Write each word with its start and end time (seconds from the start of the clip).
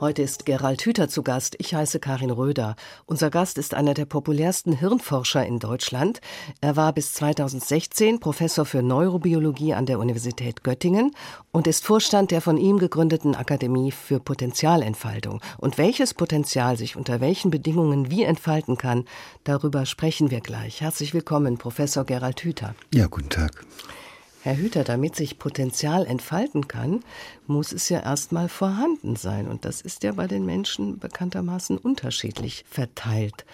Heute 0.00 0.22
ist 0.22 0.44
Gerald 0.44 0.84
Hüther 0.84 1.08
zu 1.08 1.22
Gast. 1.22 1.54
Ich 1.58 1.72
heiße 1.72 2.00
Karin 2.00 2.32
Röder. 2.32 2.74
Unser 3.06 3.30
Gast 3.30 3.58
ist 3.58 3.74
einer 3.74 3.94
der 3.94 4.06
populärsten 4.06 4.72
Hirnforscher 4.72 5.46
in 5.46 5.60
Deutschland. 5.60 6.20
Er 6.60 6.74
war 6.74 6.92
bis 6.92 7.12
2016 7.12 8.18
Professor 8.18 8.64
für 8.64 8.82
Neurobiologie 8.82 9.72
an 9.72 9.86
der 9.86 10.00
Universität 10.00 10.64
Göttingen 10.64 11.12
und 11.52 11.68
ist 11.68 11.86
Vorstand 11.86 12.32
der 12.32 12.40
von 12.40 12.56
ihm 12.56 12.78
gegründeten 12.78 13.36
Akademie 13.36 13.92
für 13.92 14.18
Potenzialentfaltung. 14.18 15.40
Und 15.58 15.78
welches 15.78 16.12
Potenzial 16.12 16.76
sich 16.76 16.96
unter 16.96 17.20
welchen 17.20 17.52
Bedingungen 17.52 18.10
wie 18.10 18.24
entfalten 18.24 18.76
kann, 18.76 19.04
darüber 19.44 19.86
sprechen 19.86 20.32
wir 20.32 20.40
gleich. 20.40 20.80
Herzlich 20.80 21.14
willkommen, 21.14 21.56
Professor 21.56 22.04
Gerald 22.04 22.42
Hüther. 22.42 22.74
Ja, 22.92 23.06
guten 23.06 23.30
Tag. 23.30 23.64
Herr 24.44 24.58
Hüter, 24.58 24.84
damit 24.84 25.16
sich 25.16 25.38
Potenzial 25.38 26.04
entfalten 26.04 26.68
kann, 26.68 27.00
muss 27.46 27.72
es 27.72 27.88
ja 27.88 28.00
erstmal 28.00 28.50
vorhanden 28.50 29.16
sein. 29.16 29.48
Und 29.48 29.64
das 29.64 29.80
ist 29.80 30.02
ja 30.02 30.12
bei 30.12 30.26
den 30.26 30.44
Menschen 30.44 30.98
bekanntermaßen 30.98 31.78
unterschiedlich 31.78 32.66
verteilt. 32.68 33.46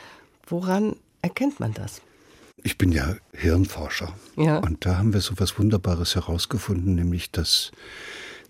Woran 0.49 0.97
erkennt 1.23 1.61
man 1.61 1.75
das? 1.75 2.03
Ich 2.65 2.77
bin 2.77 2.91
ja 2.91 3.15
Hirnforscher. 3.33 4.17
Ja. 4.35 4.59
Und 4.59 4.85
da 4.85 4.99
haben 4.99 5.13
wir 5.13 5.21
so 5.21 5.35
etwas 5.35 5.61
Wunderbares 5.61 6.17
herausgefunden, 6.17 6.97
nämlich 6.97 7.31
dass 7.31 7.71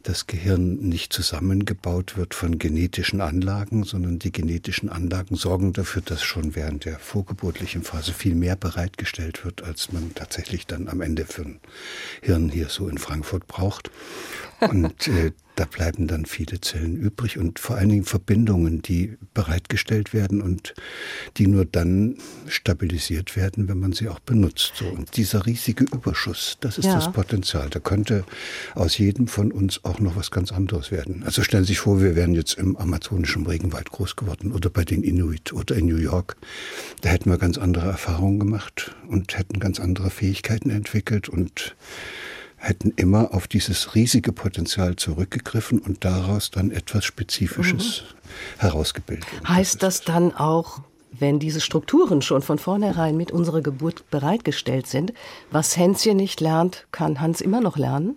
das 0.02 0.26
Gehirn 0.26 0.76
nicht 0.76 1.12
zusammengebaut 1.12 2.16
wird 2.16 2.34
von 2.34 2.58
genetischen 2.58 3.20
Anlagen, 3.20 3.84
sondern 3.84 4.18
die 4.18 4.32
genetischen 4.32 4.88
Anlagen 4.88 5.36
sorgen 5.36 5.72
dafür, 5.72 6.02
dass 6.02 6.22
schon 6.22 6.54
während 6.54 6.84
der 6.84 6.98
vorgeburtlichen 6.98 7.82
Phase 7.82 8.12
viel 8.12 8.34
mehr 8.34 8.56
bereitgestellt 8.56 9.44
wird, 9.44 9.62
als 9.62 9.92
man 9.92 10.14
tatsächlich 10.14 10.66
dann 10.66 10.88
am 10.88 11.00
Ende 11.00 11.26
für 11.26 11.42
ein 11.42 11.60
Hirn 12.22 12.48
hier 12.48 12.68
so 12.68 12.88
in 12.88 12.98
Frankfurt 12.98 13.46
braucht. 13.46 13.90
Und 14.60 15.08
äh, 15.08 15.32
da 15.60 15.66
bleiben 15.66 16.06
dann 16.06 16.24
viele 16.24 16.60
Zellen 16.62 16.96
übrig 16.96 17.36
und 17.36 17.58
vor 17.58 17.76
allen 17.76 17.90
Dingen 17.90 18.04
Verbindungen, 18.04 18.80
die 18.80 19.18
bereitgestellt 19.34 20.14
werden 20.14 20.40
und 20.40 20.72
die 21.36 21.46
nur 21.46 21.66
dann 21.66 22.16
stabilisiert 22.48 23.36
werden, 23.36 23.68
wenn 23.68 23.78
man 23.78 23.92
sie 23.92 24.08
auch 24.08 24.20
benutzt. 24.20 24.72
So, 24.76 24.86
und 24.86 25.18
dieser 25.18 25.44
riesige 25.44 25.84
Überschuss, 25.84 26.56
das 26.60 26.78
ist 26.78 26.86
ja. 26.86 26.94
das 26.94 27.12
Potenzial. 27.12 27.68
Da 27.68 27.78
könnte 27.78 28.24
aus 28.74 28.96
jedem 28.96 29.28
von 29.28 29.52
uns 29.52 29.84
auch 29.84 30.00
noch 30.00 30.16
was 30.16 30.30
ganz 30.30 30.50
anderes 30.50 30.90
werden. 30.90 31.24
Also 31.24 31.42
stellen 31.42 31.64
Sie 31.64 31.72
sich 31.72 31.80
vor, 31.80 32.00
wir 32.00 32.16
wären 32.16 32.32
jetzt 32.34 32.54
im 32.54 32.76
amazonischen 32.78 33.46
Regenwald 33.46 33.90
groß 33.90 34.16
geworden 34.16 34.52
oder 34.52 34.70
bei 34.70 34.86
den 34.86 35.02
Inuit 35.02 35.52
oder 35.52 35.76
in 35.76 35.84
New 35.84 35.96
York. 35.96 36.36
Da 37.02 37.10
hätten 37.10 37.28
wir 37.28 37.36
ganz 37.36 37.58
andere 37.58 37.86
Erfahrungen 37.86 38.38
gemacht 38.38 38.94
und 39.08 39.36
hätten 39.36 39.60
ganz 39.60 39.78
andere 39.78 40.08
Fähigkeiten 40.08 40.70
entwickelt 40.70 41.28
und 41.28 41.76
hätten 42.60 42.92
immer 42.96 43.34
auf 43.34 43.48
dieses 43.48 43.94
riesige 43.94 44.32
Potenzial 44.32 44.96
zurückgegriffen 44.96 45.78
und 45.78 46.04
daraus 46.04 46.50
dann 46.50 46.70
etwas 46.70 47.04
Spezifisches 47.04 48.02
mhm. 48.02 48.60
herausgebildet. 48.60 49.26
Heißt 49.48 49.82
das 49.82 50.02
dann 50.02 50.34
auch, 50.34 50.80
wenn 51.10 51.38
diese 51.38 51.60
Strukturen 51.60 52.22
schon 52.22 52.42
von 52.42 52.58
vornherein 52.58 53.16
mit 53.16 53.32
unserer 53.32 53.62
Geburt 53.62 54.08
bereitgestellt 54.10 54.86
sind, 54.86 55.12
was 55.50 55.76
Hänschen 55.76 56.18
nicht 56.18 56.40
lernt, 56.40 56.86
kann 56.92 57.20
Hans 57.20 57.40
immer 57.40 57.60
noch 57.60 57.76
lernen? 57.76 58.16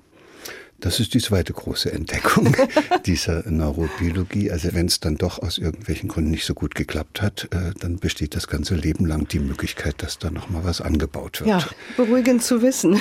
Das 0.84 1.00
ist 1.00 1.14
die 1.14 1.22
zweite 1.22 1.54
große 1.54 1.94
Entdeckung 1.94 2.54
dieser 3.06 3.50
Neurobiologie. 3.50 4.52
Also 4.52 4.74
wenn 4.74 4.88
es 4.88 5.00
dann 5.00 5.16
doch 5.16 5.40
aus 5.40 5.58
irgendwelchen 5.58 6.10
Gründen 6.10 6.32
nicht 6.32 6.44
so 6.44 6.54
gut 6.54 6.76
geklappt 6.76 7.22
hat, 7.22 7.48
äh, 7.52 7.72
dann 7.80 8.00
besteht 8.00 8.36
das 8.36 8.50
ganze 8.50 8.76
Leben 8.76 9.06
lang 9.06 9.26
die 9.30 9.40
Möglichkeit, 9.40 10.04
dass 10.04 10.20
da 10.20 10.30
noch 10.30 10.50
mal 10.50 10.66
was 10.66 10.82
angebaut 10.82 11.40
wird. 11.40 11.50
Ja, 11.50 11.66
beruhigend 11.96 12.44
zu 12.44 12.62
wissen. 12.62 13.00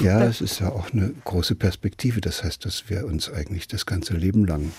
ja, 0.00 0.24
es 0.24 0.40
ist 0.40 0.60
ja 0.60 0.70
auch 0.70 0.94
eine 0.94 1.12
große 1.24 1.56
Perspektive. 1.56 2.22
Das 2.22 2.42
heißt, 2.42 2.64
dass 2.64 2.88
wir 2.88 3.04
uns 3.04 3.30
eigentlich 3.30 3.68
das 3.68 3.84
ganze 3.84 4.14
Leben 4.14 4.46
lang 4.46 4.72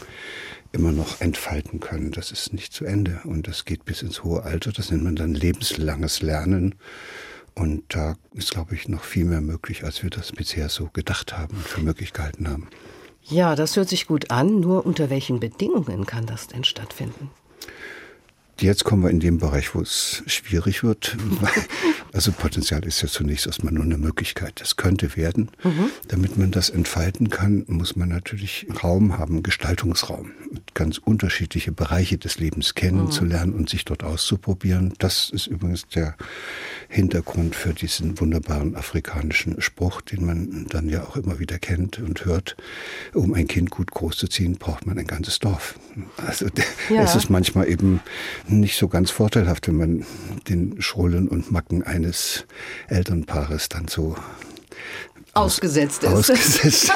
immer 0.71 0.91
noch 0.91 1.21
entfalten 1.21 1.79
können. 1.79 2.09
Das 2.09 2.31
ist 2.31 2.53
nicht 2.53 2.73
zu 2.73 2.85
Ende 2.85 3.19
und 3.25 3.47
das 3.47 3.65
geht 3.65 3.85
bis 3.85 4.01
ins 4.01 4.23
hohe 4.23 4.41
Alter. 4.41 4.71
Das 4.71 4.89
nennt 4.89 5.03
man 5.03 5.15
dann 5.15 5.35
lebenslanges 5.35 6.23
Lernen. 6.23 6.73
Und 7.55 7.83
da 7.89 8.15
ist, 8.33 8.51
glaube 8.51 8.75
ich, 8.75 8.89
noch 8.89 9.03
viel 9.03 9.25
mehr 9.25 9.41
möglich, 9.41 9.83
als 9.85 10.03
wir 10.03 10.09
das 10.09 10.33
bisher 10.33 10.67
so 10.69 10.89
gedacht 10.91 11.37
haben 11.37 11.55
und 11.55 11.65
für 11.65 11.81
möglich 11.81 12.11
gehalten 12.11 12.49
haben. 12.49 12.67
Ja, 13.23 13.55
das 13.55 13.75
hört 13.75 13.89
sich 13.89 14.07
gut 14.07 14.29
an. 14.29 14.59
Nur 14.59 14.85
unter 14.85 15.09
welchen 15.09 15.39
Bedingungen 15.39 16.05
kann 16.05 16.25
das 16.25 16.47
denn 16.47 16.63
stattfinden? 16.63 17.31
Jetzt 18.59 18.85
kommen 18.85 19.03
wir 19.03 19.09
in 19.09 19.19
den 19.19 19.37
Bereich, 19.37 19.75
wo 19.75 19.81
es 19.81 20.23
schwierig 20.27 20.83
wird. 20.83 21.17
Also 22.15 22.31
Potenzial 22.31 22.85
ist 22.85 23.01
ja 23.01 23.09
zunächst 23.09 23.45
erstmal 23.45 23.73
nur 23.73 23.83
eine 23.83 23.97
Möglichkeit. 23.97 24.61
Das 24.61 24.77
könnte 24.77 25.17
werden. 25.17 25.49
Mhm. 25.65 25.89
Damit 26.07 26.37
man 26.37 26.49
das 26.49 26.69
entfalten 26.69 27.29
kann, 27.29 27.65
muss 27.67 27.97
man 27.97 28.07
natürlich 28.07 28.67
Raum 28.81 29.17
haben, 29.17 29.43
Gestaltungsraum, 29.43 30.31
ganz 30.73 30.97
unterschiedliche 30.97 31.73
Bereiche 31.73 32.17
des 32.17 32.39
Lebens 32.39 32.73
kennenzulernen 32.73 33.51
mhm. 33.51 33.59
und 33.59 33.69
sich 33.69 33.83
dort 33.83 34.05
auszuprobieren. 34.05 34.93
Das 34.99 35.29
ist 35.29 35.47
übrigens 35.47 35.89
der 35.89 36.15
Hintergrund 36.87 37.53
für 37.53 37.73
diesen 37.73 38.17
wunderbaren 38.17 38.77
afrikanischen 38.77 39.61
Spruch, 39.61 39.99
den 39.99 40.25
man 40.25 40.67
dann 40.69 40.87
ja 40.87 41.03
auch 41.03 41.17
immer 41.17 41.39
wieder 41.39 41.59
kennt 41.59 41.99
und 41.99 42.23
hört. 42.23 42.55
Um 43.13 43.33
ein 43.33 43.47
Kind 43.47 43.71
gut 43.71 43.91
großzuziehen, 43.91 44.55
braucht 44.55 44.85
man 44.85 44.97
ein 44.97 45.07
ganzes 45.07 45.39
Dorf. 45.39 45.77
Also 46.15 46.47
ja. 46.89 47.03
es 47.03 47.15
ist 47.15 47.29
manchmal 47.29 47.67
eben 47.67 47.99
nicht 48.47 48.77
so 48.77 48.87
ganz 48.87 49.11
vorteilhaft, 49.11 49.67
wenn 49.67 49.77
man 49.77 50.05
den 50.47 50.81
Schrullen 50.81 51.27
und 51.27 51.51
Macken 51.51 51.83
eines 51.83 52.45
Elternpaares 52.87 53.69
dann 53.69 53.87
so 53.87 54.15
ausgesetzt 55.35 56.03
ist. 56.03 56.13
Ausgesetzt. 56.13 56.91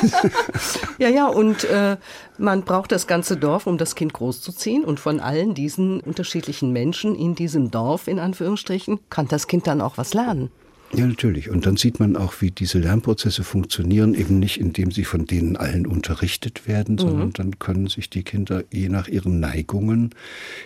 ja, 0.97 1.09
ja, 1.09 1.27
und 1.27 1.65
äh, 1.65 1.97
man 2.37 2.63
braucht 2.63 2.91
das 2.91 3.05
ganze 3.05 3.37
Dorf, 3.37 3.67
um 3.67 3.77
das 3.77 3.95
Kind 3.95 4.13
großzuziehen. 4.13 4.85
Und 4.85 4.99
von 4.99 5.19
allen 5.19 5.53
diesen 5.53 5.99
unterschiedlichen 5.99 6.71
Menschen 6.71 7.15
in 7.15 7.35
diesem 7.35 7.69
Dorf, 7.69 8.07
in 8.07 8.19
Anführungsstrichen, 8.19 8.99
kann 9.09 9.27
das 9.27 9.47
Kind 9.47 9.67
dann 9.67 9.81
auch 9.81 9.97
was 9.97 10.13
lernen. 10.13 10.49
Ja, 10.93 11.05
natürlich. 11.05 11.51
Und 11.51 11.67
dann 11.67 11.77
sieht 11.77 11.99
man 11.99 12.15
auch, 12.15 12.41
wie 12.41 12.49
diese 12.49 12.79
Lernprozesse 12.79 13.43
funktionieren, 13.43 14.15
eben 14.15 14.39
nicht, 14.39 14.59
indem 14.59 14.91
sie 14.91 15.03
von 15.03 15.25
denen 15.25 15.55
allen 15.55 15.85
unterrichtet 15.85 16.67
werden, 16.67 16.95
mhm. 16.95 16.99
sondern 16.99 17.33
dann 17.33 17.59
können 17.59 17.87
sich 17.87 18.09
die 18.09 18.23
Kinder 18.23 18.63
je 18.71 18.89
nach 18.89 19.07
ihren 19.07 19.39
Neigungen 19.39 20.15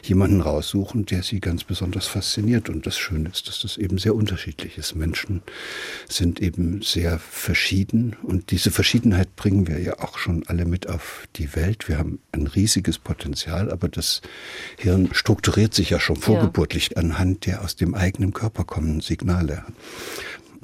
jemanden 0.01 0.39
raussuchen, 0.39 1.05
der 1.05 1.23
sie 1.23 1.41
ganz 1.41 1.65
besonders 1.65 2.07
fasziniert. 2.07 2.69
Und 2.69 2.85
das 2.85 2.97
Schöne 2.97 3.29
ist, 3.29 3.49
dass 3.49 3.59
das 3.61 3.75
eben 3.75 3.97
sehr 3.97 4.15
unterschiedlich 4.15 4.77
ist. 4.77 4.95
Menschen 4.95 5.41
sind 6.07 6.39
eben 6.41 6.81
sehr 6.81 7.19
verschieden 7.19 8.15
und 8.23 8.51
diese 8.51 8.71
Verschiedenheit 8.71 9.35
bringen 9.35 9.67
wir 9.67 9.79
ja 9.79 9.99
auch 9.99 10.17
schon 10.17 10.43
alle 10.47 10.63
mit 10.65 10.87
auf 10.87 11.27
die 11.35 11.53
Welt. 11.53 11.89
Wir 11.89 11.97
haben 11.97 12.19
ein 12.31 12.47
riesiges 12.47 12.97
Potenzial, 12.97 13.69
aber 13.69 13.89
das 13.89 14.21
Hirn 14.77 15.09
strukturiert 15.11 15.73
sich 15.73 15.89
ja 15.89 15.99
schon 15.99 16.15
vorgeburtlich 16.15 16.91
ja. 16.91 16.97
anhand 16.97 17.45
der 17.45 17.61
aus 17.61 17.75
dem 17.75 17.93
eigenen 17.93 18.31
Körper 18.31 18.63
kommenden 18.63 19.01
Signale. 19.01 19.65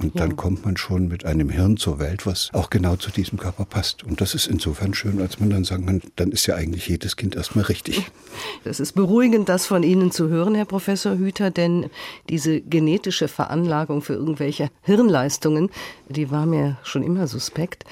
Und 0.02 0.18
dann 0.18 0.30
ja. 0.30 0.36
kommt 0.36 0.64
man 0.64 0.76
schon 0.76 1.08
mit 1.08 1.24
einem 1.24 1.50
Hirn 1.50 1.76
zur 1.76 1.98
Welt, 1.98 2.26
was 2.26 2.50
auch 2.52 2.70
genau 2.70 2.96
zu 2.96 3.10
diesem 3.10 3.38
Körper 3.38 3.64
passt. 3.64 4.02
Und 4.02 4.20
das 4.20 4.34
ist 4.34 4.46
insofern 4.46 4.94
schön, 4.94 5.20
als 5.20 5.40
man 5.40 5.50
dann 5.50 5.64
sagen 5.64 5.86
kann, 5.86 6.00
dann 6.16 6.32
ist 6.32 6.46
ja 6.46 6.54
eigentlich 6.54 6.88
jedes 6.88 7.16
Kind 7.16 7.36
erstmal 7.36 7.64
richtig. 7.64 8.10
Das 8.64 8.78
ist 8.78 8.92
beruhigend, 8.92 9.48
das 9.48 9.66
von 9.66 9.82
Ihnen 9.82 10.10
zu 10.12 10.28
hören, 10.28 10.54
Herr 10.54 10.64
Professor 10.64 11.16
Hüter, 11.16 11.50
denn 11.50 11.90
diese 12.28 12.60
genetische 12.60 13.26
Veranlagung 13.26 14.02
für 14.02 14.14
irgendwelche 14.14 14.70
Hirnleistungen, 14.82 15.70
die 16.08 16.30
war 16.30 16.46
mir 16.46 16.78
schon 16.82 17.02
immer 17.02 17.26
suspekt. 17.26 17.84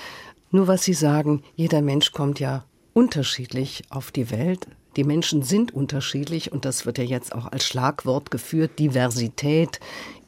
Nur 0.50 0.68
was 0.68 0.84
Sie 0.84 0.94
sagen, 0.94 1.42
jeder 1.56 1.82
Mensch 1.82 2.12
kommt 2.12 2.38
ja 2.40 2.64
unterschiedlich 2.92 3.82
auf 3.90 4.10
die 4.10 4.30
Welt. 4.30 4.66
Die 4.96 5.04
Menschen 5.04 5.42
sind 5.42 5.72
unterschiedlich 5.72 6.50
und 6.52 6.64
das 6.64 6.86
wird 6.86 6.98
ja 6.98 7.04
jetzt 7.04 7.34
auch 7.34 7.46
als 7.46 7.64
Schlagwort 7.64 8.30
geführt, 8.30 8.78
Diversität 8.78 9.78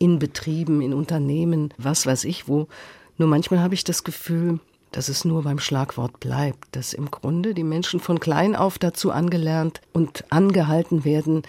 in 0.00 0.18
Betrieben, 0.18 0.80
in 0.80 0.94
Unternehmen, 0.94 1.72
was 1.78 2.06
weiß 2.06 2.24
ich 2.24 2.48
wo. 2.48 2.66
Nur 3.18 3.28
manchmal 3.28 3.60
habe 3.60 3.74
ich 3.74 3.84
das 3.84 4.02
Gefühl, 4.02 4.58
dass 4.90 5.08
es 5.08 5.24
nur 5.24 5.44
beim 5.44 5.60
Schlagwort 5.60 6.18
bleibt, 6.18 6.74
dass 6.74 6.94
im 6.94 7.10
Grunde 7.10 7.54
die 7.54 7.62
Menschen 7.62 8.00
von 8.00 8.18
klein 8.18 8.56
auf 8.56 8.78
dazu 8.78 9.12
angelernt 9.12 9.80
und 9.92 10.24
angehalten 10.30 11.04
werden, 11.04 11.42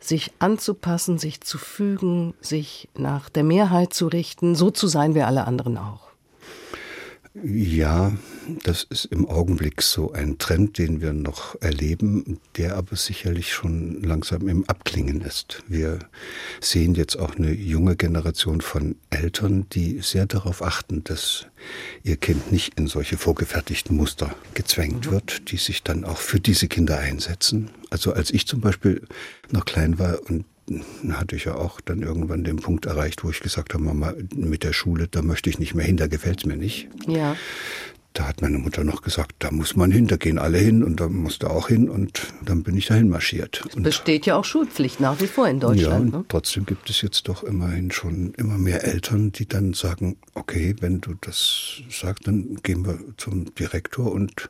sich 0.00 0.32
anzupassen, 0.38 1.18
sich 1.18 1.40
zu 1.40 1.56
fügen, 1.56 2.34
sich 2.40 2.88
nach 2.94 3.30
der 3.30 3.44
Mehrheit 3.44 3.94
zu 3.94 4.08
richten, 4.08 4.54
so 4.54 4.70
zu 4.70 4.86
sein 4.86 5.14
wie 5.14 5.22
alle 5.22 5.46
anderen 5.46 5.78
auch. 5.78 6.03
Ja, 7.42 8.12
das 8.62 8.84
ist 8.84 9.06
im 9.06 9.28
Augenblick 9.28 9.82
so 9.82 10.12
ein 10.12 10.38
Trend, 10.38 10.78
den 10.78 11.00
wir 11.00 11.12
noch 11.12 11.60
erleben, 11.60 12.38
der 12.56 12.76
aber 12.76 12.94
sicherlich 12.94 13.52
schon 13.52 14.04
langsam 14.04 14.46
im 14.46 14.64
Abklingen 14.68 15.20
ist. 15.20 15.64
Wir 15.66 15.98
sehen 16.60 16.94
jetzt 16.94 17.16
auch 17.16 17.34
eine 17.34 17.52
junge 17.52 17.96
Generation 17.96 18.60
von 18.60 18.94
Eltern, 19.10 19.66
die 19.70 19.98
sehr 20.00 20.26
darauf 20.26 20.62
achten, 20.62 21.02
dass 21.02 21.46
ihr 22.04 22.18
Kind 22.18 22.52
nicht 22.52 22.78
in 22.78 22.86
solche 22.86 23.16
vorgefertigten 23.16 23.96
Muster 23.96 24.36
gezwängt 24.54 25.06
mhm. 25.06 25.10
wird, 25.10 25.50
die 25.50 25.56
sich 25.56 25.82
dann 25.82 26.04
auch 26.04 26.18
für 26.18 26.38
diese 26.38 26.68
Kinder 26.68 26.98
einsetzen. 26.98 27.70
Also 27.90 28.12
als 28.12 28.30
ich 28.30 28.46
zum 28.46 28.60
Beispiel 28.60 29.02
noch 29.50 29.64
klein 29.64 29.98
war 29.98 30.20
und 30.30 30.44
hatte 31.10 31.36
ich 31.36 31.44
ja 31.44 31.54
auch 31.54 31.80
dann 31.80 32.02
irgendwann 32.02 32.44
den 32.44 32.56
Punkt 32.56 32.86
erreicht, 32.86 33.24
wo 33.24 33.30
ich 33.30 33.40
gesagt 33.40 33.74
habe, 33.74 33.84
Mama, 33.84 34.14
mit 34.34 34.62
der 34.62 34.72
Schule, 34.72 35.08
da 35.08 35.22
möchte 35.22 35.50
ich 35.50 35.58
nicht 35.58 35.74
mehr 35.74 35.84
hin, 35.84 35.96
da 35.96 36.06
gefällt 36.06 36.38
es 36.38 36.46
mir 36.46 36.56
nicht. 36.56 36.88
Ja. 37.06 37.36
Da 38.14 38.28
hat 38.28 38.42
meine 38.42 38.58
Mutter 38.58 38.84
noch 38.84 39.02
gesagt, 39.02 39.34
da 39.40 39.50
muss 39.50 39.74
man 39.74 39.90
hin, 39.90 40.06
da 40.06 40.14
gehen 40.16 40.38
alle 40.38 40.58
hin 40.58 40.84
und 40.84 41.00
da 41.00 41.08
musste 41.08 41.50
auch 41.50 41.66
hin 41.66 41.90
und 41.90 42.32
dann 42.44 42.62
bin 42.62 42.76
ich 42.76 42.86
dahin 42.86 43.08
marschiert. 43.08 43.64
Es 43.68 43.74
besteht 43.74 44.24
ja 44.24 44.36
auch 44.36 44.44
Schulpflicht 44.44 45.00
nach 45.00 45.20
wie 45.20 45.26
vor 45.26 45.48
in 45.48 45.58
Deutschland. 45.58 46.12
Ja, 46.12 46.18
ne? 46.20 46.24
trotzdem 46.28 46.64
gibt 46.64 46.88
es 46.88 47.02
jetzt 47.02 47.26
doch 47.26 47.42
immerhin 47.42 47.90
schon 47.90 48.32
immer 48.34 48.56
mehr 48.56 48.84
Eltern, 48.84 49.32
die 49.32 49.48
dann 49.48 49.74
sagen, 49.74 50.16
okay, 50.34 50.76
wenn 50.78 51.00
du 51.00 51.14
das 51.20 51.82
sagst, 51.90 52.28
dann 52.28 52.60
gehen 52.62 52.86
wir 52.86 53.00
zum 53.16 53.52
Direktor 53.56 54.12
und 54.12 54.48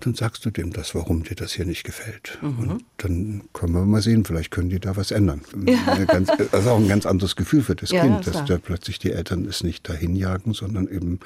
dann 0.00 0.14
sagst 0.14 0.46
du 0.46 0.50
dem 0.50 0.72
das, 0.72 0.94
warum 0.94 1.22
dir 1.22 1.34
das 1.34 1.52
hier 1.52 1.66
nicht 1.66 1.84
gefällt. 1.84 2.38
Mhm. 2.40 2.58
Und 2.58 2.84
dann 2.96 3.42
können 3.52 3.74
wir 3.74 3.84
mal 3.84 4.00
sehen, 4.00 4.24
vielleicht 4.24 4.50
können 4.50 4.70
die 4.70 4.80
da 4.80 4.96
was 4.96 5.10
ändern. 5.10 5.42
Ja. 5.72 6.04
Ganz, 6.04 6.28
also 6.50 6.70
auch 6.70 6.78
ein 6.78 6.88
ganz 6.88 7.06
anderes 7.06 7.34
Gefühl 7.36 7.62
für 7.62 7.74
das 7.74 7.90
ja, 7.90 8.02
Kind, 8.02 8.26
dass 8.26 8.44
da 8.44 8.58
plötzlich 8.58 8.98
die 8.98 9.12
Eltern 9.12 9.46
es 9.46 9.62
nicht 9.62 9.88
dahin 9.88 10.16
jagen, 10.16 10.52
sondern 10.52 10.86
eben 10.88 11.20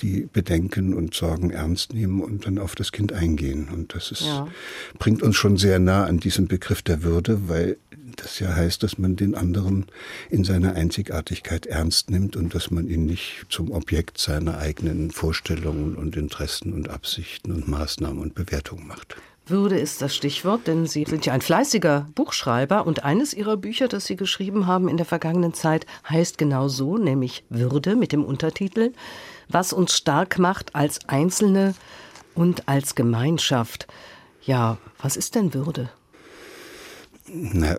die 0.00 0.28
Bedenken 0.32 0.94
und 0.94 1.07
und 1.08 1.14
Sorgen 1.14 1.50
ernst 1.50 1.94
nehmen 1.94 2.20
und 2.20 2.46
dann 2.46 2.58
auf 2.58 2.74
das 2.74 2.92
Kind 2.92 3.14
eingehen. 3.14 3.68
Und 3.72 3.94
das 3.94 4.12
ist, 4.12 4.22
ja. 4.22 4.46
bringt 4.98 5.22
uns 5.22 5.36
schon 5.36 5.56
sehr 5.56 5.78
nah 5.78 6.04
an 6.04 6.18
diesen 6.18 6.48
Begriff 6.48 6.82
der 6.82 7.02
Würde, 7.02 7.48
weil 7.48 7.78
das 8.16 8.40
ja 8.40 8.54
heißt, 8.54 8.82
dass 8.82 8.98
man 8.98 9.16
den 9.16 9.34
anderen 9.34 9.86
in 10.28 10.44
seiner 10.44 10.74
Einzigartigkeit 10.74 11.64
ernst 11.64 12.10
nimmt 12.10 12.36
und 12.36 12.54
dass 12.54 12.70
man 12.70 12.88
ihn 12.88 13.06
nicht 13.06 13.46
zum 13.48 13.70
Objekt 13.70 14.18
seiner 14.18 14.58
eigenen 14.58 15.10
Vorstellungen 15.10 15.94
und 15.94 16.14
Interessen 16.16 16.74
und 16.74 16.90
Absichten 16.90 17.52
und 17.52 17.68
Maßnahmen 17.68 18.20
und 18.20 18.34
Bewertungen 18.34 18.86
macht. 18.86 19.16
Würde 19.46 19.78
ist 19.78 20.02
das 20.02 20.14
Stichwort, 20.14 20.66
denn 20.66 20.86
Sie 20.86 21.04
sind 21.08 21.24
ja 21.24 21.32
ein 21.32 21.40
fleißiger 21.40 22.06
Buchschreiber 22.14 22.86
und 22.86 23.04
eines 23.04 23.32
Ihrer 23.32 23.56
Bücher, 23.56 23.88
das 23.88 24.04
Sie 24.04 24.16
geschrieben 24.16 24.66
haben 24.66 24.88
in 24.88 24.98
der 24.98 25.06
vergangenen 25.06 25.54
Zeit, 25.54 25.86
heißt 26.08 26.36
genau 26.36 26.68
so, 26.68 26.98
nämlich 26.98 27.44
Würde 27.48 27.96
mit 27.96 28.12
dem 28.12 28.24
Untertitel 28.24 28.92
was 29.48 29.72
uns 29.72 29.96
stark 29.96 30.38
macht 30.38 30.74
als 30.74 31.08
Einzelne 31.08 31.74
und 32.34 32.68
als 32.68 32.94
Gemeinschaft. 32.94 33.86
Ja, 34.42 34.78
was 35.00 35.16
ist 35.16 35.34
denn 35.34 35.54
Würde? 35.54 35.90
Na, 37.30 37.76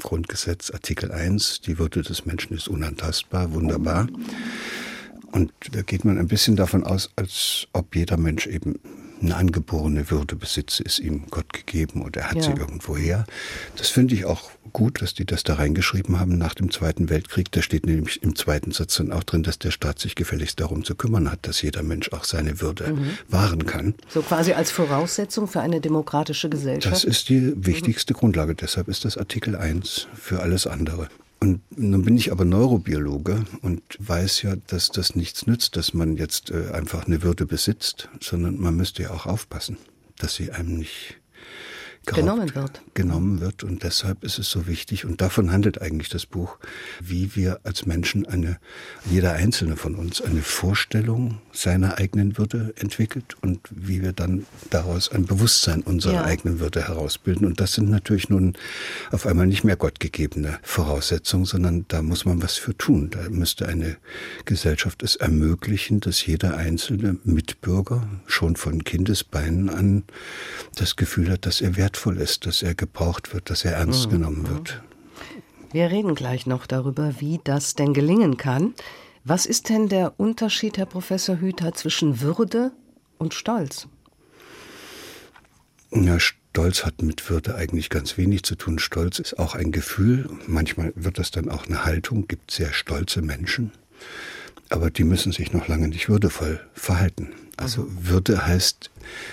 Grundgesetz, 0.00 0.70
Artikel 0.70 1.10
1, 1.10 1.62
die 1.62 1.78
Würde 1.78 2.02
des 2.02 2.24
Menschen 2.24 2.56
ist 2.56 2.68
unantastbar, 2.68 3.52
wunderbar. 3.52 4.06
Und 5.32 5.52
da 5.72 5.82
geht 5.82 6.04
man 6.04 6.18
ein 6.18 6.28
bisschen 6.28 6.56
davon 6.56 6.84
aus, 6.84 7.10
als 7.16 7.66
ob 7.72 7.96
jeder 7.96 8.16
Mensch 8.16 8.46
eben 8.46 8.78
eine 9.20 9.36
angeborene 9.36 10.10
Würde 10.10 10.36
besitze, 10.36 10.82
ist 10.82 10.98
ihm 10.98 11.26
Gott 11.30 11.52
gegeben 11.52 12.02
und 12.02 12.16
er 12.16 12.30
hat 12.30 12.36
ja. 12.36 12.42
sie 12.42 12.50
irgendwoher. 12.50 13.24
Das 13.76 13.88
finde 13.88 14.14
ich 14.14 14.24
auch 14.24 14.50
gut, 14.72 15.00
dass 15.00 15.14
die 15.14 15.24
das 15.24 15.42
da 15.42 15.54
reingeschrieben 15.54 16.18
haben 16.18 16.36
nach 16.36 16.54
dem 16.54 16.70
Zweiten 16.70 17.08
Weltkrieg. 17.08 17.50
Da 17.52 17.62
steht 17.62 17.86
nämlich 17.86 18.22
im 18.22 18.36
zweiten 18.36 18.72
Satz 18.72 18.96
dann 18.96 19.12
auch 19.12 19.22
drin, 19.22 19.42
dass 19.42 19.58
der 19.58 19.70
Staat 19.70 19.98
sich 19.98 20.14
gefälligst 20.14 20.60
darum 20.60 20.84
zu 20.84 20.94
kümmern 20.94 21.30
hat, 21.30 21.46
dass 21.46 21.62
jeder 21.62 21.82
Mensch 21.82 22.12
auch 22.12 22.24
seine 22.24 22.60
Würde 22.60 22.92
mhm. 22.92 23.10
wahren 23.28 23.66
kann. 23.66 23.94
So 24.08 24.22
quasi 24.22 24.52
als 24.52 24.70
Voraussetzung 24.70 25.48
für 25.48 25.60
eine 25.60 25.80
demokratische 25.80 26.48
Gesellschaft? 26.48 26.94
Das 26.94 27.04
ist 27.04 27.28
die 27.28 27.52
wichtigste 27.56 28.12
mhm. 28.12 28.18
Grundlage. 28.18 28.54
Deshalb 28.54 28.88
ist 28.88 29.04
das 29.04 29.16
Artikel 29.16 29.56
1 29.56 30.08
für 30.14 30.40
alles 30.40 30.66
andere. 30.66 31.08
Und 31.38 31.60
nun 31.78 32.02
bin 32.02 32.16
ich 32.16 32.32
aber 32.32 32.44
Neurobiologe 32.44 33.44
und 33.62 33.82
weiß 33.98 34.42
ja, 34.42 34.56
dass 34.66 34.88
das 34.88 35.14
nichts 35.14 35.46
nützt, 35.46 35.76
dass 35.76 35.92
man 35.92 36.16
jetzt 36.16 36.50
äh, 36.50 36.70
einfach 36.72 37.06
eine 37.06 37.22
Würde 37.22 37.46
besitzt, 37.46 38.08
sondern 38.20 38.58
man 38.58 38.76
müsste 38.76 39.02
ja 39.02 39.10
auch 39.10 39.26
aufpassen, 39.26 39.76
dass 40.18 40.34
sie 40.34 40.50
einem 40.50 40.78
nicht 40.78 41.20
genommen 42.06 42.54
wird. 42.54 42.80
Genommen 42.94 43.40
wird. 43.40 43.64
Und 43.64 43.82
deshalb 43.82 44.22
ist 44.24 44.38
es 44.38 44.48
so 44.48 44.66
wichtig, 44.66 45.04
und 45.04 45.20
davon 45.20 45.50
handelt 45.50 45.80
eigentlich 45.82 46.08
das 46.08 46.24
Buch, 46.26 46.58
wie 47.00 47.34
wir 47.34 47.60
als 47.64 47.86
Menschen 47.86 48.26
eine, 48.26 48.58
jeder 49.10 49.32
einzelne 49.32 49.76
von 49.76 49.94
uns 49.96 50.20
eine 50.20 50.42
Vorstellung 50.42 51.38
seiner 51.52 51.98
eigenen 51.98 52.38
Würde 52.38 52.72
entwickelt 52.76 53.36
und 53.42 53.60
wie 53.70 54.02
wir 54.02 54.12
dann 54.12 54.46
daraus 54.70 55.10
ein 55.10 55.26
Bewusstsein 55.26 55.82
unserer 55.82 56.14
ja. 56.14 56.24
eigenen 56.24 56.60
Würde 56.60 56.86
herausbilden. 56.86 57.46
Und 57.46 57.60
das 57.60 57.72
sind 57.72 57.90
natürlich 57.90 58.28
nun 58.28 58.56
auf 59.10 59.26
einmal 59.26 59.46
nicht 59.46 59.64
mehr 59.64 59.76
gottgegebene 59.76 60.58
Voraussetzungen, 60.62 61.44
sondern 61.44 61.84
da 61.88 62.02
muss 62.02 62.24
man 62.24 62.42
was 62.42 62.56
für 62.56 62.76
tun. 62.76 63.10
Da 63.10 63.28
müsste 63.30 63.66
eine 63.68 63.96
Gesellschaft 64.44 65.02
es 65.02 65.16
ermöglichen, 65.16 66.00
dass 66.00 66.24
jeder 66.24 66.56
einzelne 66.56 67.16
Mitbürger 67.24 68.08
schon 68.26 68.56
von 68.56 68.84
Kindesbeinen 68.84 69.68
an 69.68 70.04
das 70.76 70.96
Gefühl 70.96 71.30
hat, 71.30 71.46
dass 71.46 71.60
er 71.60 71.76
wert 71.76 71.95
wertvoll 71.96 72.18
ist, 72.18 72.44
dass 72.44 72.62
er 72.62 72.74
gebraucht 72.74 73.32
wird, 73.32 73.48
dass 73.48 73.64
er 73.64 73.72
ernst 73.72 74.06
mhm. 74.06 74.10
genommen 74.10 74.48
wird. 74.48 74.82
Wir 75.72 75.90
reden 75.90 76.14
gleich 76.14 76.46
noch 76.46 76.66
darüber, 76.66 77.14
wie 77.20 77.40
das 77.42 77.74
denn 77.74 77.94
gelingen 77.94 78.36
kann. 78.36 78.74
Was 79.24 79.46
ist 79.46 79.70
denn 79.70 79.88
der 79.88 80.20
Unterschied, 80.20 80.76
Herr 80.76 80.86
Professor 80.86 81.40
Hüther, 81.40 81.72
zwischen 81.72 82.20
Würde 82.20 82.72
und 83.18 83.32
Stolz? 83.32 83.88
Ja, 85.90 86.18
Stolz 86.20 86.84
hat 86.84 87.00
mit 87.00 87.30
Würde 87.30 87.54
eigentlich 87.54 87.88
ganz 87.88 88.18
wenig 88.18 88.42
zu 88.42 88.56
tun. 88.56 88.78
Stolz 88.78 89.18
ist 89.18 89.38
auch 89.38 89.54
ein 89.54 89.72
Gefühl. 89.72 90.28
Manchmal 90.46 90.92
wird 90.96 91.18
das 91.18 91.30
dann 91.30 91.48
auch 91.48 91.66
eine 91.66 91.84
Haltung. 91.84 92.28
Gibt 92.28 92.50
sehr 92.50 92.74
stolze 92.74 93.22
Menschen, 93.22 93.72
aber 94.68 94.90
die 94.90 95.04
müssen 95.04 95.32
sich 95.32 95.52
noch 95.52 95.66
lange 95.66 95.88
nicht 95.88 96.10
würdevoll 96.10 96.60
verhalten. 96.74 97.30
Also 97.56 97.82
mhm. 97.82 98.08
Würde 98.08 98.46
heißt, 98.46 98.90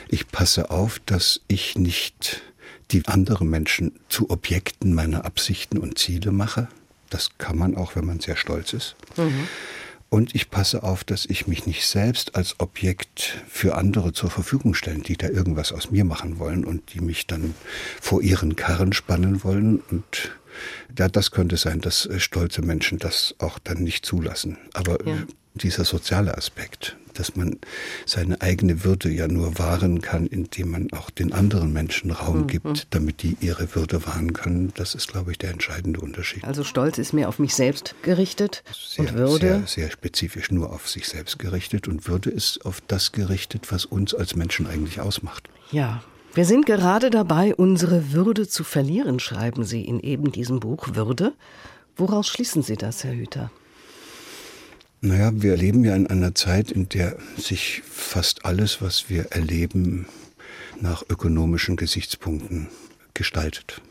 ich 0.08 0.30
passe 0.30 0.72
auf, 0.72 1.00
dass 1.00 1.42
ich 1.48 1.78
nicht 1.78 2.42
die 2.92 3.06
andere 3.08 3.46
Menschen 3.46 3.94
zu 4.10 4.30
Objekten 4.30 4.94
meiner 4.94 5.26
Absichten 5.26 5.78
und 5.78 5.98
Ziele 5.98 6.32
mache. 6.32 6.68
Das 7.10 7.38
kann 7.38 7.58
man 7.58 7.76
auch, 7.76 7.96
wenn 7.96 8.06
man 8.06 8.20
sehr 8.20 8.36
stolz 8.36 8.74
ist. 8.74 8.96
Mhm. 9.18 9.48
Und 10.10 10.36
ich 10.36 10.52
passe 10.52 10.84
auf, 10.84 11.04
dass 11.04 11.26
ich 11.26 11.48
mich 11.48 11.66
nicht 11.66 11.88
selbst 11.88 12.36
als 12.36 12.60
Objekt 12.60 13.42
für 13.48 13.76
andere 13.76 14.14
zur 14.14 14.30
Verfügung 14.30 14.76
stelle, 14.76 15.00
die 15.00 15.18
da 15.18 15.28
irgendwas 15.28 15.72
aus 15.72 15.90
mir 15.90 16.06
machen 16.06 16.38
wollen 16.38 16.66
und 16.66 16.94
die 16.94 17.02
mich 17.02 17.26
dann 17.26 17.56
vor 18.00 18.22
ihren 18.22 18.56
Karren 18.56 18.94
spannen 18.94 19.44
wollen. 19.44 19.82
Und 19.90 20.32
ja, 21.00 21.08
das 21.08 21.32
könnte 21.32 21.58
sein, 21.58 21.82
dass 21.82 22.08
stolze 22.18 22.62
Menschen 22.62 23.00
das 23.00 23.34
auch 23.40 23.58
dann 23.58 23.80
nicht 23.80 24.06
zulassen. 24.06 24.60
Aber 24.74 25.04
ja. 25.04 25.18
dieser 25.56 25.84
soziale 25.84 26.38
Aspekt, 26.38 26.96
dass 27.14 27.36
man 27.36 27.58
seine 28.06 28.42
eigene 28.42 28.84
Würde 28.84 29.10
ja 29.10 29.28
nur 29.28 29.58
wahren 29.58 30.02
kann, 30.02 30.28
indem 30.28 30.72
man 30.72 30.94
auch 30.94 31.10
den 31.10 31.34
anderen 31.34 31.74
Menschen 31.74 32.12
Raum 32.12 32.42
mhm. 32.42 32.48
gibt, 32.48 32.88
damit 32.92 33.24
die 33.24 33.38
ihre 33.40 33.76
Würde 33.76 34.06
wahren 34.06 34.34
können. 34.34 34.72
Das 34.76 34.96
ist, 34.96 35.08
glaube 35.08 35.32
ich, 35.32 35.38
der 35.38 35.52
entscheidende 35.52 36.00
Unterschied. 36.00 36.44
Also 36.44 36.64
Stolz 36.64 36.98
ist 36.98 37.14
mehr 37.14 37.30
auf 37.30 37.40
mich 37.40 37.56
selbst 37.56 37.96
gerichtet 38.02 38.64
sehr, 38.74 39.06
und 39.06 39.14
Würde? 39.14 39.40
Sehr, 39.40 39.68
sehr 39.68 39.92
spezifisch 39.92 40.52
nur 40.52 40.72
auf 40.72 40.90
sich 40.90 41.08
selbst 41.08 41.40
gerichtet 41.40 41.88
und 41.88 42.08
Würde 42.08 42.30
ist 42.30 42.66
auf 42.66 42.82
das 42.88 43.12
gerichtet, 43.12 43.72
was 43.72 43.86
uns 43.86 44.14
als 44.14 44.36
Menschen 44.36 44.68
eigentlich 44.68 45.00
ausmacht. 45.00 45.50
Ja, 45.72 46.04
wir 46.34 46.46
sind 46.46 46.66
gerade 46.66 47.12
dabei, 47.12 47.54
unsere 47.54 48.12
Würde 48.12 48.48
zu 48.48 48.64
verlieren, 48.64 49.20
schreiben 49.20 49.64
Sie 49.66 49.86
in 49.86 50.00
eben 50.00 50.32
diesem 50.32 50.60
Buch 50.60 50.96
Würde. 50.96 51.34
Woraus 51.96 52.28
schließen 52.28 52.64
Sie 52.64 52.76
das, 52.76 53.04
Herr 53.04 53.14
Hüter? 53.14 53.52
Naja, 55.06 55.34
wir 55.36 55.58
leben 55.58 55.84
ja 55.84 55.98
in 55.98 56.08
einer 56.08 56.34
Zeit, 56.34 56.72
in 56.72 56.88
der 56.88 57.18
sich 57.36 57.82
fast 57.86 58.46
alles, 58.46 58.82
was 58.82 59.10
wir 59.10 59.34
erleben, 59.34 60.06
nach 60.80 61.04
ökonomischen 61.10 61.76
Gesichtspunkten 61.76 62.70
gestaltet 63.14 63.82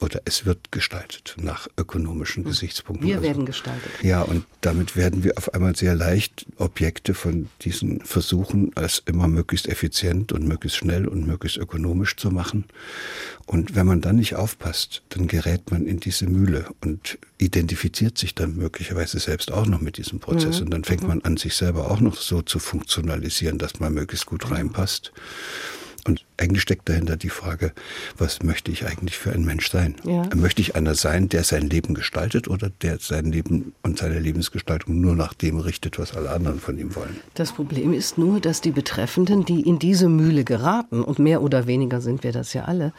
oder 0.00 0.22
es 0.24 0.46
wird 0.46 0.72
gestaltet 0.72 1.36
nach 1.40 1.68
ökonomischen 1.76 2.44
hm. 2.44 2.50
Gesichtspunkten. 2.50 3.06
Wir 3.06 3.16
also, 3.16 3.26
werden 3.26 3.46
gestaltet. 3.46 3.90
Ja, 4.02 4.22
und 4.22 4.44
damit 4.60 4.96
werden 4.96 5.22
wir 5.24 5.36
auf 5.36 5.54
einmal 5.54 5.76
sehr 5.76 5.94
leicht 5.94 6.46
Objekte 6.56 7.14
von 7.14 7.48
diesen 7.62 8.00
Versuchen, 8.00 8.72
als 8.76 9.02
immer 9.06 9.28
möglichst 9.28 9.68
effizient 9.68 10.32
und 10.32 10.46
möglichst 10.46 10.78
schnell 10.78 11.06
und 11.06 11.26
möglichst 11.26 11.58
ökonomisch 11.58 12.16
zu 12.16 12.30
machen. 12.30 12.64
Und 13.46 13.74
wenn 13.74 13.86
man 13.86 14.00
dann 14.00 14.16
nicht 14.16 14.36
aufpasst, 14.36 15.02
dann 15.10 15.26
gerät 15.26 15.70
man 15.70 15.86
in 15.86 16.00
diese 16.00 16.26
Mühle 16.26 16.66
und 16.80 17.18
identifiziert 17.38 18.16
sich 18.16 18.34
dann 18.34 18.56
möglicherweise 18.56 19.18
selbst 19.18 19.52
auch 19.52 19.66
noch 19.66 19.80
mit 19.80 19.96
diesem 19.96 20.20
Prozess. 20.20 20.58
Mhm. 20.58 20.66
Und 20.66 20.70
dann 20.70 20.84
fängt 20.84 21.02
mhm. 21.02 21.08
man 21.08 21.22
an, 21.22 21.36
sich 21.36 21.54
selber 21.54 21.90
auch 21.90 22.00
noch 22.00 22.16
so 22.16 22.42
zu 22.42 22.58
funktionalisieren, 22.58 23.58
dass 23.58 23.80
man 23.80 23.92
möglichst 23.94 24.26
gut 24.26 24.50
reinpasst. 24.50 25.12
Und 26.06 26.24
eigentlich 26.36 26.62
steckt 26.62 26.88
dahinter 26.88 27.16
die 27.16 27.28
Frage, 27.28 27.72
was 28.16 28.42
möchte 28.42 28.70
ich 28.70 28.86
eigentlich 28.86 29.18
für 29.18 29.32
ein 29.32 29.44
Mensch 29.44 29.70
sein? 29.70 29.96
Ja. 30.04 30.28
Möchte 30.34 30.62
ich 30.62 30.76
einer 30.76 30.94
sein, 30.94 31.28
der 31.28 31.44
sein 31.44 31.68
Leben 31.68 31.94
gestaltet 31.94 32.48
oder 32.48 32.70
der 32.82 32.98
sein 32.98 33.26
Leben 33.26 33.74
und 33.82 33.98
seine 33.98 34.18
Lebensgestaltung 34.18 35.00
nur 35.00 35.14
nach 35.14 35.34
dem 35.34 35.58
richtet, 35.58 35.98
was 35.98 36.16
alle 36.16 36.30
anderen 36.30 36.60
von 36.60 36.78
ihm 36.78 36.94
wollen? 36.94 37.20
Das 37.34 37.52
Problem 37.52 37.92
ist 37.92 38.18
nur, 38.18 38.40
dass 38.40 38.60
die 38.60 38.72
Betreffenden, 38.72 39.44
die 39.44 39.62
in 39.62 39.78
diese 39.78 40.08
Mühle 40.08 40.44
geraten, 40.44 41.02
und 41.02 41.18
mehr 41.18 41.42
oder 41.42 41.66
weniger 41.66 42.00
sind 42.00 42.24
wir 42.24 42.32
das 42.32 42.52
ja 42.52 42.64
alle, 42.64 42.92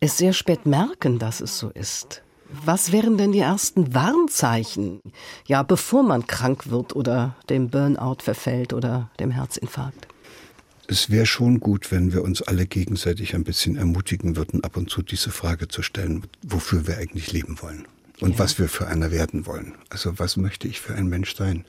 es 0.00 0.18
sehr 0.18 0.32
spät 0.32 0.66
merken, 0.66 1.18
dass 1.18 1.40
es 1.40 1.58
so 1.58 1.70
ist. 1.70 2.22
Was 2.64 2.92
wären 2.92 3.18
denn 3.18 3.32
die 3.32 3.40
ersten 3.40 3.94
Warnzeichen, 3.94 5.00
ja, 5.46 5.62
bevor 5.62 6.02
man 6.02 6.26
krank 6.26 6.70
wird 6.70 6.96
oder 6.96 7.36
dem 7.50 7.68
Burnout 7.68 8.18
verfällt 8.22 8.72
oder 8.72 9.10
dem 9.20 9.30
Herzinfarkt? 9.30 10.08
Es 10.88 11.10
wäre 11.10 11.26
schon 11.26 11.60
gut, 11.60 11.92
wenn 11.92 12.12
wir 12.12 12.22
uns 12.22 12.40
alle 12.42 12.66
gegenseitig 12.66 13.34
ein 13.34 13.44
bisschen 13.44 13.76
ermutigen 13.76 14.36
würden, 14.36 14.64
ab 14.64 14.76
und 14.76 14.88
zu 14.88 15.02
diese 15.02 15.30
Frage 15.30 15.68
zu 15.68 15.82
stellen, 15.82 16.24
wofür 16.42 16.86
wir 16.86 16.96
eigentlich 16.96 17.30
leben 17.30 17.60
wollen 17.60 17.86
und 18.20 18.32
ja. 18.32 18.38
was 18.38 18.58
wir 18.58 18.68
für 18.68 18.86
einer 18.86 19.10
werden 19.10 19.46
wollen. 19.46 19.74
Also 19.90 20.18
was 20.18 20.38
möchte 20.38 20.66
ich 20.66 20.80
für 20.80 20.94
ein 20.94 21.06
Mensch 21.06 21.36
sein? 21.36 21.66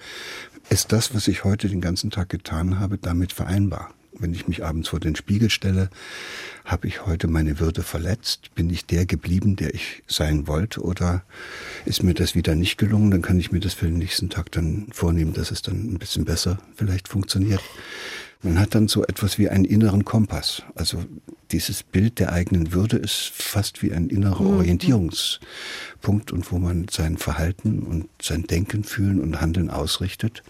Ist 0.70 0.94
das, 0.94 1.14
was 1.14 1.28
ich 1.28 1.44
heute 1.44 1.68
den 1.68 1.82
ganzen 1.82 2.12
Tag 2.12 2.30
getan 2.30 2.80
habe, 2.80 2.98
damit 2.98 3.34
vereinbar? 3.34 3.94
Wenn 4.14 4.34
ich 4.34 4.48
mich 4.48 4.64
abends 4.64 4.90
vor 4.90 5.00
den 5.00 5.16
Spiegel 5.16 5.50
stelle, 5.50 5.90
habe 6.66 6.88
ich 6.88 7.06
heute 7.06 7.28
meine 7.28 7.60
Würde 7.60 7.84
verletzt? 7.84 8.56
Bin 8.56 8.70
ich 8.70 8.86
der 8.86 9.06
geblieben, 9.06 9.56
der 9.56 9.74
ich 9.74 10.04
sein 10.08 10.48
wollte? 10.48 10.82
Oder 10.82 11.24
ist 11.86 12.04
mir 12.04 12.14
das 12.14 12.36
wieder 12.36 12.56
nicht 12.56 12.78
gelungen? 12.78 13.12
Dann 13.12 13.22
kann 13.22 13.40
ich 13.40 13.52
mir 13.52 13.60
das 13.60 13.74
für 13.74 13.86
den 13.86 13.98
nächsten 13.98 14.30
Tag 14.30 14.52
dann 14.52 14.88
vornehmen, 14.92 15.34
dass 15.34 15.52
es 15.52 15.62
dann 15.62 15.94
ein 15.94 16.00
bisschen 16.00 16.26
besser 16.26 16.58
vielleicht 16.76 17.08
funktioniert. 17.08 17.62
Man 18.42 18.58
hat 18.60 18.74
dann 18.74 18.88
so 18.88 19.04
etwas 19.04 19.38
wie 19.38 19.50
einen 19.50 19.66
inneren 19.66 20.06
Kompass. 20.06 20.64
Also 20.76 21.04
dieses 21.52 21.84
Bild 21.84 22.20
der 22.20 22.32
eigenen 22.32 22.72
Würde 22.74 22.98
ist 22.98 23.32
fast 23.34 23.82
wie 23.82 23.92
ein 23.92 24.10
innerer 24.10 24.44
mhm. 24.44 24.58
Orientierungspunkt 24.58 26.32
und 26.32 26.50
wo 26.52 26.58
man 26.58 26.88
sein 26.90 27.18
Verhalten 27.18 27.84
und 27.84 28.08
sein 28.22 28.44
Denken, 28.44 28.84
Fühlen 28.84 29.20
und 29.20 29.42
Handeln 29.42 29.70
ausrichtet. 29.70 30.44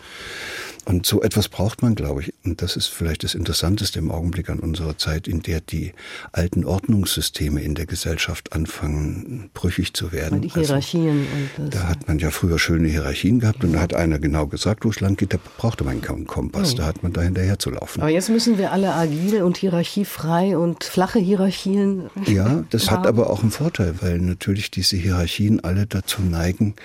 Und 0.85 1.05
so 1.05 1.21
etwas 1.21 1.49
braucht 1.49 1.81
man, 1.81 1.95
glaube 1.95 2.21
ich. 2.21 2.33
Und 2.43 2.61
das 2.61 2.75
ist 2.75 2.87
vielleicht 2.87 3.23
das 3.23 3.35
Interessanteste 3.35 3.99
im 3.99 4.11
Augenblick 4.11 4.49
an 4.49 4.59
unserer 4.59 4.97
Zeit, 4.97 5.27
in 5.27 5.41
der 5.41 5.61
die 5.61 5.93
alten 6.31 6.65
Ordnungssysteme 6.65 7.61
in 7.61 7.75
der 7.75 7.85
Gesellschaft 7.85 8.53
anfangen, 8.53 9.49
brüchig 9.53 9.93
zu 9.93 10.11
werden. 10.11 10.35
Und 10.35 10.41
die 10.41 10.51
also 10.51 10.61
Hierarchien. 10.61 11.27
Also, 11.51 11.63
und 11.63 11.75
da 11.75 11.87
hat 11.87 12.07
man 12.07 12.19
ja 12.19 12.31
früher 12.31 12.59
schöne 12.59 12.87
Hierarchien 12.87 13.39
gehabt 13.39 13.63
und 13.63 13.73
da 13.73 13.81
hat 13.81 13.93
einer 13.93 14.19
genau 14.19 14.47
gesagt, 14.47 14.85
wo 14.85 14.89
es 14.89 14.99
lang 14.99 15.15
geht, 15.15 15.33
da 15.33 15.37
brauchte 15.57 15.83
man 15.83 16.01
keinen 16.01 16.25
Kompass, 16.25 16.73
mhm. 16.73 16.77
da 16.77 16.85
hat 16.85 17.03
man 17.03 17.13
da 17.13 17.21
hinterher 17.21 17.59
zu 17.59 17.69
laufen. 17.69 18.01
Aber 18.01 18.09
jetzt 18.09 18.29
müssen 18.29 18.57
wir 18.57 18.71
alle 18.71 18.93
agil 18.93 19.43
und 19.43 19.57
hierarchiefrei 19.57 20.57
und 20.57 20.83
flache 20.83 21.19
Hierarchien. 21.19 22.09
Ja, 22.25 22.63
das 22.69 22.89
haben. 22.89 22.99
hat 22.99 23.07
aber 23.07 23.29
auch 23.29 23.41
einen 23.41 23.51
Vorteil, 23.51 23.95
weil 24.01 24.19
natürlich 24.19 24.71
diese 24.71 24.97
Hierarchien 24.97 25.63
alle 25.63 25.85
dazu 25.85 26.21
neigen, 26.21 26.75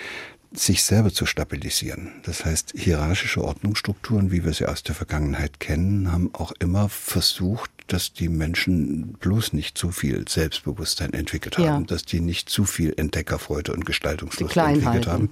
sich 0.55 0.85
selber 0.85 1.13
zu 1.13 1.27
stabilisieren. 1.27 2.13
Das 2.23 2.45
heißt, 2.45 2.73
hierarchische 2.77 3.43
Ordnungsstrukturen, 3.43 4.31
wie 4.31 4.45
wir 4.45 4.53
sie 4.53 4.67
aus 4.67 4.83
der 4.83 4.95
Vergangenheit 4.95 5.61
kennen, 5.61 6.13
haben 6.13 6.31
auch 6.33 6.53
immer 6.61 6.89
versucht, 6.89 7.71
dass 7.87 8.15
die 8.15 8.31
Menschen 8.31 9.13
bloß 9.21 9.53
nicht 9.53 9.77
zu 9.77 9.91
viel 9.91 10.25
Selbstbewusstsein 10.27 11.13
entwickelt 11.13 11.59
haben, 11.59 11.65
ja. 11.65 11.81
dass 11.81 12.05
die 12.05 12.21
nicht 12.21 12.49
zu 12.49 12.65
viel 12.65 12.95
Entdeckerfreude 12.97 13.75
und 13.75 13.85
Gestaltungslust 13.85 14.57
entwickelt 14.57 15.07
haben. 15.07 15.29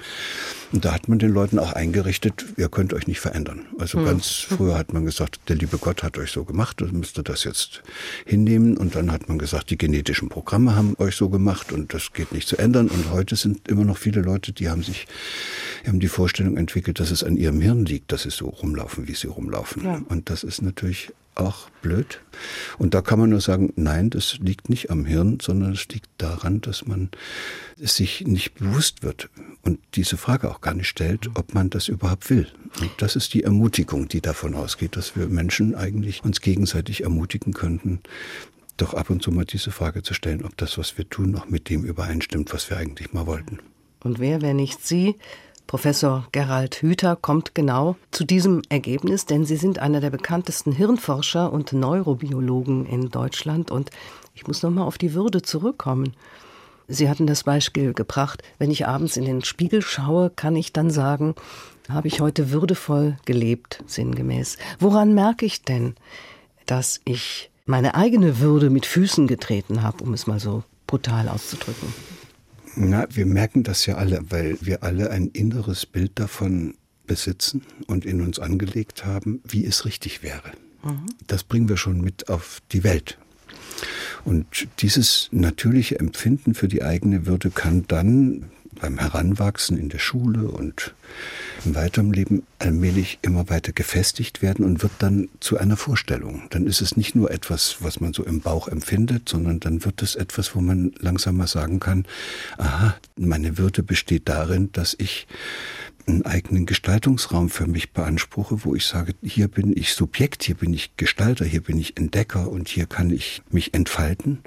Und 0.71 0.85
da 0.85 0.93
hat 0.93 1.09
man 1.09 1.19
den 1.19 1.31
Leuten 1.31 1.59
auch 1.59 1.73
eingerichtet, 1.73 2.45
ihr 2.59 2.69
könnt 2.69 2.93
euch 2.93 3.07
nicht 3.07 3.21
verändern. 3.21 3.67
Also 3.79 3.99
hm. 3.99 4.05
ganz 4.05 4.29
früher 4.29 4.77
hat 4.77 4.93
man 4.93 5.07
gesagt, 5.07 5.41
der 5.49 5.57
liebe 5.57 5.79
Gott 5.79 6.03
hat 6.03 6.19
euch 6.19 6.31
so 6.31 6.45
gemacht, 6.45 6.83
und 6.83 6.93
müsst 6.93 7.19
ihr 7.19 7.23
das 7.23 7.45
jetzt 7.45 7.83
hinnehmen. 8.27 8.77
Und 8.77 8.95
dann 8.95 9.11
hat 9.13 9.29
man 9.29 9.39
gesagt, 9.39 9.71
die 9.71 9.79
genetischen 9.79 10.29
Programme 10.29 10.77
haben 10.77 10.95
euch 10.99 11.17
so 11.17 11.31
gemacht 11.31 11.73
und 11.73 11.95
das 11.95 12.13
geht 12.13 12.33
nicht 12.33 12.49
zu 12.49 12.59
ändern. 12.59 12.89
Und 12.89 13.11
heute 13.13 13.37
sind 13.37 13.67
immer 13.67 13.85
noch 13.85 13.97
viele 13.97 14.21
Leute, 14.21 14.53
die 14.53 14.69
haben 14.69 14.83
sich, 14.83 15.07
haben 15.87 16.01
die 16.01 16.09
Vorstellung 16.09 16.57
entwickelt, 16.57 17.01
dass 17.01 17.11
es 17.11 17.25
an 17.25 17.37
ihrem 17.37 17.61
Hirn 17.61 17.85
liegt, 17.85 18.13
dass 18.13 18.23
sie 18.23 18.31
so 18.31 18.49
rumlaufen, 18.49 19.09
wie 19.09 19.15
sie 19.15 19.27
rumlaufen. 19.27 19.85
Ja. 19.85 20.03
Und 20.09 20.31
das 20.31 20.45
ist 20.45 20.63
natürlich 20.63 21.13
auch 21.35 21.71
blöd. 21.81 22.21
Und 22.79 22.95
da 22.95 23.01
kann 23.01 23.19
man 23.19 23.31
nur 23.31 23.41
sagen, 23.41 23.73
nein, 23.77 24.11
das 24.11 24.39
liegt 24.39 24.69
nicht 24.69 24.91
am 24.91 25.05
Hirn, 25.05 25.39
sondern 25.41 25.73
es 25.73 25.89
liegt 25.89 26.11
daran, 26.19 26.61
dass 26.61 26.87
man 26.87 27.11
sich 27.79 28.27
nicht 28.27 28.55
bewusst 28.55 29.03
wird 29.03 29.31
und 29.63 29.81
diese 29.95 30.17
Frage 30.17 30.51
auch 30.51 30.61
gar 30.61 30.75
nicht 30.75 30.89
stellt, 30.89 31.31
ob 31.35 31.55
man 31.55 31.71
das 31.71 31.89
überhaupt 31.89 32.29
will. 32.29 32.49
Und 32.81 32.91
das 32.99 33.17
ist 33.17 33.35
die 33.35 33.45
Ermutigung, 33.45 34.09
die 34.09 34.21
davon 34.21 34.55
ausgeht, 34.55 34.97
dass 34.97 35.17
wir 35.17 35.27
Menschen 35.29 35.75
eigentlich 35.75 36.23
uns 36.23 36.41
gegenseitig 36.41 37.03
ermutigen 37.03 37.53
könnten, 37.55 38.01
doch 38.77 38.95
ab 38.95 39.11
und 39.11 39.23
zu 39.23 39.31
mal 39.31 39.45
diese 39.45 39.71
Frage 39.71 40.03
zu 40.03 40.15
stellen, 40.15 40.45
ob 40.45 40.57
das, 40.57 40.77
was 40.77 40.99
wir 40.99 41.09
tun, 41.09 41.31
noch 41.31 41.49
mit 41.49 41.69
dem 41.71 41.85
übereinstimmt, 41.85 42.53
was 42.53 42.69
wir 42.69 42.77
eigentlich 42.77 43.13
mal 43.13 43.27
wollten. 43.27 43.59
Und 44.05 44.19
wer, 44.19 44.43
wenn 44.43 44.57
nicht 44.57 44.85
Sie, 44.85 45.17
Professor 45.67 46.27
Gerald 46.33 46.83
Hüther 46.83 47.17
kommt 47.17 47.55
genau 47.55 47.97
zu 48.11 48.25
diesem 48.25 48.63
Ergebnis, 48.69 49.25
denn 49.25 49.45
Sie 49.45 49.57
sind 49.57 49.79
einer 49.79 50.01
der 50.01 50.11
bekanntesten 50.11 50.73
Hirnforscher 50.73 51.53
und 51.53 51.73
Neurobiologen 51.73 52.85
in 52.85 53.11
Deutschland. 53.11 53.71
Und 53.71 53.91
ich 54.35 54.47
muss 54.47 54.63
nochmal 54.63 54.87
auf 54.87 54.99
die 54.99 55.15
Würde 55.15 55.41
zurückkommen. 55.41 56.15
Sie 56.89 57.09
hatten 57.09 57.27
das 57.27 57.45
Beispiel 57.45 57.95
gebracht, 57.95 58.43
wenn 58.59 58.71
ich 58.71 58.87
abends 58.87 59.17
in 59.17 59.25
den 59.25 59.45
Spiegel 59.45 59.81
schaue, 59.81 60.31
kann 60.31 60.57
ich 60.57 60.73
dann 60.73 60.91
sagen, 60.91 61.35
habe 61.89 62.09
ich 62.09 62.21
heute 62.21 62.51
würdevoll 62.51 63.17
gelebt, 63.25 63.83
sinngemäß. 63.87 64.59
Woran 64.79 65.15
merke 65.15 65.47
ich 65.47 65.63
denn, 65.63 65.95
dass 66.67 67.01
ich 67.05 67.51
meine 67.65 67.95
eigene 67.95 68.41
Würde 68.41 68.69
mit 68.69 68.85
Füßen 68.85 69.27
getreten 69.27 69.83
habe, 69.83 70.05
um 70.05 70.13
es 70.13 70.27
mal 70.27 70.41
so 70.41 70.65
brutal 70.87 71.29
auszudrücken? 71.29 71.95
Na, 72.77 73.07
wir 73.11 73.27
merken 73.27 73.63
das 73.63 73.87
ja 73.87 73.97
alle, 73.97 74.21
weil 74.31 74.57
wir 74.61 74.83
alle 74.83 75.11
ein 75.11 75.29
inneres 75.29 75.87
Bild 75.87 76.13
davon 76.15 76.75
besitzen 77.07 77.63
und 77.87 78.05
in 78.05 78.21
uns 78.21 78.39
angelegt 78.39 79.05
haben, 79.05 79.41
wie 79.47 79.65
es 79.65 79.85
richtig 79.85 80.23
wäre. 80.23 80.53
Mhm. 80.85 81.07
Das 81.27 81.45
bringen 81.45 81.69
wir 81.69 81.77
schon 81.77 82.01
mit 82.01 82.29
auf 82.29 82.61
die 82.73 82.85
Welt. 82.85 83.19
Und 84.25 84.69
dieses 84.79 85.29
natürliche 85.33 85.99
Empfinden 85.99 86.55
für 86.55 86.69
die 86.69 86.83
eigene 86.83 87.27
Würde 87.27 87.51
kann 87.51 87.85
dann 87.89 88.51
beim 88.81 88.99
Heranwachsen 88.99 89.77
in 89.77 89.89
der 89.89 89.99
Schule 89.99 90.49
und 90.49 90.95
im 91.65 91.75
weiteren 91.75 92.13
Leben 92.13 92.43
allmählich 92.59 93.19
immer 93.23 93.49
weiter 93.49 93.73
gefestigt 93.73 94.43
werden 94.43 94.65
und 94.65 94.83
wird 94.83 94.93
dann 94.99 95.29
zu 95.41 95.59
einer 95.59 95.77
Vorstellung. 95.77 96.43
Dann 96.51 96.67
ist 96.67 96.81
es 96.81 96.97
nicht 96.97 97.15
nur 97.15 97.31
etwas, 97.31 97.77
was 97.81 98.01
man 98.01 98.13
so 98.13 98.25
im 98.25 98.41
Bauch 98.41 98.69
empfindet, 98.69 99.29
sondern 99.29 99.61
dann 99.61 99.85
wird 99.85 100.03
es 100.03 100.15
etwas, 100.15 100.55
wo 100.55 100.61
man 100.61 100.93
langsam 100.99 101.37
mal 101.37 101.47
sagen 101.47 101.81
kann, 101.81 102.07
aha, 102.59 102.97
meine 103.17 103.59
Würde 103.59 103.83
besteht 103.83 104.29
darin, 104.29 104.71
dass 104.73 104.97
ich 104.99 105.27
einen 106.07 106.25
eigenen 106.25 106.67
Gestaltungsraum 106.67 107.49
für 107.49 107.67
mich 107.67 107.93
beanspruche, 107.93 108.65
wo 108.65 108.75
ich 108.75 108.87
sage, 108.87 109.15
hier 109.23 109.49
bin 109.49 109.77
ich 109.77 109.95
Subjekt, 109.95 110.43
hier 110.43 110.57
bin 110.57 110.73
ich 110.75 110.97
Gestalter, 110.97 111.45
hier 111.45 111.63
bin 111.63 111.79
ich 111.79 111.97
Entdecker 111.97 112.51
und 112.51 112.69
hier 112.69 112.87
kann 112.87 113.11
ich 113.11 113.43
mich 113.51 113.75
entfalten. 113.75 114.41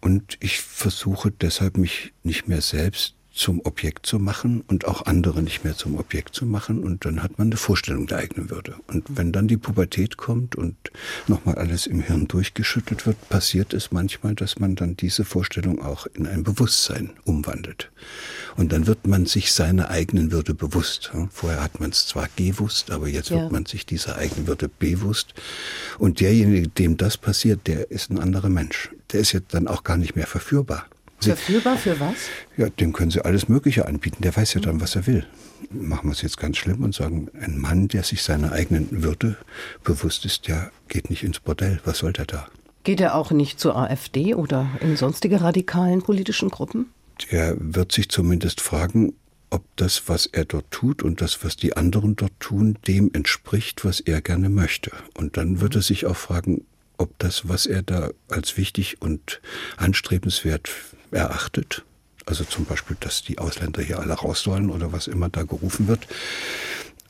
Und 0.00 0.36
ich 0.40 0.60
versuche 0.60 1.30
deshalb 1.30 1.76
mich 1.76 2.12
nicht 2.24 2.48
mehr 2.48 2.60
selbst 2.60 3.14
zum 3.32 3.60
Objekt 3.64 4.06
zu 4.06 4.18
machen 4.18 4.62
und 4.66 4.86
auch 4.86 5.06
andere 5.06 5.42
nicht 5.42 5.64
mehr 5.64 5.74
zum 5.74 5.98
Objekt 5.98 6.34
zu 6.34 6.44
machen 6.44 6.82
und 6.82 7.04
dann 7.04 7.22
hat 7.22 7.38
man 7.38 7.48
eine 7.48 7.56
Vorstellung 7.56 8.06
der 8.06 8.18
eigenen 8.18 8.50
Würde. 8.50 8.76
Und 8.88 9.04
wenn 9.08 9.32
dann 9.32 9.48
die 9.48 9.56
Pubertät 9.56 10.16
kommt 10.18 10.54
und 10.54 10.76
nochmal 11.28 11.54
alles 11.54 11.86
im 11.86 12.00
Hirn 12.00 12.28
durchgeschüttelt 12.28 13.06
wird, 13.06 13.28
passiert 13.28 13.72
es 13.72 13.90
manchmal, 13.90 14.34
dass 14.34 14.58
man 14.58 14.76
dann 14.76 14.96
diese 14.96 15.24
Vorstellung 15.24 15.82
auch 15.82 16.06
in 16.06 16.26
ein 16.26 16.42
Bewusstsein 16.42 17.10
umwandelt. 17.24 17.90
Und 18.56 18.72
dann 18.72 18.86
wird 18.86 19.06
man 19.06 19.24
sich 19.24 19.52
seiner 19.52 19.88
eigenen 19.88 20.30
Würde 20.30 20.52
bewusst. 20.52 21.10
Vorher 21.30 21.62
hat 21.62 21.80
man 21.80 21.90
es 21.90 22.06
zwar 22.06 22.28
gewusst, 22.36 22.90
aber 22.90 23.08
jetzt 23.08 23.30
ja. 23.30 23.40
wird 23.40 23.52
man 23.52 23.64
sich 23.64 23.86
dieser 23.86 24.16
eigenen 24.16 24.46
Würde 24.46 24.68
bewusst. 24.68 25.32
Und 25.98 26.20
derjenige, 26.20 26.68
dem 26.68 26.98
das 26.98 27.16
passiert, 27.16 27.66
der 27.66 27.90
ist 27.90 28.10
ein 28.10 28.18
anderer 28.18 28.50
Mensch. 28.50 28.90
Der 29.12 29.20
ist 29.20 29.32
jetzt 29.32 29.54
dann 29.54 29.68
auch 29.68 29.84
gar 29.84 29.96
nicht 29.96 30.16
mehr 30.16 30.26
verführbar. 30.26 30.86
Verführbar 31.30 31.76
für 31.76 31.98
was? 32.00 32.14
Ja, 32.56 32.68
dem 32.68 32.92
können 32.92 33.10
Sie 33.10 33.24
alles 33.24 33.48
Mögliche 33.48 33.86
anbieten. 33.86 34.22
Der 34.22 34.34
weiß 34.36 34.54
ja 34.54 34.60
dann, 34.60 34.80
was 34.80 34.96
er 34.96 35.06
will. 35.06 35.26
Machen 35.70 36.08
wir 36.08 36.12
es 36.12 36.22
jetzt 36.22 36.38
ganz 36.38 36.56
schlimm 36.56 36.82
und 36.82 36.94
sagen, 36.94 37.28
ein 37.40 37.58
Mann, 37.58 37.88
der 37.88 38.02
sich 38.02 38.22
seiner 38.22 38.52
eigenen 38.52 39.02
Würde 39.02 39.36
bewusst 39.84 40.24
ist, 40.24 40.48
der 40.48 40.70
geht 40.88 41.10
nicht 41.10 41.22
ins 41.22 41.40
Bordell. 41.40 41.80
Was 41.84 41.98
soll 41.98 42.12
der 42.12 42.26
da? 42.26 42.46
Geht 42.84 43.00
er 43.00 43.14
auch 43.14 43.30
nicht 43.30 43.60
zur 43.60 43.76
AfD 43.76 44.34
oder 44.34 44.68
in 44.80 44.96
sonstige 44.96 45.40
radikalen 45.40 46.02
politischen 46.02 46.48
Gruppen? 46.48 46.86
Der 47.30 47.54
wird 47.58 47.92
sich 47.92 48.08
zumindest 48.08 48.60
fragen, 48.60 49.12
ob 49.50 49.64
das, 49.76 50.08
was 50.08 50.26
er 50.26 50.44
dort 50.46 50.70
tut 50.70 51.02
und 51.02 51.20
das, 51.20 51.44
was 51.44 51.56
die 51.56 51.76
anderen 51.76 52.16
dort 52.16 52.32
tun, 52.40 52.78
dem 52.88 53.10
entspricht, 53.12 53.84
was 53.84 54.00
er 54.00 54.20
gerne 54.20 54.48
möchte. 54.48 54.90
Und 55.14 55.36
dann 55.36 55.60
wird 55.60 55.76
er 55.76 55.82
sich 55.82 56.06
auch 56.06 56.16
fragen, 56.16 56.64
ob 56.96 57.18
das, 57.18 57.48
was 57.48 57.66
er 57.66 57.82
da 57.82 58.10
als 58.28 58.56
wichtig 58.56 59.00
und 59.00 59.40
anstrebenswert 59.76 60.70
erachtet. 61.12 61.84
Also 62.26 62.44
zum 62.44 62.64
Beispiel, 62.64 62.96
dass 63.00 63.22
die 63.22 63.38
Ausländer 63.38 63.82
hier 63.82 63.98
alle 63.98 64.14
raus 64.14 64.42
sollen 64.42 64.70
oder 64.70 64.92
was 64.92 65.06
immer 65.06 65.28
da 65.28 65.42
gerufen 65.42 65.88
wird. 65.88 66.06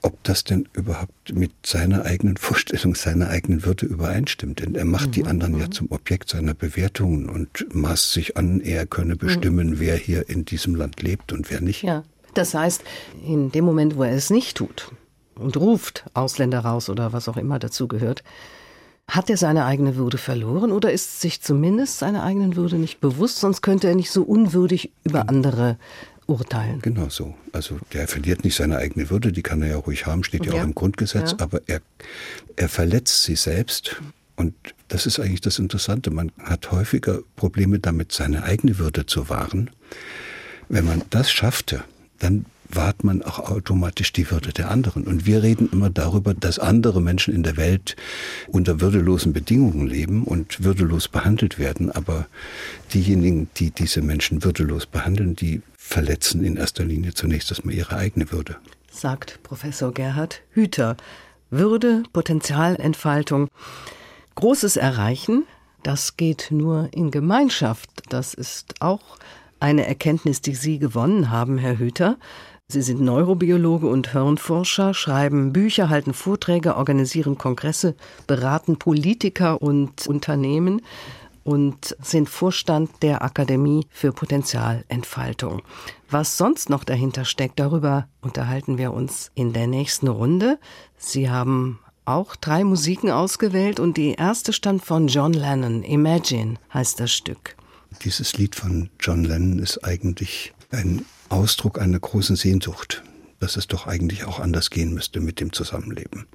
Ob 0.05 0.23
das 0.25 0.43
denn 0.43 0.69
überhaupt 0.73 1.33
mit 1.33 1.53
seiner 1.65 2.05
eigenen 2.05 2.37
Vorstellung, 2.37 2.97
seiner 2.97 3.29
eigenen 3.29 3.65
Würde 3.65 3.87
übereinstimmt. 3.87 4.61
Denn 4.61 4.75
er 4.75 4.85
macht 4.85 5.09
mhm. 5.09 5.13
die 5.13 5.25
anderen 5.25 5.59
ja 5.59 5.67
mhm. 5.67 5.73
zum 5.73 5.93
Objekt 5.93 6.31
seiner 6.31 6.55
Bewertungen 6.55 7.29
und 7.29 7.73
maßt 7.73 8.13
sich 8.13 8.37
an, 8.37 8.61
er 8.61 8.87
könne 8.87 9.15
bestimmen, 9.15 9.71
mhm. 9.71 9.81
wer 9.81 9.97
hier 9.97 10.29
in 10.29 10.45
diesem 10.45 10.75
Land 10.75 11.03
lebt 11.03 11.33
und 11.33 11.51
wer 11.51 11.61
nicht. 11.61 11.83
Ja. 11.83 12.05
Das 12.35 12.55
heißt, 12.55 12.83
in 13.27 13.53
dem 13.53 13.65
Moment, 13.65 13.97
wo 13.97 14.05
er 14.05 14.13
es 14.13 14.31
nicht 14.31 14.57
tut 14.57 14.91
und 15.35 15.57
ruft 15.57 16.05
Ausländer 16.15 16.61
raus 16.61 16.89
oder 16.89 17.13
was 17.13 17.29
auch 17.29 17.37
immer 17.37 17.59
dazu 17.59 17.89
gehört, 17.89 18.25
hat 19.09 19.29
er 19.31 19.37
seine 19.37 19.65
eigene 19.65 19.97
Würde 19.97 20.19
verloren 20.19 20.73
oder 20.73 20.93
ist 20.93 21.21
sich 21.21 21.43
zumindest 21.43 21.99
seiner 21.99 22.23
eigenen 22.23 22.57
Würde 22.57 22.77
nicht 22.77 23.01
bewusst? 23.01 23.39
Sonst 23.39 23.63
könnte 23.63 23.89
er 23.89 23.95
nicht 23.95 24.11
so 24.11 24.23
unwürdig 24.23 24.91
über 25.05 25.29
andere 25.29 25.77
urteilen. 26.27 26.81
Genau 26.81 27.09
so. 27.09 27.35
Also 27.53 27.79
der 27.93 28.09
verliert 28.09 28.45
nicht 28.45 28.57
seine 28.57 28.79
eigene 28.79 29.11
Würde, 29.11 29.33
die 29.33 29.43
kann 29.43 29.63
er 29.63 29.69
ja 29.69 29.77
ruhig 29.77 30.07
haben, 30.07 30.25
steht 30.25 30.47
ja, 30.47 30.55
ja 30.55 30.61
auch 30.61 30.65
im 30.65 30.75
Grundgesetz, 30.75 31.33
ja. 31.33 31.37
aber 31.41 31.61
er, 31.67 31.81
er 32.57 32.69
verletzt 32.69 33.25
sie 33.25 33.37
selbst. 33.37 34.01
Und 34.37 34.55
das 34.89 35.07
ist 35.07 35.19
eigentlich 35.19 35.41
das 35.41 35.59
Interessante. 35.59 36.11
Man 36.11 36.33
hat 36.43 36.71
häufiger 36.71 37.21
Probleme 37.37 37.79
damit, 37.79 38.13
seine 38.13 38.45
eigene 38.45 38.79
Würde 38.79 39.07
zu 39.07 39.29
wahren. 39.29 39.71
Wenn 40.69 40.85
man 40.85 41.03
das 41.11 41.31
schaffte, 41.31 41.85
dann 42.19 42.47
wahrt 42.75 43.05
man 43.05 43.23
auch 43.23 43.39
automatisch 43.39 44.13
die 44.13 44.31
Würde 44.31 44.53
der 44.53 44.71
anderen. 44.71 45.05
Und 45.05 45.27
wir 45.27 45.43
reden 45.43 45.69
immer 45.73 45.91
darüber, 45.91 46.35
dass 46.35 46.59
andere 46.59 47.01
Menschen 47.01 47.35
in 47.35 47.43
der 47.43 47.57
Welt 47.57 47.97
unter 48.49 48.81
würdelosen 48.81 49.33
Bedingungen 49.33 49.87
leben 49.87 50.25
und 50.25 50.65
würdelos 50.65 51.09
behandelt 51.09 51.59
werden. 51.59 51.91
Aber 51.91 52.27
diejenigen, 52.95 53.49
die 53.57 53.71
diese 53.71 54.03
Menschen 54.03 54.45
würdelos 54.45 54.87
behandeln, 54.87 55.37
die 55.37 55.63
verletzen 55.77 56.45
in 56.45 56.57
erster 56.57 56.85
Linie 56.85 57.15
zunächst 57.15 57.51
erstmal 57.51 57.75
ihre 57.75 57.97
eigene 57.97 58.31
Würde. 58.31 58.57
Sagt 58.91 59.43
Professor 59.43 59.93
Gerhard 59.93 60.43
Hüter. 60.51 60.97
Würde, 61.51 62.03
Potenzialentfaltung. 62.15 63.49
Großes 64.37 64.77
Erreichen, 64.79 65.45
das 65.83 66.17
geht 66.17 66.49
nur 66.51 66.89
in 66.93 67.11
Gemeinschaft. 67.11 67.91
Das 68.09 68.33
ist 68.33 68.81
auch 68.81 69.19
eine 69.61 69.87
Erkenntnis, 69.87 70.41
die 70.41 70.55
Sie 70.55 70.79
gewonnen 70.79 71.31
haben, 71.31 71.59
Herr 71.59 71.79
Hüter. 71.79 72.17
Sie 72.73 72.81
sind 72.81 73.03
Neurobiologe 73.03 73.87
und 73.87 74.13
Hirnforscher, 74.13 74.95
schreiben 74.95 75.53
Bücher, 75.53 75.91
halten 75.91 76.15
Vorträge, 76.15 76.75
organisieren 76.75 77.37
Kongresse, 77.37 77.95
beraten 78.27 78.79
Politiker 78.79 79.61
und 79.61 80.07
Unternehmen 80.07 80.81
und 81.45 81.95
sind 82.01 82.31
Vorstand 82.31 82.91
der 83.03 83.21
Akademie 83.21 83.87
für 83.91 84.13
Potenzialentfaltung. 84.13 85.61
Was 86.09 86.39
sonst 86.39 86.71
noch 86.71 86.85
dahinter 86.85 87.27
steckt, 87.27 87.61
darüber 87.61 88.09
unterhalten 88.23 88.79
wir 88.79 88.95
uns 88.95 89.33
in 89.35 89.53
der 89.53 89.67
nächsten 89.67 90.09
Runde. 90.09 90.59
Sie 90.97 91.29
haben 91.29 91.79
auch 92.07 92.37
drei 92.37 92.65
Musiken 92.65 93.11
ausgewählt 93.11 93.81
und 93.81 93.99
die 93.99 94.15
erste 94.15 94.55
stammt 94.55 94.83
von 94.83 95.09
John 95.09 95.35
Lennon. 95.35 95.83
Imagine 95.83 96.55
heißt 96.73 97.01
das 97.01 97.13
Stück. 97.13 97.55
Dieses 98.03 98.39
Lied 98.39 98.55
von 98.55 98.89
John 98.99 99.25
Lennon 99.25 99.59
ist 99.59 99.85
eigentlich 99.85 100.55
ein 100.71 101.05
Ausdruck 101.33 101.81
einer 101.81 101.99
großen 101.99 102.37
Sehnsucht, 102.37 103.03
dass 103.41 103.57
es 103.57 103.67
doch 103.67 103.87
eigentlich 103.87 104.25
auch 104.27 104.39
anders 104.39 104.69
gehen 104.69 104.93
müsste 104.93 105.21
mit 105.21 105.41
dem 105.41 105.53
Zusammenleben. 105.53 106.27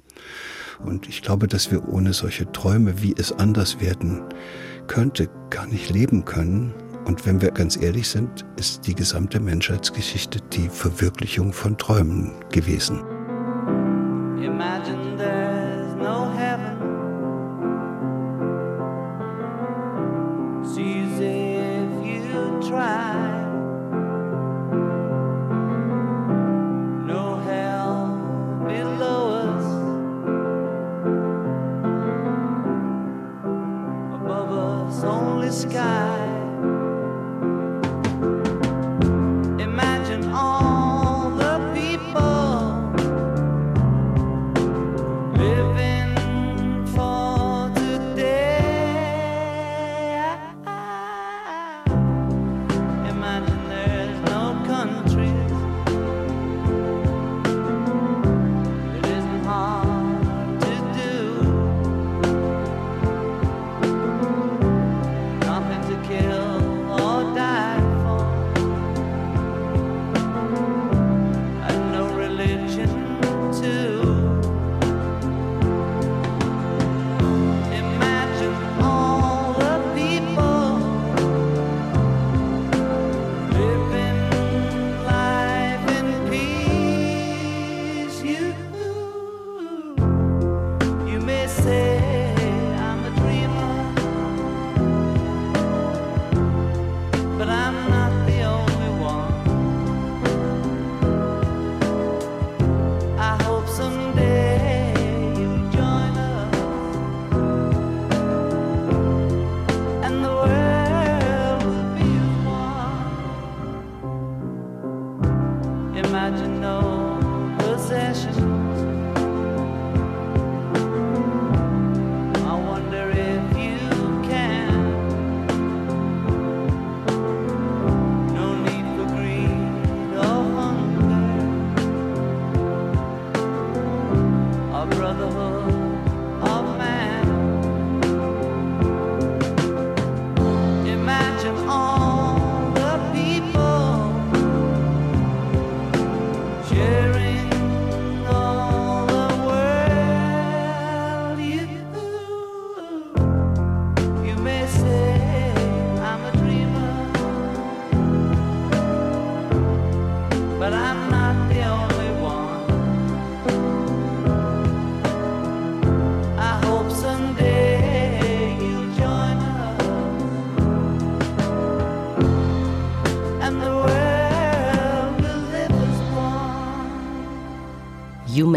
Und 0.84 1.08
ich 1.08 1.22
glaube, 1.22 1.46
dass 1.46 1.70
wir 1.70 1.88
ohne 1.88 2.12
solche 2.12 2.50
Träume, 2.50 3.00
wie 3.00 3.14
es 3.16 3.32
anders 3.32 3.80
werden 3.80 4.22
könnte, 4.88 5.28
gar 5.50 5.66
nicht 5.66 5.90
leben 5.90 6.24
können. 6.24 6.74
Und 7.04 7.26
wenn 7.26 7.40
wir 7.40 7.52
ganz 7.52 7.76
ehrlich 7.76 8.08
sind, 8.08 8.44
ist 8.56 8.86
die 8.86 8.94
gesamte 8.94 9.38
Menschheitsgeschichte 9.40 10.40
die 10.52 10.68
Verwirklichung 10.68 11.52
von 11.52 11.78
Träumen 11.78 12.32
gewesen. 12.50 13.00
Imagine 14.42 15.27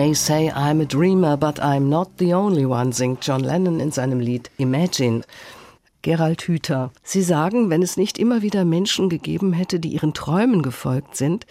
may 0.01 0.15
say 0.15 0.49
I'm 0.49 0.81
a 0.81 0.85
dreamer, 0.85 1.37
but 1.37 1.59
I'm 1.59 1.87
not 1.87 2.17
the 2.17 2.33
only 2.33 2.65
one, 2.65 2.91
singt 2.91 3.23
John 3.23 3.41
Lennon 3.41 3.79
in 3.79 3.91
seinem 3.91 4.19
Lied 4.19 4.49
Imagine. 4.57 5.21
Gerald 6.01 6.41
Hüther, 6.47 6.91
Sie 7.03 7.21
sagen, 7.21 7.69
wenn 7.69 7.83
es 7.83 7.97
nicht 7.97 8.17
immer 8.17 8.41
wieder 8.41 8.65
Menschen 8.65 9.09
gegeben 9.09 9.53
hätte, 9.53 9.79
die 9.79 9.89
ihren 9.89 10.15
Träumen 10.15 10.63
gefolgt 10.63 11.15
sind, 11.15 11.45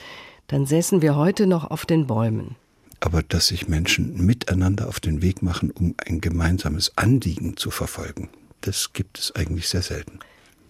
dann 0.49 0.67
säßen 0.67 1.01
wir 1.01 1.15
heute 1.15 1.47
noch 1.47 1.71
auf 1.71 1.87
den 1.87 2.09
Bäumen. 2.09 2.57
Aber 2.99 3.23
dass 3.23 3.47
sich 3.47 3.69
Menschen 3.69 4.27
miteinander 4.27 4.89
auf 4.89 4.99
den 4.99 5.23
Weg 5.23 5.43
machen, 5.43 5.71
um 5.71 5.95
ein 6.05 6.21
gemeinsames 6.21 6.99
Anliegen 6.99 7.57
zu 7.57 7.71
verfolgen, 7.71 8.31
das 8.63 8.93
gibt 8.93 9.21
es 9.21 9.33
eigentlich 9.37 9.69
sehr 9.69 9.83
selten. 9.83 10.19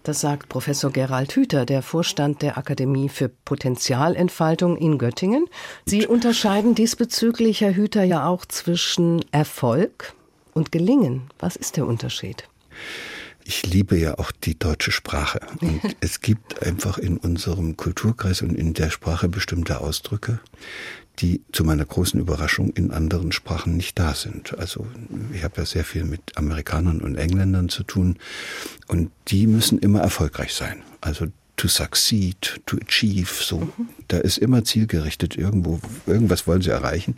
Das 0.03 0.19
sagt 0.19 0.49
Professor 0.49 0.91
Gerald 0.91 1.35
Hüther, 1.35 1.65
der 1.65 1.83
Vorstand 1.83 2.41
der 2.41 2.57
Akademie 2.57 3.07
für 3.07 3.29
Potenzialentfaltung 3.29 4.75
in 4.77 4.97
Göttingen. 4.97 5.45
Sie 5.85 6.07
unterscheiden 6.07 6.73
diesbezüglich, 6.73 7.61
Herr 7.61 7.75
Hüther, 7.75 8.03
ja 8.03 8.25
auch 8.25 8.45
zwischen 8.45 9.23
Erfolg 9.31 10.13
und 10.53 10.71
Gelingen. 10.71 11.29
Was 11.37 11.55
ist 11.55 11.77
der 11.77 11.85
Unterschied? 11.85 12.47
Ich 13.43 13.65
liebe 13.65 13.97
ja 13.97 14.17
auch 14.17 14.31
die 14.31 14.57
deutsche 14.57 14.91
Sprache. 14.91 15.39
Und 15.61 15.81
es 15.99 16.21
gibt 16.21 16.63
einfach 16.63 16.97
in 16.97 17.17
unserem 17.17 17.77
Kulturkreis 17.77 18.41
und 18.41 18.55
in 18.55 18.73
der 18.73 18.89
Sprache 18.89 19.29
bestimmte 19.29 19.81
Ausdrücke, 19.81 20.39
die 21.21 21.41
zu 21.51 21.63
meiner 21.63 21.85
großen 21.85 22.19
Überraschung 22.19 22.71
in 22.71 22.91
anderen 22.91 23.31
Sprachen 23.31 23.77
nicht 23.77 23.99
da 23.99 24.13
sind. 24.15 24.57
Also 24.57 24.87
ich 25.33 25.43
habe 25.43 25.57
ja 25.57 25.65
sehr 25.65 25.83
viel 25.83 26.03
mit 26.03 26.21
Amerikanern 26.35 27.01
und 27.01 27.15
Engländern 27.15 27.69
zu 27.69 27.83
tun 27.83 28.17
und 28.87 29.11
die 29.27 29.47
müssen 29.47 29.77
immer 29.77 30.01
erfolgreich 30.01 30.53
sein. 30.53 30.81
Also 30.99 31.27
to 31.61 31.67
succeed, 31.67 32.59
to 32.65 32.77
achieve, 32.77 33.29
so. 33.43 33.59
Mhm. 33.59 33.89
Da 34.07 34.17
ist 34.17 34.39
immer 34.39 34.63
zielgerichtet 34.63 35.35
irgendwo, 35.35 35.79
irgendwas 36.07 36.47
wollen 36.47 36.63
sie 36.63 36.71
erreichen. 36.71 37.17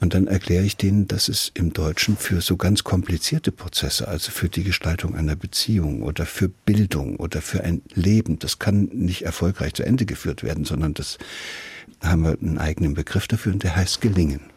Und 0.00 0.12
dann 0.12 0.26
erkläre 0.26 0.64
ich 0.64 0.76
denen, 0.76 1.06
dass 1.06 1.28
es 1.28 1.52
im 1.54 1.72
Deutschen 1.72 2.16
für 2.16 2.40
so 2.40 2.56
ganz 2.56 2.82
komplizierte 2.82 3.52
Prozesse, 3.52 4.08
also 4.08 4.32
für 4.32 4.48
die 4.48 4.64
Gestaltung 4.64 5.14
einer 5.14 5.36
Beziehung 5.36 6.02
oder 6.02 6.26
für 6.26 6.48
Bildung 6.48 7.16
oder 7.16 7.40
für 7.40 7.62
ein 7.62 7.82
Leben, 7.94 8.40
das 8.40 8.58
kann 8.58 8.88
nicht 8.92 9.22
erfolgreich 9.22 9.74
zu 9.74 9.84
Ende 9.84 10.04
geführt 10.04 10.42
werden, 10.42 10.64
sondern 10.64 10.92
das 10.94 11.18
haben 12.02 12.22
wir 12.22 12.36
einen 12.40 12.58
eigenen 12.58 12.94
Begriff 12.94 13.28
dafür 13.28 13.52
und 13.52 13.62
der 13.62 13.76
heißt 13.76 14.00
gelingen 14.00 14.49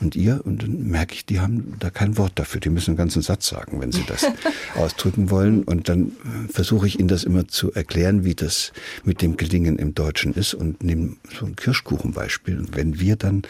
und 0.00 0.16
ihr. 0.16 0.40
Und 0.44 0.62
dann 0.62 0.88
merke 0.88 1.14
ich, 1.14 1.26
die 1.26 1.40
haben 1.40 1.74
da 1.78 1.90
kein 1.90 2.16
Wort 2.16 2.32
dafür. 2.36 2.60
Die 2.60 2.70
müssen 2.70 2.90
einen 2.90 2.98
ganzen 2.98 3.22
Satz 3.22 3.48
sagen, 3.48 3.80
wenn 3.80 3.92
sie 3.92 4.04
das 4.06 4.26
ausdrücken 4.74 5.30
wollen. 5.30 5.64
Und 5.64 5.88
dann 5.88 6.08
äh, 6.08 6.52
versuche 6.52 6.86
ich 6.86 6.98
ihnen 6.98 7.08
das 7.08 7.24
immer 7.24 7.48
zu 7.48 7.72
erklären, 7.72 8.24
wie 8.24 8.34
das 8.34 8.72
mit 9.04 9.22
dem 9.22 9.36
Gelingen 9.36 9.78
im 9.78 9.94
Deutschen 9.94 10.34
ist 10.34 10.54
und 10.54 10.82
nehme 10.82 11.16
so 11.38 11.46
ein 11.46 11.56
Kirschkuchenbeispiel. 11.56 12.58
Und 12.58 12.76
wenn 12.76 13.00
wir 13.00 13.16
dann 13.16 13.42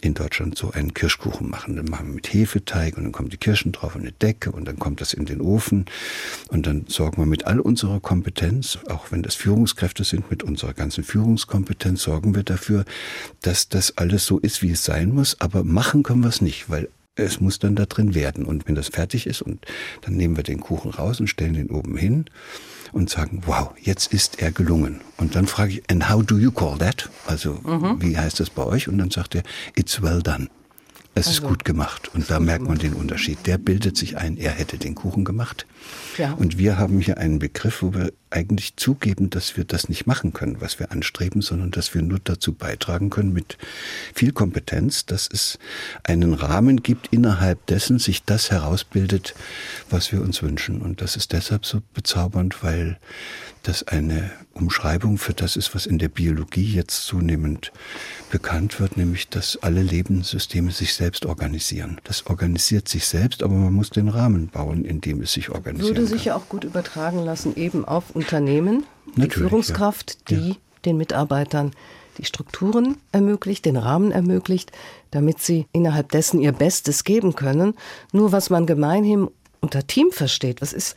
in 0.00 0.14
Deutschland 0.14 0.56
so 0.56 0.70
einen 0.70 0.94
Kirschkuchen 0.94 1.48
machen, 1.48 1.76
dann 1.76 1.86
machen 1.86 2.08
wir 2.08 2.14
mit 2.14 2.32
Hefeteig 2.32 2.96
und 2.96 3.04
dann 3.04 3.12
kommen 3.12 3.30
die 3.30 3.36
Kirschen 3.36 3.72
drauf 3.72 3.94
und 3.94 4.02
eine 4.02 4.12
Decke 4.12 4.52
und 4.52 4.66
dann 4.66 4.78
kommt 4.78 5.00
das 5.00 5.12
in 5.12 5.24
den 5.24 5.40
Ofen 5.40 5.86
und 6.48 6.66
dann 6.66 6.84
sorgen 6.88 7.22
wir 7.22 7.26
mit 7.26 7.46
all 7.46 7.60
unserer 7.60 8.00
Kompetenz, 8.00 8.78
auch 8.88 9.10
wenn 9.10 9.22
das 9.22 9.34
Führungskräfte 9.34 10.04
sind, 10.04 10.30
mit 10.30 10.42
unserer 10.42 10.74
ganzen 10.74 11.04
Führungskompetenz, 11.04 12.02
sorgen 12.02 12.34
wir 12.34 12.42
dafür, 12.42 12.84
dass 13.42 13.68
das 13.68 13.96
alles 13.96 14.26
so 14.26 14.38
ist, 14.38 14.62
wie 14.62 14.70
es 14.70 14.84
sein 14.84 15.12
muss, 15.12 15.40
aber 15.44 15.62
machen 15.62 16.02
können 16.02 16.22
wir 16.22 16.30
es 16.30 16.40
nicht, 16.40 16.70
weil 16.70 16.88
es 17.16 17.40
muss 17.40 17.58
dann 17.58 17.76
da 17.76 17.84
drin 17.84 18.14
werden. 18.14 18.44
Und 18.44 18.66
wenn 18.66 18.74
das 18.74 18.88
fertig 18.88 19.26
ist, 19.26 19.42
und 19.42 19.64
dann 20.00 20.14
nehmen 20.14 20.36
wir 20.36 20.42
den 20.42 20.60
Kuchen 20.60 20.90
raus 20.90 21.20
und 21.20 21.28
stellen 21.28 21.54
den 21.54 21.70
oben 21.70 21.96
hin 21.96 22.24
und 22.92 23.10
sagen, 23.10 23.42
wow, 23.46 23.72
jetzt 23.80 24.12
ist 24.12 24.40
er 24.40 24.50
gelungen. 24.50 25.00
Und 25.18 25.36
dann 25.36 25.46
frage 25.46 25.74
ich, 25.74 25.82
and 25.90 26.10
how 26.10 26.24
do 26.24 26.38
you 26.38 26.50
call 26.50 26.78
that? 26.78 27.10
Also, 27.26 27.60
mhm. 27.62 28.00
wie 28.00 28.16
heißt 28.16 28.40
das 28.40 28.50
bei 28.50 28.64
euch? 28.64 28.88
Und 28.88 28.98
dann 28.98 29.10
sagt 29.10 29.34
er, 29.34 29.42
it's 29.76 30.02
well 30.02 30.22
done. 30.22 30.48
Es 31.16 31.28
also, 31.28 31.42
ist 31.42 31.48
gut 31.48 31.64
gemacht. 31.64 32.10
Und 32.12 32.28
da 32.28 32.40
merkt 32.40 32.66
man 32.66 32.78
den 32.78 32.92
Unterschied. 32.92 33.38
Der 33.46 33.56
bildet 33.56 33.96
sich 33.96 34.16
ein, 34.16 34.36
er 34.36 34.50
hätte 34.50 34.78
den 34.78 34.96
Kuchen 34.96 35.24
gemacht. 35.24 35.64
Ja. 36.18 36.32
Und 36.32 36.58
wir 36.58 36.76
haben 36.76 37.00
hier 37.00 37.18
einen 37.18 37.38
Begriff, 37.38 37.82
wo 37.82 37.94
wir 37.94 38.12
eigentlich 38.30 38.74
zugeben, 38.76 39.30
dass 39.30 39.56
wir 39.56 39.64
das 39.64 39.88
nicht 39.88 40.06
machen 40.06 40.32
können, 40.32 40.60
was 40.60 40.80
wir 40.80 40.90
anstreben, 40.90 41.40
sondern 41.40 41.70
dass 41.70 41.94
wir 41.94 42.02
nur 42.02 42.18
dazu 42.22 42.52
beitragen 42.52 43.10
können 43.10 43.32
mit 43.32 43.58
viel 44.12 44.32
Kompetenz, 44.32 45.06
dass 45.06 45.28
es 45.32 45.60
einen 46.02 46.34
Rahmen 46.34 46.82
gibt, 46.82 47.08
innerhalb 47.12 47.64
dessen 47.66 48.00
sich 48.00 48.24
das 48.24 48.50
herausbildet, 48.50 49.34
was 49.90 50.10
wir 50.10 50.20
uns 50.20 50.42
wünschen. 50.42 50.82
Und 50.82 51.00
das 51.00 51.14
ist 51.14 51.32
deshalb 51.32 51.64
so 51.64 51.80
bezaubernd, 51.94 52.64
weil 52.64 52.98
das 53.64 53.86
eine 53.88 54.30
Umschreibung 54.52 55.18
für 55.18 55.34
das 55.34 55.56
ist, 55.56 55.74
was 55.74 55.86
in 55.86 55.98
der 55.98 56.08
Biologie 56.08 56.64
jetzt 56.64 57.04
zunehmend 57.06 57.72
bekannt 58.30 58.78
wird, 58.78 58.96
nämlich 58.96 59.28
dass 59.28 59.58
alle 59.62 59.82
Lebenssysteme 59.82 60.70
sich 60.70 60.94
selbst 60.94 61.26
organisieren. 61.26 62.00
Das 62.04 62.26
organisiert 62.26 62.88
sich 62.88 63.06
selbst, 63.06 63.42
aber 63.42 63.54
man 63.54 63.72
muss 63.72 63.90
den 63.90 64.08
Rahmen 64.08 64.48
bauen, 64.48 64.84
in 64.84 65.00
dem 65.00 65.22
es 65.22 65.32
sich 65.32 65.50
organisiert. 65.50 65.96
Würde 65.96 66.06
sich 66.06 66.26
ja 66.26 66.36
auch 66.36 66.48
gut 66.48 66.64
übertragen 66.64 67.24
lassen, 67.24 67.56
eben 67.56 67.84
auf 67.84 68.10
Unternehmen, 68.14 68.84
Natürlich, 69.06 69.32
die 69.32 69.40
Führungskraft, 69.40 70.18
ja. 70.28 70.36
die 70.36 70.48
ja. 70.50 70.56
den 70.84 70.96
Mitarbeitern 70.96 71.72
die 72.18 72.24
Strukturen 72.24 72.96
ermöglicht, 73.12 73.64
den 73.64 73.76
Rahmen 73.76 74.12
ermöglicht, 74.12 74.70
damit 75.10 75.40
sie 75.40 75.66
innerhalb 75.72 76.12
dessen 76.12 76.40
ihr 76.40 76.52
Bestes 76.52 77.04
geben 77.04 77.34
können. 77.34 77.74
Nur 78.12 78.30
was 78.30 78.50
man 78.50 78.66
gemeinhin 78.66 79.28
unter 79.60 79.86
Team 79.86 80.10
versteht, 80.12 80.60
was 80.60 80.72
ist 80.72 80.94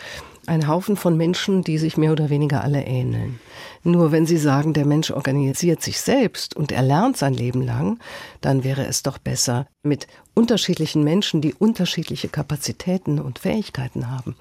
ein 0.47 0.67
Haufen 0.67 0.95
von 0.95 1.17
Menschen, 1.17 1.63
die 1.63 1.77
sich 1.77 1.97
mehr 1.97 2.11
oder 2.11 2.29
weniger 2.29 2.63
alle 2.63 2.83
ähneln. 2.83 3.39
Nur 3.83 4.11
wenn 4.11 4.25
Sie 4.25 4.37
sagen, 4.37 4.73
der 4.73 4.85
Mensch 4.85 5.11
organisiert 5.11 5.81
sich 5.81 5.99
selbst 5.99 6.55
und 6.55 6.71
er 6.71 6.81
lernt 6.81 7.17
sein 7.17 7.33
Leben 7.33 7.61
lang, 7.61 7.99
dann 8.41 8.63
wäre 8.63 8.85
es 8.85 9.03
doch 9.03 9.17
besser 9.17 9.67
mit 9.83 10.07
unterschiedlichen 10.33 11.03
Menschen, 11.03 11.41
die 11.41 11.53
unterschiedliche 11.53 12.27
Kapazitäten 12.27 13.19
und 13.19 13.39
Fähigkeiten 13.39 14.09
haben. 14.09 14.35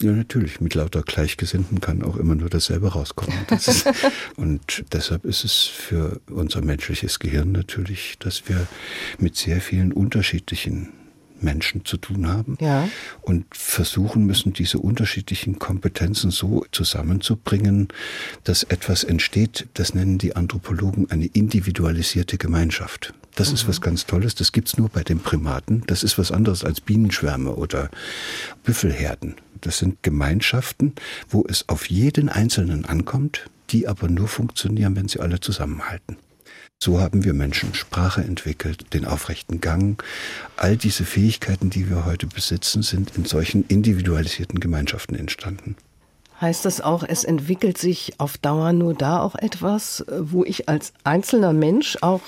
Ja, 0.00 0.12
natürlich. 0.12 0.60
Mit 0.60 0.74
lauter 0.74 1.02
Gleichgesinnten 1.02 1.80
kann 1.80 2.04
auch 2.04 2.16
immer 2.16 2.36
nur 2.36 2.48
dasselbe 2.48 2.92
rauskommen. 2.92 3.36
Das 3.48 3.66
ist, 3.66 3.88
und 4.36 4.84
deshalb 4.92 5.24
ist 5.24 5.44
es 5.44 5.64
für 5.64 6.20
unser 6.30 6.62
menschliches 6.62 7.18
Gehirn 7.18 7.50
natürlich, 7.50 8.16
dass 8.20 8.48
wir 8.48 8.66
mit 9.18 9.36
sehr 9.36 9.60
vielen 9.60 9.92
unterschiedlichen 9.92 10.92
Menschen 11.42 11.84
zu 11.84 11.96
tun 11.96 12.28
haben 12.28 12.56
ja. 12.60 12.88
und 13.22 13.44
versuchen 13.50 14.26
müssen, 14.26 14.52
diese 14.52 14.78
unterschiedlichen 14.78 15.58
Kompetenzen 15.58 16.30
so 16.30 16.64
zusammenzubringen, 16.72 17.88
dass 18.44 18.62
etwas 18.62 19.04
entsteht, 19.04 19.66
das 19.74 19.94
nennen 19.94 20.18
die 20.18 20.36
Anthropologen 20.36 21.10
eine 21.10 21.26
individualisierte 21.26 22.38
Gemeinschaft. 22.38 23.14
Das 23.34 23.48
mhm. 23.48 23.54
ist 23.54 23.68
was 23.68 23.80
ganz 23.80 24.06
Tolles, 24.06 24.34
das 24.34 24.52
gibt's 24.52 24.76
nur 24.76 24.88
bei 24.88 25.02
den 25.02 25.20
Primaten. 25.20 25.84
Das 25.86 26.02
ist 26.02 26.18
was 26.18 26.32
anderes 26.32 26.64
als 26.64 26.80
Bienenschwärme 26.80 27.54
oder 27.54 27.90
Büffelherden. 28.64 29.36
Das 29.60 29.78
sind 29.78 30.02
Gemeinschaften, 30.02 30.94
wo 31.28 31.44
es 31.48 31.68
auf 31.68 31.88
jeden 31.88 32.28
Einzelnen 32.28 32.84
ankommt, 32.84 33.48
die 33.70 33.86
aber 33.86 34.08
nur 34.08 34.28
funktionieren, 34.28 34.96
wenn 34.96 35.08
sie 35.08 35.20
alle 35.20 35.40
zusammenhalten. 35.40 36.16
So 36.80 37.00
haben 37.00 37.24
wir 37.24 37.34
Menschen 37.34 37.74
Sprache 37.74 38.20
entwickelt, 38.20 38.94
den 38.94 39.04
aufrechten 39.04 39.60
Gang. 39.60 40.00
All 40.56 40.76
diese 40.76 41.04
Fähigkeiten, 41.04 41.70
die 41.70 41.90
wir 41.90 42.04
heute 42.04 42.28
besitzen, 42.28 42.82
sind 42.82 43.16
in 43.16 43.24
solchen 43.24 43.64
individualisierten 43.66 44.60
Gemeinschaften 44.60 45.16
entstanden. 45.16 45.74
Heißt 46.40 46.64
das 46.64 46.80
auch, 46.80 47.02
es 47.02 47.24
entwickelt 47.24 47.78
sich 47.78 48.12
auf 48.18 48.38
Dauer 48.38 48.72
nur 48.72 48.94
da 48.94 49.20
auch 49.20 49.34
etwas, 49.34 50.04
wo 50.20 50.44
ich 50.44 50.68
als 50.68 50.92
einzelner 51.02 51.52
Mensch 51.52 51.98
auch 52.00 52.22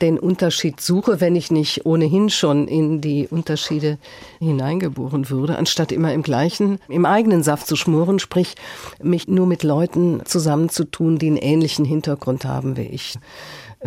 den 0.00 0.18
Unterschied 0.18 0.80
suche, 0.80 1.20
wenn 1.20 1.36
ich 1.36 1.50
nicht 1.50 1.86
ohnehin 1.86 2.28
schon 2.28 2.68
in 2.68 3.00
die 3.00 3.28
Unterschiede 3.28 3.98
hineingeboren 4.40 5.30
würde, 5.30 5.56
anstatt 5.56 5.92
immer 5.92 6.12
im 6.12 6.22
gleichen, 6.22 6.80
im 6.88 7.06
eigenen 7.06 7.42
Saft 7.42 7.66
zu 7.66 7.76
schmoren, 7.76 8.18
sprich 8.18 8.56
mich 9.02 9.28
nur 9.28 9.46
mit 9.46 9.62
Leuten 9.62 10.22
zusammenzutun, 10.24 11.18
die 11.18 11.28
einen 11.28 11.36
ähnlichen 11.36 11.84
Hintergrund 11.84 12.44
haben 12.44 12.76
wie 12.76 12.82
ich 12.82 13.14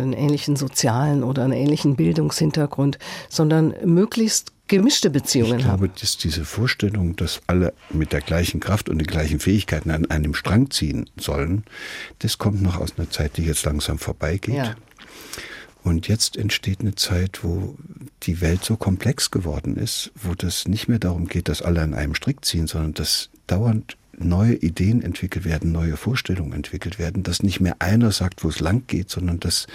einen 0.02 0.12
ähnlichen 0.12 0.56
sozialen 0.56 1.22
oder 1.22 1.44
einen 1.44 1.52
ähnlichen 1.52 1.96
Bildungshintergrund, 1.96 2.98
sondern 3.28 3.74
möglichst 3.84 4.52
gemischte 4.70 5.10
Beziehungen 5.10 5.58
ich 5.58 5.64
glaube, 5.64 5.88
haben. 5.88 5.92
dass 6.00 6.16
diese 6.16 6.44
Vorstellung, 6.44 7.16
dass 7.16 7.40
alle 7.46 7.74
mit 7.90 8.12
der 8.12 8.20
gleichen 8.20 8.60
Kraft 8.60 8.88
und 8.88 8.98
den 8.98 9.06
gleichen 9.06 9.40
Fähigkeiten 9.40 9.90
an 9.90 10.06
einem 10.06 10.34
Strang 10.34 10.70
ziehen 10.70 11.10
sollen, 11.18 11.64
das 12.20 12.38
kommt 12.38 12.62
noch 12.62 12.80
aus 12.80 12.94
einer 12.96 13.10
Zeit, 13.10 13.36
die 13.36 13.42
jetzt 13.42 13.64
langsam 13.64 13.98
vorbeigeht. 13.98 14.54
Ja. 14.54 14.74
Und 15.82 16.08
jetzt 16.08 16.36
entsteht 16.36 16.80
eine 16.80 16.94
Zeit, 16.94 17.42
wo 17.42 17.76
die 18.22 18.40
Welt 18.40 18.64
so 18.64 18.76
komplex 18.76 19.30
geworden 19.30 19.76
ist, 19.76 20.12
wo 20.14 20.34
das 20.34 20.68
nicht 20.68 20.88
mehr 20.88 20.98
darum 20.98 21.26
geht, 21.26 21.48
dass 21.48 21.62
alle 21.62 21.80
an 21.80 21.94
einem 21.94 22.14
Strick 22.14 22.44
ziehen, 22.44 22.66
sondern 22.66 22.94
dass 22.94 23.30
dauernd 23.46 23.96
neue 24.20 24.54
Ideen 24.54 25.02
entwickelt 25.02 25.44
werden, 25.44 25.72
neue 25.72 25.96
Vorstellungen 25.96 26.52
entwickelt 26.52 26.98
werden, 26.98 27.22
dass 27.22 27.42
nicht 27.42 27.60
mehr 27.60 27.76
einer 27.78 28.12
sagt, 28.12 28.44
wo 28.44 28.48
es 28.48 28.60
lang 28.60 28.84
geht, 28.86 29.10
sondern 29.10 29.40
dass 29.40 29.66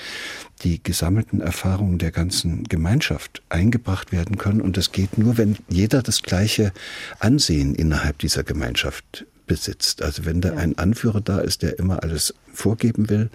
die 0.63 0.81
gesammelten 0.81 1.41
Erfahrungen 1.41 1.97
der 1.97 2.12
ganzen 2.12 2.63
Gemeinschaft 2.63 3.41
eingebracht 3.49 4.12
werden 4.12 4.38
können. 4.38 4.62
Und 4.62 4.77
das 4.77 4.91
geht 4.91 5.17
nur, 5.17 5.38
wenn 5.38 5.58
jeder 5.67 6.01
das 6.01 6.21
gleiche 6.21 6.71
Ansehen 7.19 7.75
innerhalb 7.75 8.19
dieser 8.19 8.43
Gemeinschaft 8.43 9.25
besitzt. 9.47 10.01
Also 10.01 10.25
wenn 10.25 10.41
da 10.41 10.53
ja. 10.53 10.58
ein 10.58 10.77
Anführer 10.77 11.21
da 11.21 11.39
ist, 11.39 11.62
der 11.62 11.79
immer 11.79 12.03
alles 12.03 12.34
vorgeben 12.56 13.10
will, 13.10 13.30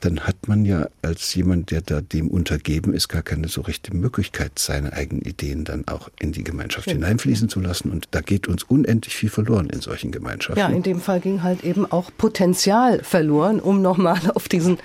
dann 0.00 0.20
hat 0.20 0.46
man 0.46 0.64
ja 0.64 0.88
als 1.02 1.34
jemand, 1.34 1.70
der 1.70 1.80
da 1.80 2.00
dem 2.00 2.28
untergeben 2.28 2.92
ist, 2.92 3.08
gar 3.08 3.22
keine 3.22 3.48
so 3.48 3.62
richtige 3.62 3.96
Möglichkeit, 3.96 4.58
seine 4.58 4.92
eigenen 4.92 5.22
Ideen 5.22 5.64
dann 5.64 5.88
auch 5.88 6.10
in 6.20 6.32
die 6.32 6.44
Gemeinschaft 6.44 6.86
ja. 6.86 6.92
hineinfließen 6.92 7.48
zu 7.48 7.60
lassen. 7.60 7.90
Und 7.90 8.08
da 8.10 8.20
geht 8.20 8.46
uns 8.46 8.62
unendlich 8.62 9.16
viel 9.16 9.30
verloren 9.30 9.70
in 9.70 9.80
solchen 9.80 10.12
Gemeinschaften. 10.12 10.60
Ja, 10.60 10.68
in 10.68 10.82
dem 10.82 11.00
Fall 11.00 11.20
ging 11.20 11.42
halt 11.42 11.64
eben 11.64 11.90
auch 11.90 12.10
Potenzial 12.16 13.02
verloren, 13.02 13.58
um 13.58 13.80
nochmal 13.80 14.20
auf 14.34 14.48
diesen 14.48 14.78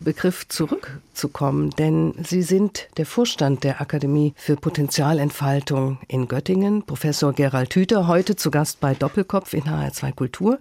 Begriff 0.00 0.46
zurückzukommen. 0.48 1.70
Denn 1.70 2.14
Sie 2.22 2.42
sind 2.42 2.88
der 2.98 3.06
Vorstand 3.06 3.64
der 3.64 3.80
Akademie 3.80 4.34
für 4.36 4.56
Potenzialentfaltung 4.56 5.98
in 6.08 6.28
Göttingen, 6.28 6.82
Professor 6.84 7.32
Gerald 7.32 7.74
Hüther, 7.74 8.06
heute 8.06 8.36
zu 8.36 8.50
Gast 8.50 8.80
bei 8.80 8.94
Doppelkopf 8.94 9.54
in 9.54 9.64
HR2 9.64 10.14
Kultur. 10.14 10.58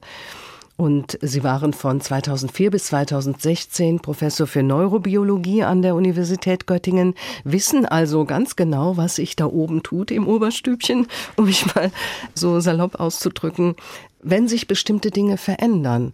Und 0.78 1.18
Sie 1.24 1.44
waren 1.44 1.74
von 1.74 2.00
2004 2.00 2.70
bis 2.70 2.86
2016 2.86 4.00
Professor 4.00 4.46
für 4.46 4.62
Neurobiologie 4.62 5.63
an 5.63 5.82
der 5.82 5.96
Universität 5.96 6.68
Göttingen, 6.68 7.16
wissen 7.44 7.88
also 7.88 8.26
ganz 8.26 8.56
genau, 8.56 8.96
was 8.96 9.16
sich 9.16 9.36
da 9.36 9.48
oben 9.48 9.82
tut 9.82 10.12
im 10.12 10.28
Oberstübchen, 10.28 11.08
um 11.36 11.46
mich 11.46 11.66
mal 11.74 11.92
so 12.36 12.60
salopp 12.60 13.00
auszudrücken. 13.00 13.76
Wenn 14.22 14.48
sich 14.48 14.68
bestimmte 14.68 15.10
Dinge 15.10 15.38
verändern, 15.38 16.13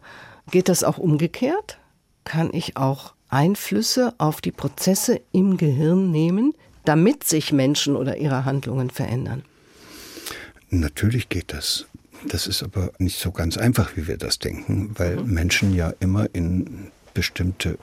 geht 0.50 0.70
das 0.70 0.86
auch 0.86 0.98
umgekehrt? 0.98 1.78
Kann 2.24 2.50
ich 2.54 2.78
auch 2.78 3.14
Einflüsse 3.28 4.14
auf 4.18 4.40
die 4.40 4.52
Prozesse 4.52 5.20
im 5.34 5.58
Gehirn 5.58 6.10
nehmen, 6.10 6.54
damit 6.86 7.26
sich 7.26 7.52
Menschen 7.52 7.98
oder 7.98 8.16
ihre 8.16 8.46
Handlungen 8.46 8.90
verändern? 8.90 9.44
Natürlich 10.70 11.28
geht 11.28 11.52
das. 11.52 11.86
Das 12.28 12.48
ist 12.48 12.64
aber 12.64 12.92
nicht 12.98 13.20
so 13.20 13.32
ganz 13.32 13.58
einfach, 13.58 13.96
wie 13.96 14.08
wir 14.08 14.18
das 14.18 14.40
denken, 14.40 14.92
weil 14.96 15.18
mhm. 15.18 15.34
Menschen 15.34 15.76
ja 15.76 15.94
immer 16.00 16.28
in 16.34 16.92
bestimmte 17.14 17.78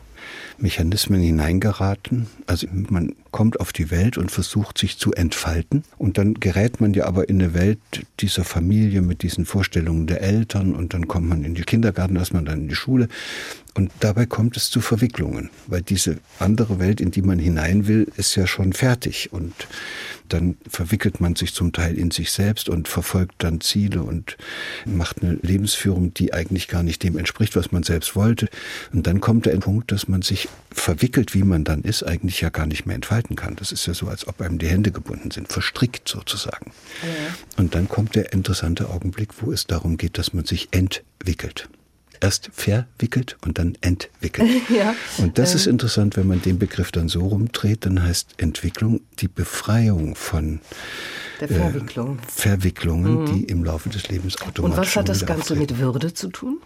Mechanismen 0.59 1.20
hineingeraten. 1.20 2.26
Also 2.46 2.66
man 2.70 3.14
kommt 3.31 3.61
auf 3.61 3.72
die 3.72 3.90
Welt 3.90 4.18
und 4.18 4.31
versucht 4.31 4.76
sich 4.76 4.98
zu 4.98 5.12
entfalten. 5.12 5.85
Und 5.96 6.18
dann 6.18 6.35
gerät 6.35 6.81
man 6.81 6.92
ja 6.92 7.07
aber 7.07 7.29
in 7.29 7.40
eine 7.40 7.55
Welt 7.55 7.79
dieser 8.20 8.44
Familie 8.44 9.00
mit 9.00 9.22
diesen 9.22 9.46
Vorstellungen 9.46 10.07
der 10.07 10.20
Eltern 10.20 10.74
und 10.74 10.92
dann 10.92 11.09
kommt 11.09 11.29
man 11.29 11.44
in 11.44 11.55
die 11.55 11.62
Kindergarten, 11.62 12.16
ist 12.16 12.35
man 12.35 12.44
dann 12.44 12.62
in 12.62 12.68
die 12.68 12.74
Schule. 12.74 13.09
Und 13.75 13.93
dabei 14.01 14.27
kommt 14.27 14.57
es 14.57 14.71
zu 14.71 14.81
Verwicklungen, 14.81 15.51
weil 15.67 15.83
diese 15.83 16.19
andere 16.39 16.79
Welt, 16.79 17.01
in 17.01 17.11
die 17.11 17.23
man 17.23 17.39
hinein 17.39 17.87
will, 17.87 18.11
ist 18.17 18.35
ja 18.35 18.47
schon 18.47 18.73
fertig. 18.73 19.33
Und 19.33 19.55
dann 20.29 20.57
verwickelt 20.69 21.21
man 21.21 21.37
sich 21.37 21.55
zum 21.55 21.73
Teil 21.73 21.97
in 21.97 22.11
sich 22.11 22.33
selbst 22.33 22.69
und 22.69 22.89
verfolgt 22.89 23.35
dann 23.39 23.61
Ziele 23.61 24.03
und 24.03 24.37
macht 24.85 25.23
eine 25.23 25.35
Lebensführung, 25.43 26.15
die 26.15 26.33
eigentlich 26.33 26.69
gar 26.69 26.83
nicht 26.83 27.03
dem 27.03 27.19
entspricht, 27.19 27.57
was 27.57 27.73
man 27.73 27.83
selbst 27.83 28.17
wollte. 28.17 28.49
Und 28.93 29.07
dann 29.07 29.21
kommt 29.21 29.47
der 29.47 29.57
Punkt, 29.59 29.93
dass 29.93 30.09
man 30.09 30.23
sich 30.23 30.49
verwickelt, 30.73 31.35
wie 31.35 31.43
man 31.43 31.65
dann 31.65 31.83
ist, 31.83 32.03
eigentlich 32.03 32.41
ja 32.41 32.51
gar 32.51 32.67
nicht 32.67 32.87
mehr 32.87 32.97
entfalten 32.97 33.37
kann. 33.37 33.57
Das 33.57 33.73
ist 33.73 33.87
ja 33.87 33.95
so, 33.95 34.09
als 34.09 34.27
ob 34.27 34.41
einem 34.41 34.59
die 34.59 34.69
Hände 34.69 34.93
gebunden 34.93 35.31
sind, 35.31 35.53
verstrickt 35.53 36.09
sozusagen. 36.09 36.73
Ja. 37.03 37.35
Und 37.57 37.75
dann 37.75 37.89
kommt 37.89 38.15
der 38.15 38.33
interessante 38.33 38.89
Augenblick, 38.89 39.43
wo 39.43 39.53
es 39.53 39.67
darum 39.67 39.97
geht, 39.97 40.19
dass 40.19 40.33
man 40.33 40.45
sich 40.45 40.69
entwickelt 40.71 41.69
erst 42.21 42.51
verwickelt 42.53 43.37
und 43.45 43.59
dann 43.59 43.77
entwickelt. 43.81 44.51
Ja, 44.71 44.95
und 45.19 45.39
das 45.39 45.51
ähm. 45.51 45.57
ist 45.57 45.67
interessant, 45.67 46.17
wenn 46.17 46.27
man 46.27 46.43
den 46.43 46.59
Begriff 46.59 46.93
dann 46.93 47.09
so 47.09 47.27
rumdreht, 47.27 47.87
dann 47.87 48.03
heißt 48.03 48.35
Entwicklung 48.37 49.01
die 49.19 49.29
Befreiung 49.29 50.15
von 50.15 50.61
der 51.41 51.49
Verwicklung. 51.49 52.19
Äh, 52.19 52.31
Verwicklungen, 52.31 53.23
mhm. 53.23 53.27
die 53.27 53.45
im 53.45 53.65
Laufe 53.65 53.89
des 53.89 54.09
Lebens 54.09 54.41
automatisch 54.43 54.65
Und 54.65 54.77
was 54.77 54.97
hat 54.97 55.09
das 55.09 55.27
Ganze 55.27 55.55
auftreten. 55.55 55.61
mit 55.61 55.79
Würde 55.79 56.15
zu 56.15 56.29
tun? 56.29 56.61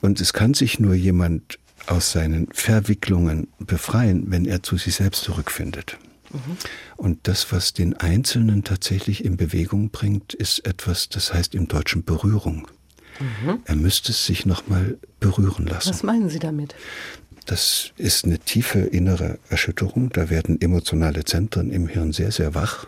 Und 0.00 0.20
es 0.20 0.32
kann 0.32 0.54
sich 0.54 0.78
nur 0.78 0.94
jemand 0.94 1.58
aus 1.86 2.12
seinen 2.12 2.48
Verwicklungen 2.52 3.48
befreien, 3.58 4.24
wenn 4.28 4.44
er 4.44 4.62
zu 4.62 4.76
sich 4.76 4.94
selbst 4.94 5.22
zurückfindet. 5.24 5.98
Mhm. 6.30 6.56
Und 6.96 7.28
das, 7.28 7.50
was 7.52 7.72
den 7.72 7.94
Einzelnen 7.96 8.64
tatsächlich 8.64 9.24
in 9.24 9.36
Bewegung 9.36 9.90
bringt, 9.90 10.34
ist 10.34 10.64
etwas, 10.66 11.08
das 11.08 11.32
heißt 11.32 11.54
im 11.54 11.68
Deutschen 11.68 12.04
Berührung. 12.04 12.68
Mhm. 13.20 13.60
Er 13.64 13.76
müsste 13.76 14.12
es 14.12 14.26
sich 14.26 14.46
nochmal 14.46 14.96
berühren 15.20 15.66
lassen. 15.66 15.90
Was 15.90 16.02
meinen 16.02 16.28
Sie 16.28 16.38
damit? 16.38 16.74
Das 17.46 17.92
ist 17.96 18.24
eine 18.24 18.38
tiefe 18.38 18.80
innere 18.80 19.38
Erschütterung. 19.48 20.10
Da 20.10 20.28
werden 20.28 20.60
emotionale 20.60 21.24
Zentren 21.24 21.70
im 21.70 21.88
Hirn 21.88 22.12
sehr, 22.12 22.30
sehr 22.30 22.54
wach. 22.54 22.86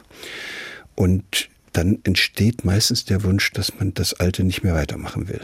Und 0.94 1.48
dann 1.72 1.98
entsteht 2.04 2.64
meistens 2.64 3.04
der 3.04 3.22
Wunsch, 3.22 3.52
dass 3.52 3.78
man 3.78 3.94
das 3.94 4.14
Alte 4.14 4.44
nicht 4.44 4.62
mehr 4.62 4.74
weitermachen 4.74 5.28
will. 5.28 5.40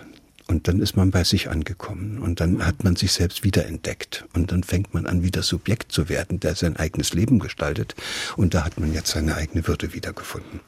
Und 0.49 0.69
dann 0.69 0.81
ist 0.81 0.97
man 0.97 1.11
bei 1.11 1.25
sich 1.25 1.49
angekommen 1.49 2.19
und 2.19 2.41
dann 2.41 2.65
hat 2.65 2.85
man 2.85 2.95
sich 2.95 3.13
selbst 3.13 3.43
wiederentdeckt 3.43 4.27
und 4.33 4.53
dann 4.53 4.63
fängt 4.63 4.95
man 4.95 5.07
an, 5.07 5.25
wieder 5.25 5.43
Subjekt 5.43 5.91
zu 5.91 6.09
werden, 6.09 6.39
der 6.39 6.55
sein 6.55 6.77
eigenes 6.77 7.15
Leben 7.15 7.41
gestaltet 7.41 7.97
und 8.37 8.55
da 8.55 8.65
hat 8.65 8.79
man 8.79 8.93
jetzt 8.93 9.11
seine 9.11 9.35
eigene 9.35 9.67
Würde 9.67 9.93
wiedergefunden. 9.93 10.61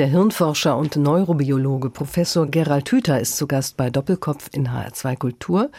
Der 0.00 0.08
Hirnforscher 0.08 0.78
und 0.78 0.96
Neurobiologe 0.96 1.90
Professor 1.90 2.46
Gerald 2.46 2.90
Hüther 2.90 3.20
ist 3.20 3.36
zu 3.36 3.46
Gast 3.46 3.76
bei 3.76 3.90
Doppelkopf 3.90 4.48
in 4.50 4.70
HR2 4.70 5.18
Kultur 5.18 5.70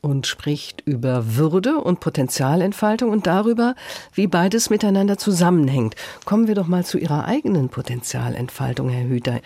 und 0.00 0.28
spricht 0.28 0.82
über 0.82 1.34
Würde 1.34 1.78
und 1.78 1.98
Potenzialentfaltung 1.98 3.10
und 3.10 3.26
darüber, 3.26 3.74
wie 4.12 4.28
beides 4.28 4.70
miteinander 4.70 5.18
zusammenhängt. 5.18 5.96
Kommen 6.24 6.46
wir 6.46 6.54
doch 6.54 6.68
mal 6.68 6.84
zu 6.84 6.98
Ihrer 6.98 7.24
eigenen 7.24 7.68
Potenzialentfaltung, 7.68 8.90
Herr 8.90 9.08
Hüther. 9.08 9.40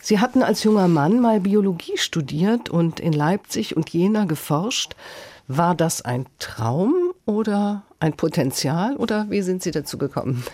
Sie 0.00 0.20
hatten 0.20 0.44
als 0.44 0.62
junger 0.62 0.86
Mann 0.86 1.20
mal 1.20 1.40
Biologie 1.40 1.98
studiert 1.98 2.70
und 2.70 3.00
in 3.00 3.12
Leipzig 3.12 3.76
und 3.76 3.90
Jena 3.90 4.26
geforscht. 4.26 4.94
War 5.48 5.74
das 5.74 6.02
ein 6.02 6.26
Traum 6.38 6.94
oder 7.26 7.82
ein 7.98 8.12
Potenzial 8.12 8.94
oder 8.94 9.26
wie 9.28 9.42
sind 9.42 9.64
Sie 9.64 9.72
dazu 9.72 9.98
gekommen? 9.98 10.44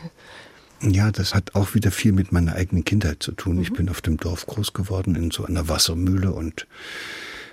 Ja, 0.86 1.10
das 1.10 1.34
hat 1.34 1.54
auch 1.54 1.74
wieder 1.74 1.90
viel 1.90 2.12
mit 2.12 2.30
meiner 2.30 2.54
eigenen 2.54 2.84
Kindheit 2.84 3.22
zu 3.22 3.32
tun. 3.32 3.56
Mhm. 3.56 3.62
Ich 3.62 3.72
bin 3.72 3.88
auf 3.88 4.02
dem 4.02 4.18
Dorf 4.18 4.46
groß 4.46 4.72
geworden, 4.74 5.14
in 5.14 5.30
so 5.30 5.44
einer 5.44 5.68
Wassermühle 5.68 6.32
und, 6.32 6.66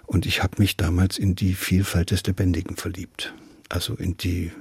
und 0.06 0.26
ich 0.26 0.44
habe 0.44 0.56
mich 0.58 0.76
damals 0.76 1.18
in 1.18 1.36
die 1.36 1.54
Vielfalt 1.54 2.12
des 2.12 2.24
Lebendigen 2.26 2.76
verliebt. 2.76 3.34
Also 3.70 3.96
in 3.96 4.18
die 4.18 4.52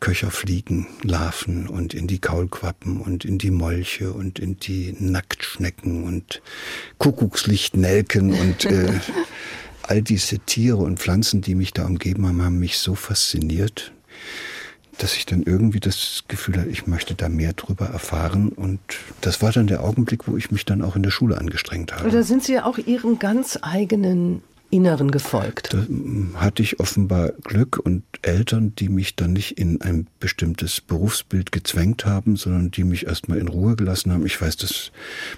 Köcherfliegen, 0.00 0.86
Larven 1.02 1.68
und 1.68 1.94
in 1.94 2.06
die 2.06 2.18
Kaulquappen 2.18 3.00
und 3.00 3.24
in 3.24 3.38
die 3.38 3.50
Molche 3.50 4.12
und 4.12 4.38
in 4.38 4.58
die 4.58 4.94
Nacktschnecken 4.98 6.04
und 6.04 6.42
Kuckuckslichtnelken 6.98 8.38
und 8.38 8.66
äh, 8.66 8.92
all 9.82 10.02
diese 10.02 10.38
Tiere 10.40 10.78
und 10.78 10.98
Pflanzen, 10.98 11.40
die 11.40 11.54
mich 11.54 11.72
da 11.72 11.86
umgeben 11.86 12.26
haben, 12.26 12.42
haben 12.42 12.58
mich 12.58 12.78
so 12.78 12.94
fasziniert, 12.94 13.92
dass 14.98 15.14
ich 15.14 15.26
dann 15.26 15.42
irgendwie 15.42 15.80
das 15.80 16.24
Gefühl 16.28 16.56
hatte, 16.58 16.68
ich 16.68 16.86
möchte 16.86 17.14
da 17.14 17.28
mehr 17.28 17.52
drüber 17.52 17.86
erfahren. 17.86 18.48
Und 18.48 18.80
das 19.20 19.42
war 19.42 19.52
dann 19.52 19.66
der 19.66 19.84
Augenblick, 19.84 20.26
wo 20.26 20.36
ich 20.36 20.50
mich 20.50 20.64
dann 20.64 20.82
auch 20.82 20.96
in 20.96 21.02
der 21.02 21.10
Schule 21.10 21.38
angestrengt 21.38 21.92
habe. 21.92 22.10
Da 22.10 22.22
sind 22.22 22.44
Sie 22.44 22.54
ja 22.54 22.64
auch 22.64 22.78
Ihrem 22.78 23.18
ganz 23.18 23.58
eigenen 23.62 24.42
Inneren 24.70 25.12
gefolgt. 25.12 25.74
Da 25.74 25.86
hatte 26.40 26.62
ich 26.62 26.80
offenbar 26.80 27.32
Glück 27.44 27.78
und 27.78 28.02
Eltern, 28.22 28.74
die 28.74 28.88
mich 28.88 29.14
dann 29.14 29.32
nicht 29.32 29.58
in 29.58 29.80
ein 29.80 30.08
bestimmtes 30.18 30.80
Berufsbild 30.80 31.52
gezwängt 31.52 32.04
haben, 32.04 32.36
sondern 32.36 32.72
die 32.72 32.82
mich 32.82 33.06
erstmal 33.06 33.38
in 33.38 33.46
Ruhe 33.46 33.76
gelassen 33.76 34.12
haben. 34.12 34.26
Ich 34.26 34.40
weiß, 34.40 34.56
dass 34.56 34.90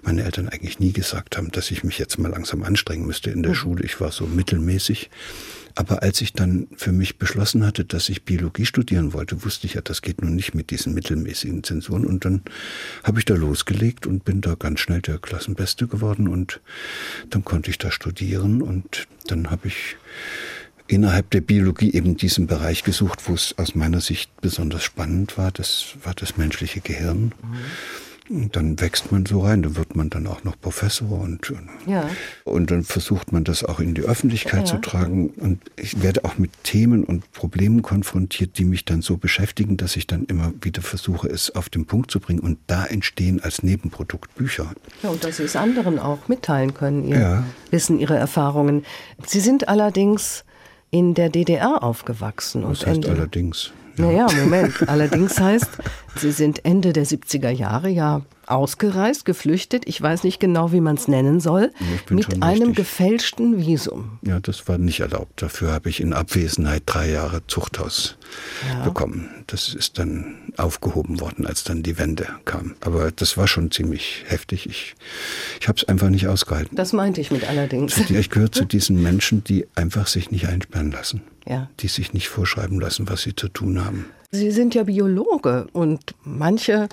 meine 0.03 0.23
Eltern 0.23 0.49
eigentlich 0.49 0.81
nie 0.81 0.93
gesagt 0.93 1.37
haben, 1.37 1.51
dass 1.51 1.71
ich 1.71 1.85
mich 1.85 1.99
jetzt 1.99 2.19
mal 2.19 2.31
langsam 2.31 2.63
anstrengen 2.63 3.07
müsste 3.07 3.31
in 3.31 3.43
der 3.43 3.53
mhm. 3.53 3.57
Schule. 3.57 3.85
Ich 3.85 4.01
war 4.01 4.13
so 4.13 4.27
mittelmäßig. 4.27 5.11
Aber 5.79 6.03
als 6.03 6.21
ich 6.21 6.33
dann 6.33 6.67
für 6.75 6.91
mich 6.91 7.19
beschlossen 7.19 7.65
hatte, 7.65 7.85
dass 7.85 8.09
ich 8.09 8.25
Biologie 8.25 8.67
studieren 8.67 9.13
wollte, 9.13 9.45
wusste 9.45 9.69
ich 9.69 9.75
ja, 9.75 9.81
das 9.81 10.03
geht 10.03 10.21
nun 10.21 10.35
nicht 10.35 10.53
mit 10.53 10.73
diesen 10.73 10.93
mittelmäßigen 10.93 11.63
Zensuren. 11.63 12.05
Und 12.05 12.25
dann 12.25 12.43
habe 13.05 13.21
ich 13.21 13.25
da 13.25 13.35
losgelegt 13.35 14.05
und 14.05 14.25
bin 14.25 14.41
da 14.41 14.57
ganz 14.57 14.81
schnell 14.81 15.01
der 15.03 15.19
Klassenbeste 15.19 15.87
geworden. 15.87 16.27
Und 16.27 16.61
dann 17.31 17.45
konnte 17.45 17.71
ich 17.71 17.79
da 17.79 17.93
studieren. 17.93 18.61
Und 18.61 19.07
dann 19.29 19.53
habe 19.53 19.69
ich 19.69 19.97
innerhalb 20.89 21.31
der 21.31 21.43
Biologie 21.43 21.93
eben 21.93 22.17
diesen 22.17 22.49
Bereich 22.49 22.83
gesucht, 22.83 23.29
wo 23.29 23.35
es 23.35 23.57
aus 23.57 23.77
meiner 23.77 24.01
Sicht 24.01 24.33
besonders 24.41 24.83
spannend 24.83 25.39
war. 25.39 25.53
Das 25.53 25.95
war 26.03 26.13
das 26.13 26.37
menschliche 26.37 26.81
Gehirn. 26.81 27.27
Mhm. 27.41 27.57
Und 28.31 28.57
dann 28.57 28.79
wächst 28.81 29.11
man 29.11 29.25
so 29.25 29.41
rein, 29.41 29.63
dann 29.63 29.77
wird 29.77 29.97
man 29.97 30.11
dann 30.11 30.27
auch 30.27 30.45
noch 30.45 30.61
Professor 30.61 31.21
und, 31.21 31.53
ja. 31.87 32.09
und 32.45 32.71
dann 32.71 32.85
versucht 32.85 33.33
man 33.33 33.45
das 33.45 33.65
auch 33.65 33.81
in 33.81 33.95
die 33.95 34.03
Öffentlichkeit 34.03 34.61
ja. 34.61 34.65
zu 34.67 34.77
tragen. 34.79 35.29
Und 35.31 35.61
ich 35.77 36.03
werde 36.03 36.25
auch 36.25 36.37
mit 36.37 36.51
Themen 36.63 37.05
und 37.05 37.31
Problemen 37.33 37.83
konfrontiert, 37.83 38.59
die 38.59 38.65
mich 38.65 38.85
dann 38.85 39.01
so 39.01 39.17
beschäftigen, 39.17 39.77
dass 39.77 39.97
ich 39.97 40.07
dann 40.07 40.25
immer 40.27 40.53
wieder 40.61 40.83
versuche, 40.83 41.29
es 41.29 41.55
auf 41.55 41.71
den 41.71 41.87
Punkt 41.87 42.11
zu 42.11 42.21
bringen. 42.21 42.41
Und 42.41 42.59
da 42.67 42.85
entstehen 42.85 43.43
als 43.43 43.63
Nebenprodukt 43.63 44.35
Bücher. 44.35 44.73
Ja, 45.03 45.11
und 45.11 45.25
dass 45.25 45.39
Sie 45.39 45.45
es 45.45 45.57
anderen 45.57 45.99
auch 45.99 46.29
mitteilen 46.29 46.75
können, 46.75 47.05
Ihr 47.09 47.19
ja. 47.19 47.45
Wissen, 47.71 47.99
Ihre 47.99 48.17
Erfahrungen. 48.17 48.85
Sie 49.27 49.41
sind 49.41 49.69
allerdings 49.69 50.45
in 50.91 51.15
der 51.15 51.31
DDR 51.31 51.83
aufgewachsen. 51.83 52.63
Was 52.65 52.87
heißt 52.87 52.97
Ende, 52.97 53.11
allerdings? 53.11 53.73
Naja, 53.99 54.27
Moment. 54.41 54.89
Allerdings 54.89 55.41
heißt, 55.41 55.71
Sie 56.17 56.33
sind 56.33 56.65
Ende 56.65 56.93
der 56.93 57.07
70er 57.07 57.51
Jahre 57.51 57.89
ja 57.89 58.23
ausgereist, 58.47 59.25
geflüchtet, 59.25 59.87
ich 59.87 60.01
weiß 60.01 60.25
nicht 60.25 60.41
genau, 60.41 60.73
wie 60.73 60.81
man 60.81 60.97
es 60.97 61.07
nennen 61.07 61.39
soll, 61.39 61.71
mit 62.09 62.43
einem 62.43 62.73
gefälschten 62.75 63.59
Visum. 63.59 64.19
Ja, 64.23 64.41
das 64.41 64.67
war 64.69 64.79
nicht 64.79 65.01
erlaubt. 65.01 65.43
Dafür 65.43 65.73
habe 65.73 65.91
ich 65.91 66.01
in 66.01 66.13
Abwesenheit 66.13 66.83
drei 66.87 67.11
Jahre 67.11 67.47
Zuchthaus 67.47 68.17
ja. 68.69 68.85
bekommen. 68.85 69.29
Das 69.47 69.75
ist 69.75 69.99
dann 69.99 70.37
aufgehoben 70.57 71.21
worden, 71.21 71.47
als 71.47 71.63
dann 71.65 71.83
die 71.83 71.99
Wende 71.99 72.27
kam. 72.47 72.75
Aber 72.81 73.11
das 73.13 73.37
war 73.37 73.47
schon 73.47 73.71
ziemlich 73.71 74.25
heftig. 74.27 74.67
Ich, 74.67 74.95
ich 75.61 75.69
habe 75.69 75.77
es 75.77 75.85
einfach 75.87 76.09
nicht 76.09 76.27
ausgehalten. 76.27 76.75
Das 76.75 76.93
meinte 76.93 77.21
ich 77.21 77.31
mit 77.31 77.49
allerdings. 77.49 77.99
Ich 77.99 78.31
gehöre 78.31 78.51
zu 78.51 78.65
diesen 78.67 79.03
Menschen, 79.03 79.45
die 79.45 79.67
einfach 79.75 80.07
sich 80.07 80.31
nicht 80.31 80.49
einsperren 80.49 80.91
lassen. 80.91 81.23
Ja. 81.49 81.71
Die 81.81 81.89
sich 81.89 82.13
nicht 82.13 82.29
vorschreiben 82.29 82.81
lassen, 82.81 83.09
was 83.09 83.23
sie 83.23 83.35
zu 83.35 83.49
tun 83.49 83.85
haben. 83.85 84.07
Sie 84.31 84.51
sind 84.51 84.75
ja 84.75 84.85
Biologe 84.85 85.67
und 85.73 86.15
manche 86.23 86.89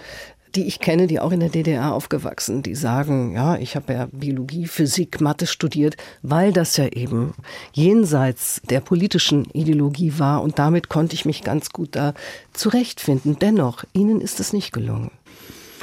die 0.55 0.67
ich 0.67 0.79
kenne, 0.79 1.07
die 1.07 1.19
auch 1.19 1.31
in 1.31 1.41
der 1.41 1.49
DDR 1.49 1.93
aufgewachsen, 1.93 2.63
die 2.63 2.75
sagen, 2.75 3.33
ja, 3.33 3.57
ich 3.57 3.75
habe 3.75 3.93
ja 3.93 4.07
Biologie, 4.11 4.67
Physik, 4.67 5.19
Mathe 5.21 5.47
studiert, 5.47 5.97
weil 6.21 6.53
das 6.53 6.77
ja 6.77 6.87
eben 6.87 7.33
jenseits 7.73 8.61
der 8.69 8.79
politischen 8.79 9.45
Ideologie 9.51 10.13
war 10.17 10.41
und 10.41 10.57
damit 10.57 10.89
konnte 10.89 11.15
ich 11.15 11.25
mich 11.25 11.43
ganz 11.43 11.71
gut 11.71 11.89
da 11.95 12.13
zurechtfinden. 12.53 13.37
Dennoch, 13.39 13.83
Ihnen 13.93 14.21
ist 14.21 14.39
es 14.39 14.53
nicht 14.53 14.71
gelungen. 14.71 15.11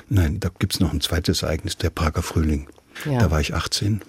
Nein, 0.09 0.41
da 0.41 0.51
gibt 0.59 0.75
es 0.75 0.81
noch 0.81 0.93
ein 0.93 1.01
zweites 1.01 1.43
Ereignis, 1.43 1.77
der 1.77 1.91
Prager 1.91 2.23
Frühling. 2.23 2.69
Ja. 3.05 3.19
Da 3.19 3.31
war 3.31 3.41
ich 3.41 3.55
18 3.55 4.03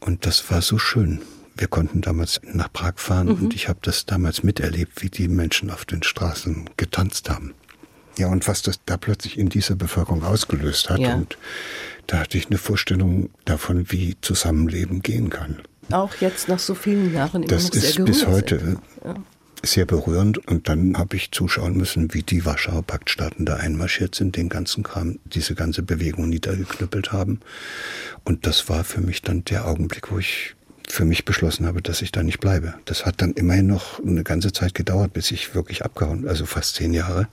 und 0.00 0.26
das 0.26 0.50
war 0.50 0.62
so 0.62 0.78
schön. 0.78 1.20
Wir 1.56 1.68
konnten 1.68 2.00
damals 2.00 2.40
nach 2.44 2.72
Prag 2.72 2.94
fahren 2.96 3.28
mhm. 3.28 3.34
und 3.34 3.54
ich 3.54 3.68
habe 3.68 3.78
das 3.82 4.06
damals 4.06 4.42
miterlebt, 4.42 5.02
wie 5.02 5.10
die 5.10 5.28
Menschen 5.28 5.70
auf 5.70 5.84
den 5.84 6.02
Straßen 6.02 6.70
getanzt 6.76 7.28
haben. 7.30 7.54
Ja, 8.18 8.28
und 8.28 8.46
was 8.46 8.62
das 8.62 8.80
da 8.84 8.96
plötzlich 8.96 9.38
in 9.38 9.48
dieser 9.48 9.74
Bevölkerung 9.74 10.22
ausgelöst 10.22 10.90
hat. 10.90 10.98
Ja. 10.98 11.14
Und 11.14 11.38
da 12.06 12.18
hatte 12.18 12.36
ich 12.36 12.46
eine 12.46 12.58
Vorstellung 12.58 13.30
davon, 13.44 13.90
wie 13.90 14.16
Zusammenleben 14.20 15.02
gehen 15.02 15.30
kann. 15.30 15.62
Auch 15.90 16.14
jetzt 16.20 16.48
nach 16.48 16.58
so 16.58 16.74
vielen 16.74 17.12
Jahren 17.12 17.42
immer 17.42 17.50
das 17.50 17.72
noch 17.72 17.80
sehr 17.80 17.90
ist 17.90 18.04
bis 18.04 18.26
heute 18.26 18.78
ja. 19.04 19.14
sehr 19.62 19.86
berührend. 19.86 20.46
Und 20.46 20.68
dann 20.68 20.96
habe 20.96 21.16
ich 21.16 21.32
zuschauen 21.32 21.76
müssen, 21.76 22.12
wie 22.14 22.22
die 22.22 22.44
Warschauer 22.44 22.82
Paktstaaten 22.82 23.46
da 23.46 23.56
einmarschiert 23.56 24.14
sind, 24.14 24.36
den 24.36 24.48
ganzen 24.48 24.82
Kram, 24.82 25.18
diese 25.24 25.54
ganze 25.54 25.82
Bewegung 25.82 26.28
niedergeknüppelt 26.28 27.12
haben. 27.12 27.40
Und 28.24 28.46
das 28.46 28.68
war 28.68 28.84
für 28.84 29.00
mich 29.00 29.22
dann 29.22 29.44
der 29.44 29.66
Augenblick, 29.66 30.10
wo 30.10 30.18
ich 30.18 30.54
für 30.92 31.06
mich 31.06 31.24
beschlossen 31.24 31.66
habe, 31.66 31.80
dass 31.80 32.02
ich 32.02 32.12
da 32.12 32.22
nicht 32.22 32.38
bleibe. 32.38 32.74
Das 32.84 33.06
hat 33.06 33.22
dann 33.22 33.32
immerhin 33.32 33.66
noch 33.66 33.98
eine 34.04 34.22
ganze 34.24 34.52
Zeit 34.52 34.74
gedauert, 34.74 35.14
bis 35.14 35.30
ich 35.30 35.54
wirklich 35.54 35.84
abgehauen, 35.86 36.28
also 36.28 36.44
fast 36.44 36.74
zehn 36.74 36.92
Jahre. 36.92 37.28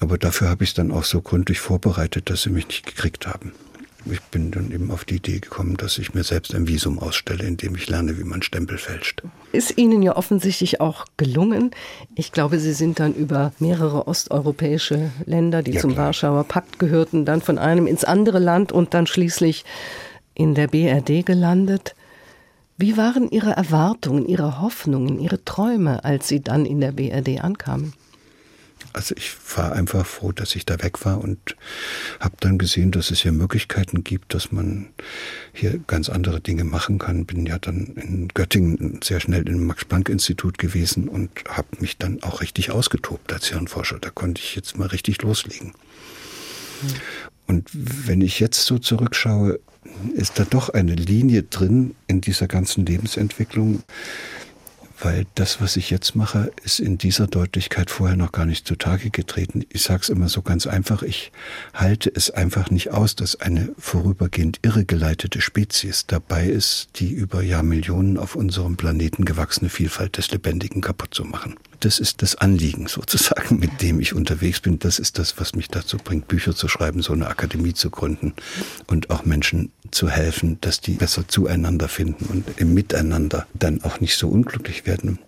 Aber 0.00 0.18
dafür 0.18 0.50
habe 0.50 0.64
ich 0.64 0.70
es 0.70 0.74
dann 0.74 0.92
auch 0.92 1.04
so 1.04 1.22
gründlich 1.22 1.60
vorbereitet, 1.60 2.28
dass 2.28 2.42
sie 2.42 2.50
mich 2.50 2.68
nicht 2.68 2.84
gekriegt 2.84 3.26
haben. 3.26 3.52
Ich 4.04 4.20
bin 4.20 4.50
dann 4.50 4.70
eben 4.70 4.90
auf 4.90 5.06
die 5.06 5.16
Idee 5.16 5.40
gekommen, 5.40 5.78
dass 5.78 5.96
ich 5.96 6.12
mir 6.12 6.24
selbst 6.24 6.54
ein 6.54 6.68
Visum 6.68 6.98
ausstelle, 6.98 7.44
indem 7.44 7.74
ich 7.74 7.88
lerne, 7.88 8.18
wie 8.18 8.24
man 8.24 8.42
Stempel 8.42 8.76
fälscht. 8.76 9.22
Ist 9.52 9.78
Ihnen 9.78 10.02
ja 10.02 10.14
offensichtlich 10.14 10.80
auch 10.80 11.06
gelungen. 11.16 11.70
Ich 12.16 12.32
glaube, 12.32 12.58
Sie 12.58 12.74
sind 12.74 13.00
dann 13.00 13.14
über 13.14 13.52
mehrere 13.58 14.06
osteuropäische 14.06 15.10
Länder, 15.24 15.62
die 15.62 15.72
ja, 15.72 15.80
zum 15.80 15.94
klar. 15.94 16.06
Warschauer 16.06 16.44
Pakt 16.44 16.78
gehörten, 16.78 17.24
dann 17.24 17.40
von 17.40 17.56
einem 17.56 17.86
ins 17.86 18.04
andere 18.04 18.38
Land 18.38 18.72
und 18.72 18.92
dann 18.92 19.06
schließlich 19.06 19.64
in 20.34 20.54
der 20.54 20.68
BRD 20.68 21.24
gelandet. 21.24 21.94
Wie 22.78 22.96
waren 22.96 23.28
Ihre 23.28 23.50
Erwartungen, 23.50 24.26
Ihre 24.26 24.60
Hoffnungen, 24.60 25.18
Ihre 25.18 25.44
Träume, 25.44 26.04
als 26.04 26.28
Sie 26.28 26.40
dann 26.40 26.64
in 26.64 26.80
der 26.80 26.92
BRD 26.92 27.42
ankamen? 27.42 27.92
Also 28.92 29.16
ich 29.16 29.32
war 29.56 29.72
einfach 29.72 30.06
froh, 30.06 30.30
dass 30.30 30.54
ich 30.54 30.64
da 30.64 30.80
weg 30.82 31.04
war 31.04 31.20
und 31.20 31.56
habe 32.20 32.36
dann 32.38 32.56
gesehen, 32.56 32.92
dass 32.92 33.10
es 33.10 33.20
hier 33.20 33.32
Möglichkeiten 33.32 34.04
gibt, 34.04 34.32
dass 34.32 34.52
man 34.52 34.90
hier 35.52 35.80
ganz 35.88 36.08
andere 36.08 36.40
Dinge 36.40 36.62
machen 36.62 36.98
kann. 36.98 37.26
Bin 37.26 37.46
ja 37.46 37.58
dann 37.58 37.94
in 37.96 38.28
Göttingen 38.28 39.00
sehr 39.02 39.18
schnell 39.18 39.48
im 39.48 39.66
Max-Planck-Institut 39.66 40.58
gewesen 40.58 41.08
und 41.08 41.30
habe 41.48 41.68
mich 41.80 41.98
dann 41.98 42.22
auch 42.22 42.40
richtig 42.40 42.70
ausgetobt 42.70 43.32
als 43.32 43.48
Hirnforscher. 43.48 43.98
Da 43.98 44.10
konnte 44.10 44.40
ich 44.40 44.54
jetzt 44.54 44.78
mal 44.78 44.86
richtig 44.86 45.20
loslegen. 45.22 45.74
Hm. 46.80 46.88
Und 47.48 47.70
wenn 47.72 48.20
ich 48.20 48.40
jetzt 48.40 48.64
so 48.64 48.78
zurückschaue, 48.78 49.58
ist 50.14 50.38
da 50.38 50.44
doch 50.44 50.68
eine 50.68 50.94
Linie 50.94 51.44
drin 51.44 51.94
in 52.06 52.20
dieser 52.20 52.46
ganzen 52.46 52.86
Lebensentwicklung, 52.86 53.82
weil 55.00 55.26
das, 55.36 55.60
was 55.60 55.76
ich 55.76 55.90
jetzt 55.90 56.16
mache, 56.16 56.50
ist 56.64 56.80
in 56.80 56.98
dieser 56.98 57.28
Deutlichkeit 57.28 57.90
vorher 57.90 58.16
noch 58.16 58.32
gar 58.32 58.46
nicht 58.46 58.66
zutage 58.66 59.10
getreten. 59.10 59.64
Ich 59.68 59.82
sage 59.82 60.02
es 60.02 60.08
immer 60.08 60.28
so 60.28 60.42
ganz 60.42 60.66
einfach, 60.66 61.02
ich 61.02 61.30
halte 61.72 62.10
es 62.12 62.30
einfach 62.30 62.70
nicht 62.70 62.90
aus, 62.90 63.14
dass 63.14 63.40
eine 63.40 63.70
vorübergehend 63.78 64.58
irregeleitete 64.62 65.40
Spezies 65.40 66.06
dabei 66.06 66.46
ist, 66.46 66.88
die 66.96 67.12
über 67.12 67.42
Jahrmillionen 67.42 68.18
auf 68.18 68.34
unserem 68.34 68.76
Planeten 68.76 69.24
gewachsene 69.24 69.70
Vielfalt 69.70 70.16
des 70.16 70.30
Lebendigen 70.30 70.80
kaputt 70.80 71.14
zu 71.14 71.24
machen. 71.24 71.54
Das 71.80 72.00
ist 72.00 72.22
das 72.22 72.34
Anliegen 72.34 72.88
sozusagen, 72.88 73.58
mit 73.58 73.82
dem 73.82 74.00
ich 74.00 74.14
unterwegs 74.14 74.60
bin. 74.60 74.78
Das 74.78 74.98
ist 74.98 75.18
das, 75.18 75.38
was 75.38 75.54
mich 75.54 75.68
dazu 75.68 75.96
bringt, 75.96 76.28
Bücher 76.28 76.54
zu 76.54 76.68
schreiben, 76.68 77.02
so 77.02 77.12
eine 77.12 77.28
Akademie 77.28 77.74
zu 77.74 77.90
gründen 77.90 78.34
und 78.86 79.10
auch 79.10 79.24
Menschen 79.24 79.70
zu 79.90 80.08
helfen, 80.08 80.58
dass 80.60 80.80
die 80.80 80.92
besser 80.92 81.28
zueinander 81.28 81.88
finden 81.88 82.26
und 82.26 82.44
im 82.60 82.74
Miteinander 82.74 83.46
dann 83.54 83.82
auch 83.82 84.00
nicht 84.00 84.16
so 84.16 84.28
unglücklich 84.28 84.86
werden. 84.86 85.18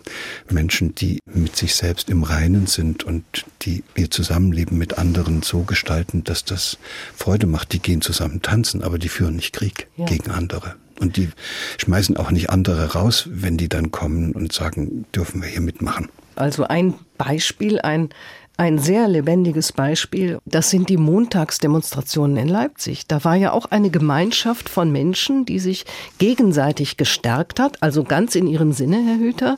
Menschen, 0.50 0.94
die 0.94 1.20
mit 1.32 1.56
sich 1.56 1.74
selbst 1.74 2.10
im 2.10 2.22
Reinen 2.22 2.66
sind 2.66 3.04
und 3.04 3.24
die 3.62 3.84
ihr 3.96 4.10
Zusammenleben 4.10 4.76
mit 4.76 4.98
anderen 4.98 5.42
so 5.42 5.62
gestalten, 5.62 6.24
dass 6.24 6.44
das 6.44 6.78
Freude 7.16 7.46
macht. 7.46 7.72
Die 7.72 7.80
gehen 7.80 8.00
zusammen 8.00 8.42
tanzen, 8.42 8.82
aber 8.82 8.98
die 8.98 9.08
führen 9.08 9.36
nicht 9.36 9.52
Krieg 9.52 9.88
ja. 9.96 10.04
gegen 10.04 10.30
andere. 10.30 10.74
Und 11.00 11.16
die 11.16 11.30
schmeißen 11.78 12.16
auch 12.18 12.30
nicht 12.30 12.50
andere 12.50 12.92
raus, 12.92 13.26
wenn 13.30 13.56
die 13.56 13.68
dann 13.70 13.90
kommen 13.90 14.32
und 14.32 14.52
sagen, 14.52 15.06
dürfen 15.14 15.40
wir 15.40 15.48
hier 15.48 15.62
mitmachen. 15.62 16.08
Also 16.40 16.64
ein 16.64 16.94
Beispiel, 17.18 17.80
ein 17.80 18.08
ein 18.56 18.78
sehr 18.78 19.08
lebendiges 19.08 19.72
Beispiel, 19.72 20.38
das 20.44 20.68
sind 20.68 20.90
die 20.90 20.98
Montagsdemonstrationen 20.98 22.36
in 22.36 22.46
Leipzig. 22.46 23.06
Da 23.06 23.24
war 23.24 23.34
ja 23.34 23.52
auch 23.52 23.70
eine 23.70 23.88
Gemeinschaft 23.88 24.68
von 24.68 24.92
Menschen, 24.92 25.46
die 25.46 25.58
sich 25.58 25.86
gegenseitig 26.18 26.98
gestärkt 26.98 27.58
hat, 27.58 27.82
also 27.82 28.04
ganz 28.04 28.34
in 28.34 28.46
ihrem 28.46 28.72
Sinne, 28.72 29.02
Herr 29.02 29.16
Hüter. 29.16 29.56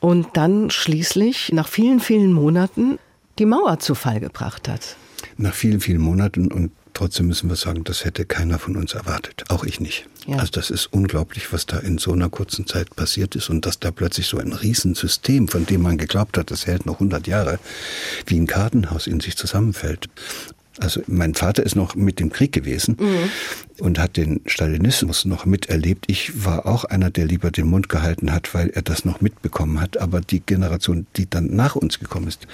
Und 0.00 0.36
dann 0.36 0.70
schließlich, 0.70 1.52
nach 1.52 1.68
vielen, 1.68 2.00
vielen 2.00 2.32
Monaten, 2.32 2.98
die 3.38 3.46
Mauer 3.46 3.78
zu 3.78 3.94
Fall 3.94 4.18
gebracht 4.18 4.68
hat. 4.68 4.96
Nach 5.36 5.54
vielen, 5.54 5.78
vielen 5.78 6.00
Monaten 6.00 6.50
und 6.50 6.72
Trotzdem 6.94 7.26
müssen 7.26 7.48
wir 7.48 7.56
sagen, 7.56 7.84
das 7.84 8.04
hätte 8.04 8.24
keiner 8.24 8.58
von 8.58 8.76
uns 8.76 8.94
erwartet. 8.94 9.44
Auch 9.48 9.64
ich 9.64 9.80
nicht. 9.80 10.06
Ja. 10.26 10.36
Also 10.36 10.52
das 10.52 10.70
ist 10.70 10.86
unglaublich, 10.92 11.52
was 11.52 11.66
da 11.66 11.78
in 11.78 11.98
so 11.98 12.12
einer 12.12 12.28
kurzen 12.28 12.66
Zeit 12.66 12.94
passiert 12.94 13.34
ist 13.34 13.48
und 13.48 13.64
dass 13.66 13.78
da 13.78 13.90
plötzlich 13.90 14.26
so 14.26 14.38
ein 14.38 14.52
Riesensystem, 14.52 15.48
von 15.48 15.64
dem 15.64 15.82
man 15.82 15.96
geglaubt 15.96 16.36
hat, 16.36 16.50
das 16.50 16.66
hält 16.66 16.86
noch 16.86 16.94
100 16.94 17.26
Jahre, 17.26 17.58
wie 18.26 18.38
ein 18.38 18.46
Kartenhaus 18.46 19.06
in 19.06 19.20
sich 19.20 19.36
zusammenfällt. 19.36 20.08
Also 20.80 21.02
mein 21.06 21.34
Vater 21.34 21.62
ist 21.62 21.76
noch 21.76 21.94
mit 21.94 22.20
dem 22.20 22.30
Krieg 22.30 22.52
gewesen 22.52 22.96
mhm. 22.98 23.84
und 23.84 23.98
hat 23.98 24.16
den 24.16 24.40
Stalinismus 24.46 25.24
noch 25.24 25.44
miterlebt. 25.44 26.04
Ich 26.08 26.44
war 26.44 26.66
auch 26.66 26.84
einer, 26.84 27.10
der 27.10 27.26
lieber 27.26 27.50
den 27.50 27.66
Mund 27.66 27.88
gehalten 27.88 28.32
hat, 28.32 28.54
weil 28.54 28.70
er 28.70 28.82
das 28.82 29.04
noch 29.04 29.20
mitbekommen 29.20 29.80
hat. 29.80 29.98
Aber 29.98 30.20
die 30.20 30.40
Generation, 30.40 31.06
die 31.16 31.28
dann 31.28 31.54
nach 31.54 31.76
uns 31.76 31.98
gekommen 31.98 32.28
ist, 32.28 32.46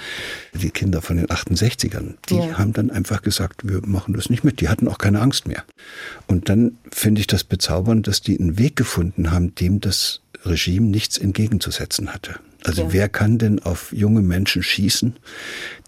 die 0.53 0.69
Kinder 0.69 1.01
von 1.01 1.17
den 1.17 1.27
68ern, 1.27 2.15
die 2.29 2.35
ja. 2.35 2.57
haben 2.57 2.73
dann 2.73 2.89
einfach 2.89 3.21
gesagt, 3.21 3.67
wir 3.67 3.81
machen 3.85 4.13
das 4.13 4.29
nicht 4.29 4.43
mit. 4.43 4.61
Die 4.61 4.69
hatten 4.69 4.87
auch 4.87 4.97
keine 4.97 5.21
Angst 5.21 5.47
mehr. 5.47 5.63
Und 6.27 6.49
dann 6.49 6.77
finde 6.91 7.21
ich 7.21 7.27
das 7.27 7.43
bezaubernd, 7.43 8.07
dass 8.07 8.21
die 8.21 8.39
einen 8.39 8.57
Weg 8.57 8.75
gefunden 8.75 9.31
haben, 9.31 9.53
dem 9.55 9.81
das 9.81 10.21
Regime 10.45 10.87
nichts 10.87 11.17
entgegenzusetzen 11.17 12.13
hatte. 12.13 12.35
Also 12.65 12.83
ja. 12.83 12.93
wer 12.93 13.09
kann 13.09 13.37
denn 13.37 13.59
auf 13.59 13.93
junge 13.93 14.21
Menschen 14.21 14.63
schießen, 14.63 15.15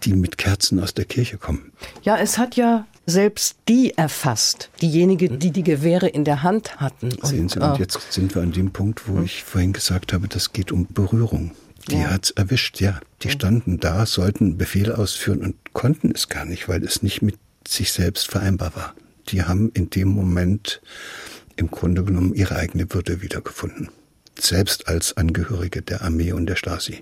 die 0.03 0.13
mit 0.13 0.37
Kerzen 0.37 0.79
aus 0.79 0.93
der 0.93 1.05
Kirche 1.05 1.37
kommen? 1.37 1.71
Ja, 2.03 2.17
es 2.17 2.37
hat 2.37 2.55
ja 2.55 2.85
selbst 3.07 3.55
die 3.67 3.97
erfasst, 3.97 4.69
diejenigen, 4.81 5.39
die 5.39 5.51
die 5.51 5.63
Gewehre 5.63 6.07
in 6.07 6.23
der 6.23 6.43
Hand 6.43 6.77
hatten. 6.77 7.09
Sehen 7.23 7.49
Sie, 7.49 7.59
und, 7.59 7.71
und 7.71 7.79
jetzt 7.79 8.11
sind 8.11 8.35
wir 8.35 8.43
an 8.43 8.51
dem 8.51 8.71
Punkt, 8.71 9.07
wo 9.07 9.17
hm. 9.17 9.25
ich 9.25 9.43
vorhin 9.43 9.73
gesagt 9.73 10.13
habe, 10.13 10.27
das 10.27 10.53
geht 10.53 10.71
um 10.71 10.87
Berührung. 10.87 11.51
Die 11.89 11.95
ja. 11.95 12.11
hat's 12.11 12.31
erwischt, 12.31 12.81
ja. 12.81 12.99
Die 13.23 13.29
standen 13.29 13.79
da, 13.79 14.05
sollten 14.05 14.57
Befehle 14.57 14.97
ausführen 14.97 15.39
und 15.41 15.73
konnten 15.73 16.11
es 16.13 16.27
gar 16.27 16.45
nicht, 16.45 16.67
weil 16.67 16.83
es 16.83 17.01
nicht 17.01 17.21
mit 17.21 17.37
sich 17.65 17.91
selbst 17.91 18.29
vereinbar 18.29 18.75
war. 18.75 18.93
Die 19.29 19.43
haben 19.43 19.71
in 19.73 19.89
dem 19.89 20.09
Moment 20.09 20.81
im 21.55 21.71
Grunde 21.71 22.03
genommen 22.03 22.33
ihre 22.35 22.57
eigene 22.57 22.93
Würde 22.93 23.21
wiedergefunden 23.21 23.89
selbst 24.41 24.87
als 24.87 25.17
Angehörige 25.17 25.81
der 25.81 26.01
Armee 26.01 26.31
und 26.31 26.47
der 26.47 26.55
Stasi. 26.55 27.01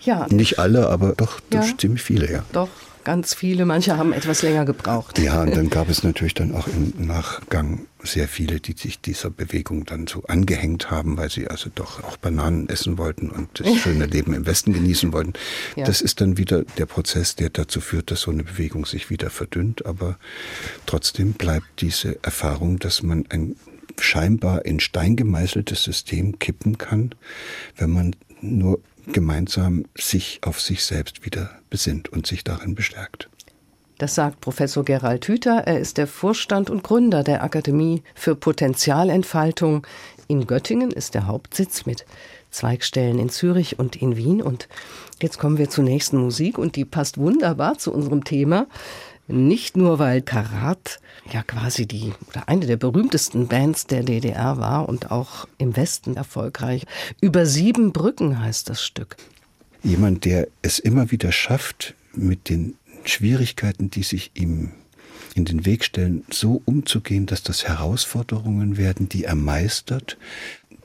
Ja. 0.00 0.26
Nicht 0.30 0.58
alle, 0.58 0.88
aber 0.88 1.14
doch 1.16 1.40
ja, 1.52 1.64
ziemlich 1.78 2.02
viele, 2.02 2.30
ja. 2.30 2.44
Doch, 2.52 2.68
ganz 3.04 3.34
viele. 3.34 3.64
Manche 3.64 3.96
haben 3.96 4.12
etwas 4.12 4.42
länger 4.42 4.64
gebraucht. 4.64 5.18
Ja, 5.18 5.42
und 5.42 5.56
dann 5.56 5.70
gab 5.70 5.88
es 5.88 6.02
natürlich 6.02 6.34
dann 6.34 6.54
auch 6.54 6.66
im 6.66 7.06
Nachgang 7.06 7.86
sehr 8.02 8.26
viele, 8.26 8.60
die 8.60 8.72
sich 8.72 9.00
dieser 9.00 9.30
Bewegung 9.30 9.84
dann 9.84 10.06
so 10.06 10.24
angehängt 10.24 10.90
haben, 10.90 11.16
weil 11.16 11.30
sie 11.30 11.48
also 11.48 11.70
doch 11.72 12.02
auch 12.02 12.16
Bananen 12.16 12.68
essen 12.68 12.98
wollten 12.98 13.30
und 13.30 13.60
das 13.60 13.76
schöne 13.76 14.06
Leben 14.06 14.34
im 14.34 14.46
Westen 14.46 14.72
genießen 14.72 15.12
wollten. 15.12 15.34
Ja. 15.76 15.84
Das 15.84 16.00
ist 16.00 16.20
dann 16.20 16.36
wieder 16.36 16.64
der 16.78 16.86
Prozess, 16.86 17.36
der 17.36 17.50
dazu 17.50 17.80
führt, 17.80 18.10
dass 18.10 18.22
so 18.22 18.30
eine 18.30 18.42
Bewegung 18.42 18.86
sich 18.86 19.08
wieder 19.10 19.30
verdünnt. 19.30 19.86
Aber 19.86 20.18
trotzdem 20.86 21.32
bleibt 21.32 21.80
diese 21.80 22.22
Erfahrung, 22.24 22.78
dass 22.78 23.02
man 23.02 23.24
ein 23.28 23.56
scheinbar 24.00 24.64
in 24.64 24.80
Stein 24.80 25.16
gemeißeltes 25.16 25.82
System 25.82 26.38
kippen 26.38 26.78
kann, 26.78 27.14
wenn 27.76 27.90
man 27.90 28.16
nur 28.40 28.80
gemeinsam 29.12 29.84
sich 29.96 30.40
auf 30.42 30.60
sich 30.60 30.84
selbst 30.84 31.24
wieder 31.24 31.50
besinnt 31.70 32.08
und 32.08 32.26
sich 32.26 32.44
darin 32.44 32.74
bestärkt. 32.74 33.28
Das 33.98 34.14
sagt 34.16 34.40
Professor 34.40 34.84
Gerald 34.84 35.26
Hüther. 35.28 35.62
Er 35.64 35.78
ist 35.78 35.96
der 35.96 36.08
Vorstand 36.08 36.70
und 36.70 36.82
Gründer 36.82 37.22
der 37.22 37.44
Akademie 37.44 38.02
für 38.14 38.34
Potenzialentfaltung. 38.34 39.86
In 40.26 40.46
Göttingen 40.46 40.90
ist 40.90 41.14
der 41.14 41.26
Hauptsitz 41.26 41.86
mit 41.86 42.04
Zweigstellen 42.50 43.18
in 43.18 43.28
Zürich 43.28 43.78
und 43.78 43.94
in 43.94 44.16
Wien. 44.16 44.42
Und 44.42 44.68
jetzt 45.20 45.38
kommen 45.38 45.58
wir 45.58 45.70
zur 45.70 45.84
nächsten 45.84 46.16
Musik 46.16 46.58
und 46.58 46.74
die 46.74 46.84
passt 46.84 47.18
wunderbar 47.18 47.78
zu 47.78 47.92
unserem 47.92 48.24
Thema. 48.24 48.66
Nicht 49.28 49.76
nur, 49.76 49.98
weil 49.98 50.20
Karat 50.20 51.00
ja 51.32 51.42
quasi 51.42 51.86
die 51.86 52.12
oder 52.28 52.48
eine 52.48 52.66
der 52.66 52.76
berühmtesten 52.76 53.46
Bands 53.46 53.86
der 53.86 54.02
DDR 54.02 54.58
war 54.58 54.88
und 54.88 55.10
auch 55.10 55.46
im 55.58 55.76
Westen 55.76 56.16
erfolgreich. 56.16 56.84
Über 57.20 57.46
sieben 57.46 57.92
Brücken 57.92 58.40
heißt 58.40 58.68
das 58.68 58.84
Stück. 58.84 59.16
Jemand, 59.82 60.24
der 60.24 60.48
es 60.62 60.78
immer 60.78 61.10
wieder 61.10 61.32
schafft, 61.32 61.94
mit 62.14 62.48
den 62.48 62.74
Schwierigkeiten, 63.04 63.90
die 63.90 64.02
sich 64.02 64.32
ihm 64.34 64.72
in 65.34 65.44
den 65.44 65.64
Weg 65.64 65.84
stellen, 65.84 66.24
so 66.30 66.62
umzugehen, 66.64 67.26
dass 67.26 67.42
das 67.42 67.64
Herausforderungen 67.64 68.76
werden, 68.76 69.08
die 69.08 69.24
er 69.24 69.34
meistert, 69.34 70.18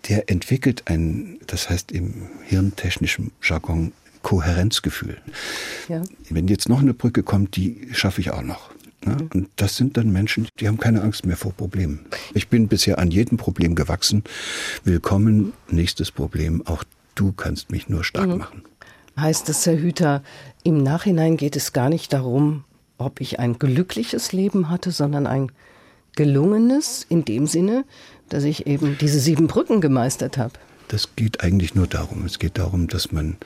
der 0.08 0.30
entwickelt 0.30 0.84
ein, 0.86 1.40
das 1.48 1.70
heißt 1.70 1.92
im 1.92 2.30
hirntechnischen 2.46 3.32
Jargon, 3.42 3.92
Kohärenzgefühl. 4.28 5.20
Ja. 5.88 6.02
Wenn 6.30 6.50
jetzt 6.50 6.68
noch 6.68 6.82
eine 6.82 6.94
Brücke 6.94 7.24
kommt, 7.24 7.56
die 7.56 7.88
schaffe 7.94 8.20
ich 8.20 8.32
auch 8.32 8.42
noch. 8.42 8.72
Ne? 9.06 9.14
Mhm. 9.14 9.30
Und 9.34 9.50
das 9.56 9.78
sind 9.78 9.96
dann 9.96 10.12
Menschen, 10.12 10.50
die 10.60 10.68
haben 10.68 10.80
keine 10.80 11.02
Angst 11.02 11.26
mehr 11.26 11.38
vor 11.38 11.54
Problemen. 11.54 12.06
Ich 12.34 12.50
bin 12.50 12.68
bisher 12.68 13.00
an 13.00 13.10
jedem 13.10 13.38
Problem 13.38 13.74
gewachsen. 13.74 14.26
Willkommen, 14.84 15.54
nächstes 15.70 16.12
Problem. 16.12 16.62
Auch 16.68 16.84
du 17.16 17.32
kannst 17.32 17.72
mich 17.72 17.88
nur 17.88 18.04
stark 18.04 18.28
mhm. 18.28 18.38
machen. 18.40 18.64
Heißt 19.18 19.48
es, 19.48 19.66
Herr 19.66 19.78
Hüter, 19.78 20.24
im 20.62 20.84
Nachhinein 20.84 21.38
geht 21.38 21.56
es 21.56 21.72
gar 21.72 21.88
nicht 21.88 22.12
darum, 22.12 22.66
ob 22.98 23.22
ich 23.22 23.40
ein 23.40 23.58
glückliches 23.58 24.34
Leben 24.34 24.70
hatte, 24.70 24.92
sondern 24.92 25.26
ein 25.26 25.54
gelungenes 26.18 27.06
in 27.08 27.24
dem 27.24 27.48
Sinne, 27.48 27.86
dass 28.28 28.44
ich 28.44 28.68
eben 28.68 28.98
diese 29.00 29.22
sieben 29.22 29.48
Brücken 29.48 29.80
gemeistert 29.80 30.38
habe. 30.38 30.60
Das 30.88 31.16
geht 31.16 31.42
eigentlich 31.42 31.76
nur 31.76 31.88
darum. 31.88 32.26
Es 32.26 32.40
geht 32.40 32.58
darum, 32.58 32.88
dass 32.88 33.12
man 33.12 33.38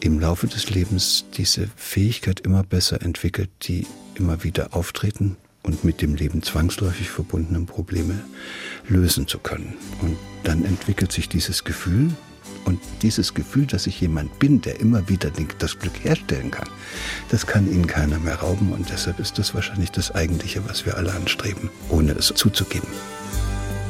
im 0.00 0.18
Laufe 0.18 0.46
des 0.46 0.70
Lebens 0.70 1.26
diese 1.36 1.68
Fähigkeit 1.76 2.40
immer 2.40 2.62
besser 2.62 3.02
entwickelt, 3.02 3.50
die 3.62 3.86
immer 4.14 4.42
wieder 4.44 4.74
auftreten 4.74 5.36
und 5.62 5.84
mit 5.84 6.00
dem 6.00 6.14
Leben 6.14 6.42
zwangsläufig 6.42 7.10
verbundenen 7.10 7.66
Probleme 7.66 8.24
lösen 8.88 9.26
zu 9.26 9.38
können. 9.38 9.74
Und 10.00 10.16
dann 10.44 10.64
entwickelt 10.64 11.12
sich 11.12 11.28
dieses 11.28 11.64
Gefühl, 11.64 12.10
und 12.66 12.80
dieses 13.02 13.32
Gefühl, 13.32 13.66
dass 13.66 13.86
ich 13.86 14.00
jemand 14.00 14.40
bin, 14.40 14.60
der 14.60 14.80
immer 14.80 15.08
wieder 15.08 15.30
das 15.58 15.78
Glück 15.78 16.02
herstellen 16.02 16.50
kann, 16.50 16.68
das 17.28 17.46
kann 17.46 17.70
Ihnen 17.70 17.86
keiner 17.86 18.18
mehr 18.18 18.36
rauben. 18.36 18.72
Und 18.72 18.90
deshalb 18.90 19.20
ist 19.20 19.38
das 19.38 19.54
wahrscheinlich 19.54 19.92
das 19.92 20.12
Eigentliche, 20.14 20.68
was 20.68 20.84
wir 20.84 20.96
alle 20.96 21.12
anstreben, 21.14 21.70
ohne 21.88 22.12
es 22.12 22.26
zuzugeben. 22.34 22.88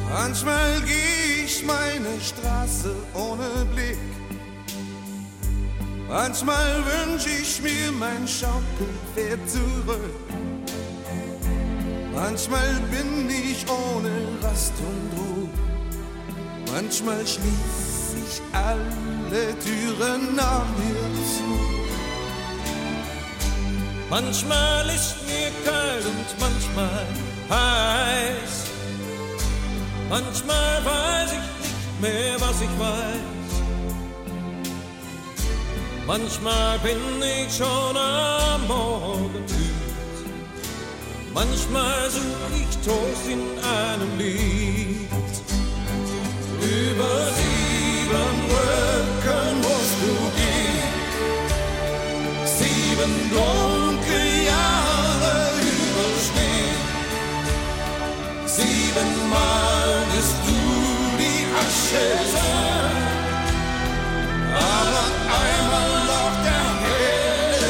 Manchmal 0.09 0.79
gehe 0.81 1.36
ich 1.47 1.63
meine 1.63 2.13
Straße 2.21 2.93
ohne 3.13 3.65
Blick. 3.73 3.97
Manchmal 6.09 6.83
wünsche 6.85 7.29
ich 7.29 7.61
mir 7.61 7.91
mein 7.93 8.27
Schaukelpferd 8.27 9.49
zurück. 9.49 10.19
Manchmal 12.13 12.73
bin 12.91 13.29
ich 13.29 13.65
ohne 13.69 14.11
Rast 14.41 14.73
und 14.89 15.17
Ruhe. 15.17 15.49
Manchmal 16.73 17.25
schließt 17.25 18.11
sich 18.11 18.41
alle 18.51 19.45
Türen 19.59 20.35
nach 20.35 20.67
mir 20.79 21.07
zu. 21.33 21.49
Manchmal 24.09 24.89
ist 24.89 25.15
mir 25.27 25.51
kalt 25.63 26.05
und 26.05 26.29
manchmal 26.39 27.05
heiß. 27.49 28.76
Manchmal 30.09 30.85
weiß 30.85 31.31
ich 31.31 31.47
nicht 31.61 32.01
mehr, 32.01 32.35
was 32.39 32.61
ich 32.61 32.79
weiß. 32.79 33.51
Manchmal 36.05 36.79
bin 36.79 36.97
ich 37.21 37.53
schon 37.55 37.97
am 37.97 38.67
Morgen 38.67 39.33
müde. 39.33 39.87
Manchmal 41.33 42.09
such 42.09 42.53
ich 42.55 42.77
Trost 42.85 43.27
in 43.27 43.43
einem 43.59 44.17
Lied 44.17 45.07
über 46.61 47.31
sie 47.35 47.57
sieben 48.07 48.37
Brücken 48.49 49.57
musst 49.61 49.97
du 50.01 50.13
gehen. 50.39 50.93
Sieben 52.45 53.13
dunkle 53.31 54.25
Jahre 54.51 55.35
überstehen. 55.75 56.81
Siebenmal 58.45 59.76
Aber 64.53 65.05
einmal 65.39 65.91
noch 66.05 66.35
der 66.43 66.67
helle. 66.83 67.67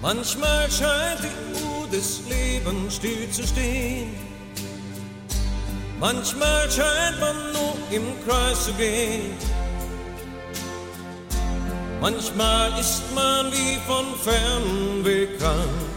Manchmal 0.00 0.70
scheint 0.70 1.20
die 1.24 1.64
Uhr 1.64 1.88
des 1.88 2.22
Lebens 2.28 2.94
still 2.94 3.28
zu 3.30 3.44
stehen. 3.44 4.14
Manchmal 5.98 6.70
scheint 6.70 7.18
man 7.18 7.36
nur 7.52 7.74
im 7.90 8.04
Kreis 8.24 8.66
zu 8.66 8.72
gehen. 8.74 9.55
Manchmal 12.08 12.70
ist 12.78 13.02
man 13.16 13.50
wie 13.50 13.78
von 13.84 14.06
fern 14.22 15.02
bekannt. 15.02 15.90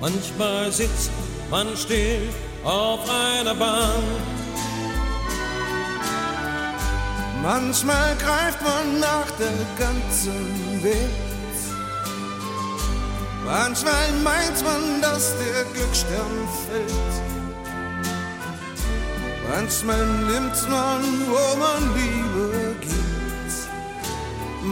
Manchmal 0.00 0.70
sitzt 0.70 1.10
man 1.50 1.66
still 1.76 2.28
auf 2.62 3.00
einer 3.10 3.56
Bank. 3.56 4.04
Manchmal 7.42 8.14
greift 8.24 8.62
man 8.62 9.00
nach 9.00 9.28
der 9.32 9.58
ganzen 9.76 10.80
Welt. 10.84 11.58
Manchmal 13.44 14.12
meint 14.22 14.62
man, 14.62 15.02
dass 15.02 15.34
der 15.38 15.64
Glücksstern 15.74 16.36
fällt. 16.68 17.14
Manchmal 19.50 20.06
nimmt 20.06 20.70
man, 20.70 21.02
wo 21.26 21.56
man 21.56 21.96
Liebe. 21.96 22.57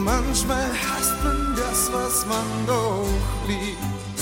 Manchmal 0.07 0.69
hasst 0.87 1.21
man 1.21 1.53
das, 1.57 1.91
was 1.91 2.25
man 2.27 2.47
doch 2.65 3.09
liebt. 3.45 4.19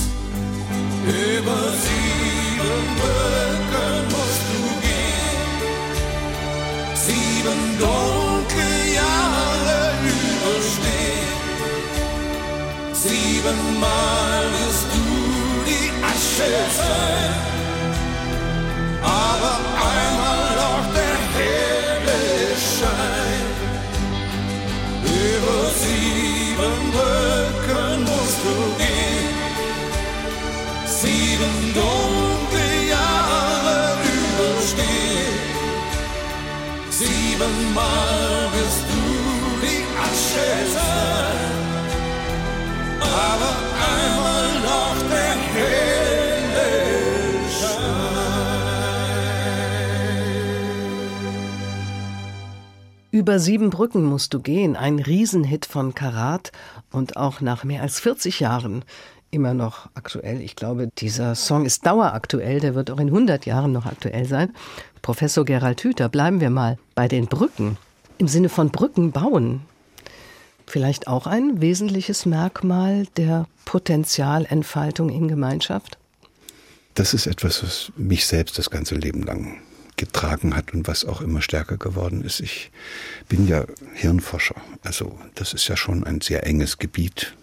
Über 1.06 1.60
sieben 1.86 2.86
Brücken 3.00 3.96
musst 4.14 4.46
du 4.52 4.62
gehen. 4.86 5.62
Sieben 7.06 7.62
dunkle 7.78 8.74
Jahre 9.00 9.80
überstehen. 10.16 11.44
Siebenmal 13.04 14.42
wirst 14.56 14.88
du 14.96 15.06
die 15.70 15.88
Asche 16.12 16.52
sein, 16.80 17.32
Brücken 26.96 28.04
musst 28.10 28.40
du 28.46 28.56
gehen, 28.82 29.36
sieben 30.86 31.58
dunkle 31.74 32.70
Jahre 32.90 33.98
überstehen. 34.24 35.40
Siebenmal 36.90 38.50
wirst 38.54 38.86
du 38.92 39.04
die 39.62 39.84
Asche 40.08 40.50
sein 40.74 41.56
aber 43.02 43.54
einmal 43.94 44.48
noch 44.68 44.98
der 45.10 45.36
helle 45.54 46.05
Über 53.16 53.40
sieben 53.40 53.70
Brücken 53.70 54.04
musst 54.04 54.34
du 54.34 54.42
gehen, 54.42 54.76
ein 54.76 55.00
Riesenhit 55.00 55.66
von 55.66 55.96
Karat 55.96 56.52
und 56.92 57.16
auch 57.16 57.40
nach 57.40 57.64
mehr 57.64 57.82
als 57.82 58.02
40 58.02 58.42
Jahren 58.42 58.84
immer 59.32 59.54
noch 59.54 59.88
aktuell. 59.94 60.42
Ich 60.42 60.58
glaube, 60.58 60.90
dieser 60.98 61.34
Song 61.34 61.66
ist 61.66 61.86
daueraktuell, 61.86 62.60
der 62.60 62.76
wird 62.76 62.92
auch 62.92 63.00
in 63.00 63.08
100 63.08 63.46
Jahren 63.46 63.72
noch 63.72 63.86
aktuell 63.86 64.26
sein. 64.26 64.54
Professor 65.02 65.46
Gerald 65.46 65.82
Hüther, 65.82 66.10
bleiben 66.10 66.42
wir 66.42 66.50
mal 66.50 66.78
bei 66.94 67.08
den 67.08 67.28
Brücken. 67.28 67.78
Im 68.18 68.28
Sinne 68.28 68.50
von 68.50 68.70
Brücken 68.70 69.14
bauen 69.14 69.62
vielleicht 70.68 71.08
auch 71.08 71.26
ein 71.26 71.62
wesentliches 71.62 72.26
Merkmal 72.26 73.08
der 73.16 73.48
Potenzialentfaltung 73.64 75.08
in 75.08 75.30
Gemeinschaft? 75.30 75.98
Das 76.96 77.14
ist 77.14 77.28
etwas, 77.28 77.64
was 77.64 77.94
mich 77.96 78.26
selbst 78.26 78.58
das 78.58 78.70
ganze 78.70 78.96
Leben 78.96 79.24
lang 79.24 79.62
getragen 79.98 80.56
hat 80.56 80.74
und 80.74 80.88
was 80.88 81.06
auch 81.06 81.22
immer 81.22 81.42
stärker 81.42 81.78
geworden 81.78 82.24
ist. 82.24 82.40
Ich 82.40 82.72
bin 83.30 83.48
ja 83.48 83.66
Hirnforscher, 83.94 84.56
also 84.84 85.18
das 85.36 85.54
ist 85.54 85.68
ja 85.68 85.78
schon 85.78 86.04
ein 86.04 86.22
sehr 86.22 86.46
enges 86.46 86.78
Gebiet. 86.78 87.36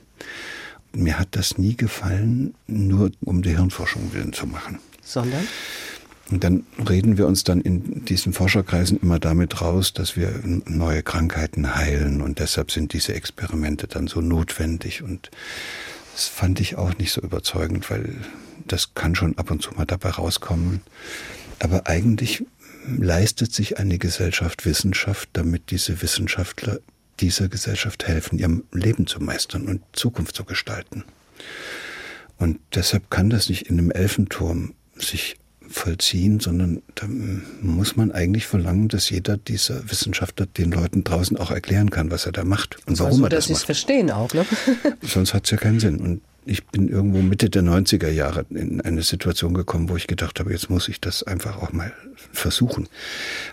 Mir 0.92 1.18
hat 1.18 1.28
das 1.32 1.56
nie 1.56 1.76
gefallen, 1.76 2.54
nur 2.66 3.10
um 3.20 3.42
der 3.42 3.56
Hirnforschung 3.56 4.12
willen 4.12 4.32
zu 4.32 4.46
machen. 4.46 4.78
Sondern? 5.02 5.46
Und 6.30 6.44
dann 6.44 6.64
reden 6.88 7.18
wir 7.18 7.26
uns 7.26 7.44
dann 7.44 7.60
in 7.60 8.04
diesen 8.04 8.32
Forscherkreisen 8.32 8.98
immer 9.02 9.18
damit 9.18 9.60
raus, 9.60 9.92
dass 9.92 10.16
wir 10.16 10.40
neue 10.44 11.02
Krankheiten 11.02 11.74
heilen 11.74 12.22
und 12.22 12.38
deshalb 12.38 12.70
sind 12.70 12.92
diese 12.94 13.14
Experimente 13.14 13.86
dann 13.86 14.06
so 14.06 14.20
notwendig. 14.20 15.02
Und 15.02 15.30
das 16.12 16.28
fand 16.28 16.60
ich 16.60 16.76
auch 16.76 16.96
nicht 16.96 17.12
so 17.12 17.20
überzeugend, 17.20 17.90
weil 17.90 18.14
das 18.66 18.94
kann 18.94 19.14
schon 19.14 19.36
ab 19.36 19.50
und 19.50 19.62
zu 19.62 19.72
mal 19.72 19.84
dabei 19.84 20.10
rauskommen. 20.10 20.80
Aber 21.62 21.86
eigentlich 21.86 22.44
leistet 22.88 23.52
sich 23.52 23.78
eine 23.78 23.98
Gesellschaft 23.98 24.66
Wissenschaft, 24.66 25.28
damit 25.32 25.70
diese 25.70 26.02
Wissenschaftler 26.02 26.80
dieser 27.20 27.48
Gesellschaft 27.48 28.08
helfen, 28.08 28.36
ihr 28.40 28.62
Leben 28.72 29.06
zu 29.06 29.20
meistern 29.20 29.68
und 29.68 29.80
Zukunft 29.92 30.34
zu 30.34 30.44
gestalten. 30.44 31.04
Und 32.36 32.58
deshalb 32.74 33.10
kann 33.10 33.30
das 33.30 33.48
nicht 33.48 33.68
in 33.68 33.78
einem 33.78 33.92
Elfenturm 33.92 34.74
sich 34.96 35.36
vollziehen, 35.68 36.40
sondern 36.40 36.82
da 36.96 37.06
muss 37.60 37.94
man 37.94 38.10
eigentlich 38.10 38.48
verlangen, 38.48 38.88
dass 38.88 39.08
jeder 39.08 39.36
dieser 39.36 39.88
Wissenschaftler 39.88 40.46
den 40.46 40.72
Leuten 40.72 41.04
draußen 41.04 41.36
auch 41.36 41.52
erklären 41.52 41.90
kann, 41.90 42.10
was 42.10 42.26
er 42.26 42.32
da 42.32 42.42
macht 42.42 42.78
und 42.88 42.98
warum 42.98 43.12
also, 43.12 43.24
er 43.24 43.28
das 43.28 43.30
macht. 43.30 43.32
Dass 43.38 43.46
sie 43.46 43.52
es 43.52 43.62
verstehen 43.62 44.10
auch, 44.10 44.34
ne? 44.34 44.44
Sonst 45.02 45.32
hat 45.32 45.44
es 45.44 45.52
ja 45.52 45.58
keinen 45.58 45.78
Sinn. 45.78 45.98
Und 45.98 46.22
ich 46.44 46.66
bin 46.66 46.88
irgendwo 46.88 47.22
Mitte 47.22 47.50
der 47.50 47.62
90er 47.62 48.08
Jahre 48.08 48.44
in 48.50 48.80
eine 48.80 49.02
Situation 49.02 49.54
gekommen, 49.54 49.88
wo 49.88 49.96
ich 49.96 50.06
gedacht 50.06 50.40
habe, 50.40 50.52
jetzt 50.52 50.70
muss 50.70 50.88
ich 50.88 51.00
das 51.00 51.22
einfach 51.22 51.62
auch 51.62 51.72
mal 51.72 51.92
versuchen. 52.32 52.88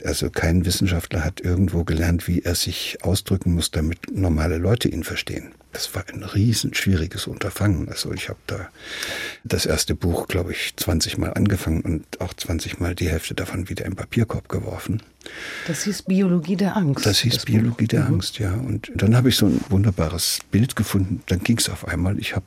Also 0.03 0.29
kein 0.29 0.65
Wissenschaftler 0.65 1.23
hat 1.23 1.41
irgendwo 1.41 1.83
gelernt, 1.83 2.27
wie 2.27 2.41
er 2.41 2.55
sich 2.55 2.97
ausdrücken 3.01 3.53
muss, 3.53 3.71
damit 3.71 4.11
normale 4.11 4.57
Leute 4.57 4.89
ihn 4.89 5.03
verstehen. 5.03 5.51
Das 5.71 5.93
war 5.93 6.03
ein 6.11 6.23
riesen 6.23 6.73
schwieriges 6.73 7.27
Unterfangen. 7.27 7.89
Also 7.89 8.11
ich 8.11 8.29
habe 8.29 8.39
da 8.47 8.69
das 9.43 9.67
erste 9.67 9.93
Buch, 9.93 10.27
glaube 10.27 10.51
ich, 10.51 10.73
20 10.75 11.19
Mal 11.19 11.33
angefangen 11.35 11.81
und 11.81 12.21
auch 12.21 12.33
20 12.33 12.79
Mal 12.79 12.95
die 12.95 13.07
Hälfte 13.07 13.35
davon 13.35 13.69
wieder 13.69 13.85
im 13.85 13.95
Papierkorb 13.95 14.49
geworfen. 14.49 15.03
Das 15.67 15.83
hieß 15.83 16.03
Biologie 16.03 16.55
der 16.55 16.75
Angst. 16.75 17.05
Das 17.05 17.19
hieß 17.19 17.35
das 17.35 17.45
Biologie 17.45 17.83
Buch. 17.83 17.89
der 17.89 18.05
mhm. 18.05 18.13
Angst, 18.15 18.39
ja. 18.39 18.53
Und 18.55 18.91
dann 18.95 19.15
habe 19.15 19.29
ich 19.29 19.35
so 19.35 19.45
ein 19.45 19.61
wunderbares 19.69 20.39
Bild 20.49 20.75
gefunden. 20.75 21.21
Dann 21.27 21.41
ging 21.41 21.59
es 21.59 21.69
auf 21.69 21.87
einmal. 21.87 22.17
Ich 22.17 22.35
habe 22.35 22.45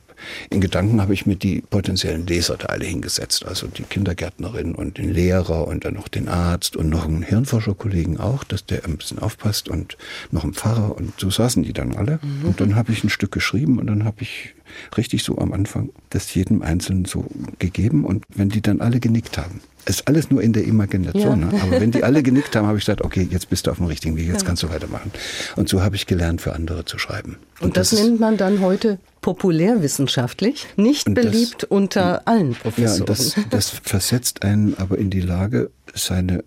in 0.51 0.61
Gedanken 0.61 1.01
habe 1.01 1.14
ich 1.14 1.27
mir 1.27 1.37
die 1.37 1.62
potenziellen 1.62 2.27
Leser 2.27 2.57
da 2.57 2.66
alle 2.66 2.85
hingesetzt. 2.85 3.45
Also 3.47 3.66
die 3.66 3.83
Kindergärtnerin 3.83 4.75
und 4.75 4.99
den 4.99 5.12
Lehrer 5.12 5.66
und 5.66 5.85
dann 5.85 5.95
noch 5.95 6.09
den 6.09 6.29
Arzt 6.29 6.77
und 6.77 6.89
noch 6.89 7.07
einen 7.07 7.23
Hirnforscherkollegen 7.23 8.18
auch, 8.18 8.45
dass 8.45 8.66
der 8.66 8.85
ein 8.85 8.97
bisschen 8.97 9.18
aufpasst 9.18 9.68
und 9.68 9.97
noch 10.31 10.45
einen 10.45 10.55
Pfarrer. 10.55 10.97
Und 10.97 11.18
so 11.18 11.31
saßen 11.31 11.62
die 11.62 11.73
dann 11.73 11.95
alle. 11.95 12.18
Mhm. 12.23 12.49
Und 12.49 12.61
dann 12.61 12.75
habe 12.75 12.93
ich 12.93 13.05
ein 13.05 13.11
Stück 13.11 13.33
geschrieben 13.33 13.79
und 13.79 13.87
dann 13.87 14.05
habe 14.05 14.23
ich 14.23 14.55
richtig 14.97 15.23
so 15.23 15.39
am 15.39 15.53
Anfang 15.53 15.91
das 16.11 16.35
jedem 16.35 16.62
Einzelnen 16.62 17.05
so 17.05 17.27
gegeben. 17.59 18.05
Und 18.05 18.25
wenn 18.35 18.49
die 18.49 18.62
dann 18.62 18.81
alle 18.81 19.01
genickt 19.01 19.39
haben, 19.39 19.61
ist 19.87 20.07
alles 20.09 20.30
nur 20.30 20.43
in 20.43 20.53
der 20.53 20.64
Imagination. 20.64 21.41
Ja. 21.41 21.47
Ne? 21.47 21.62
Aber 21.62 21.80
wenn 21.80 21.91
die 21.91 22.05
alle 22.05 22.22
genickt 22.22 22.55
haben, 22.55 22.66
habe 22.66 22.78
ich 22.78 22.85
gesagt, 22.85 23.03
okay, 23.03 23.26
jetzt 23.30 23.51
bist 23.51 23.66
du 23.66 23.70
auf 23.70 23.78
dem 23.78 23.87
richtigen 23.87 24.16
Weg, 24.16 24.28
jetzt 24.28 24.43
ja. 24.43 24.47
kannst 24.47 24.62
du 24.62 24.70
weitermachen. 24.70 25.11
Und 25.57 25.68
so 25.68 25.83
habe 25.83 25.97
ich 25.97 26.07
gelernt, 26.07 26.41
für 26.41 26.55
andere 26.55 26.85
zu 26.85 26.99
schreiben. 26.99 27.37
Und, 27.61 27.68
Und 27.68 27.76
das, 27.76 27.91
das, 27.91 28.01
nennt 28.01 28.20
man 28.20 28.37
dann 28.37 28.61
heute 28.61 28.99
populärwissenschaftlich, 29.20 30.66
nicht 30.76 31.12
beliebt 31.14 31.62
das, 31.62 31.70
unter 31.70 32.26
allen 32.26 32.55
Professoren. 32.55 33.01
Ja, 33.01 33.05
das, 33.07 33.37
das 33.51 33.68
versetzt 33.70 34.43
einen 34.43 34.76
aber 34.78 34.99
in 34.99 35.11
die 35.11 35.20
Lage, 35.20 35.70
seine 35.95 36.45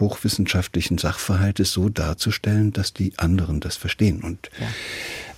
hochwissenschaftlichen 0.00 0.98
Sachverhalte 0.98 1.64
so 1.64 1.88
darzustellen, 1.88 2.72
dass 2.72 2.92
die 2.92 3.12
anderen 3.16 3.60
das 3.60 3.76
verstehen. 3.76 4.22
Und 4.22 4.50
ja. 4.60 4.66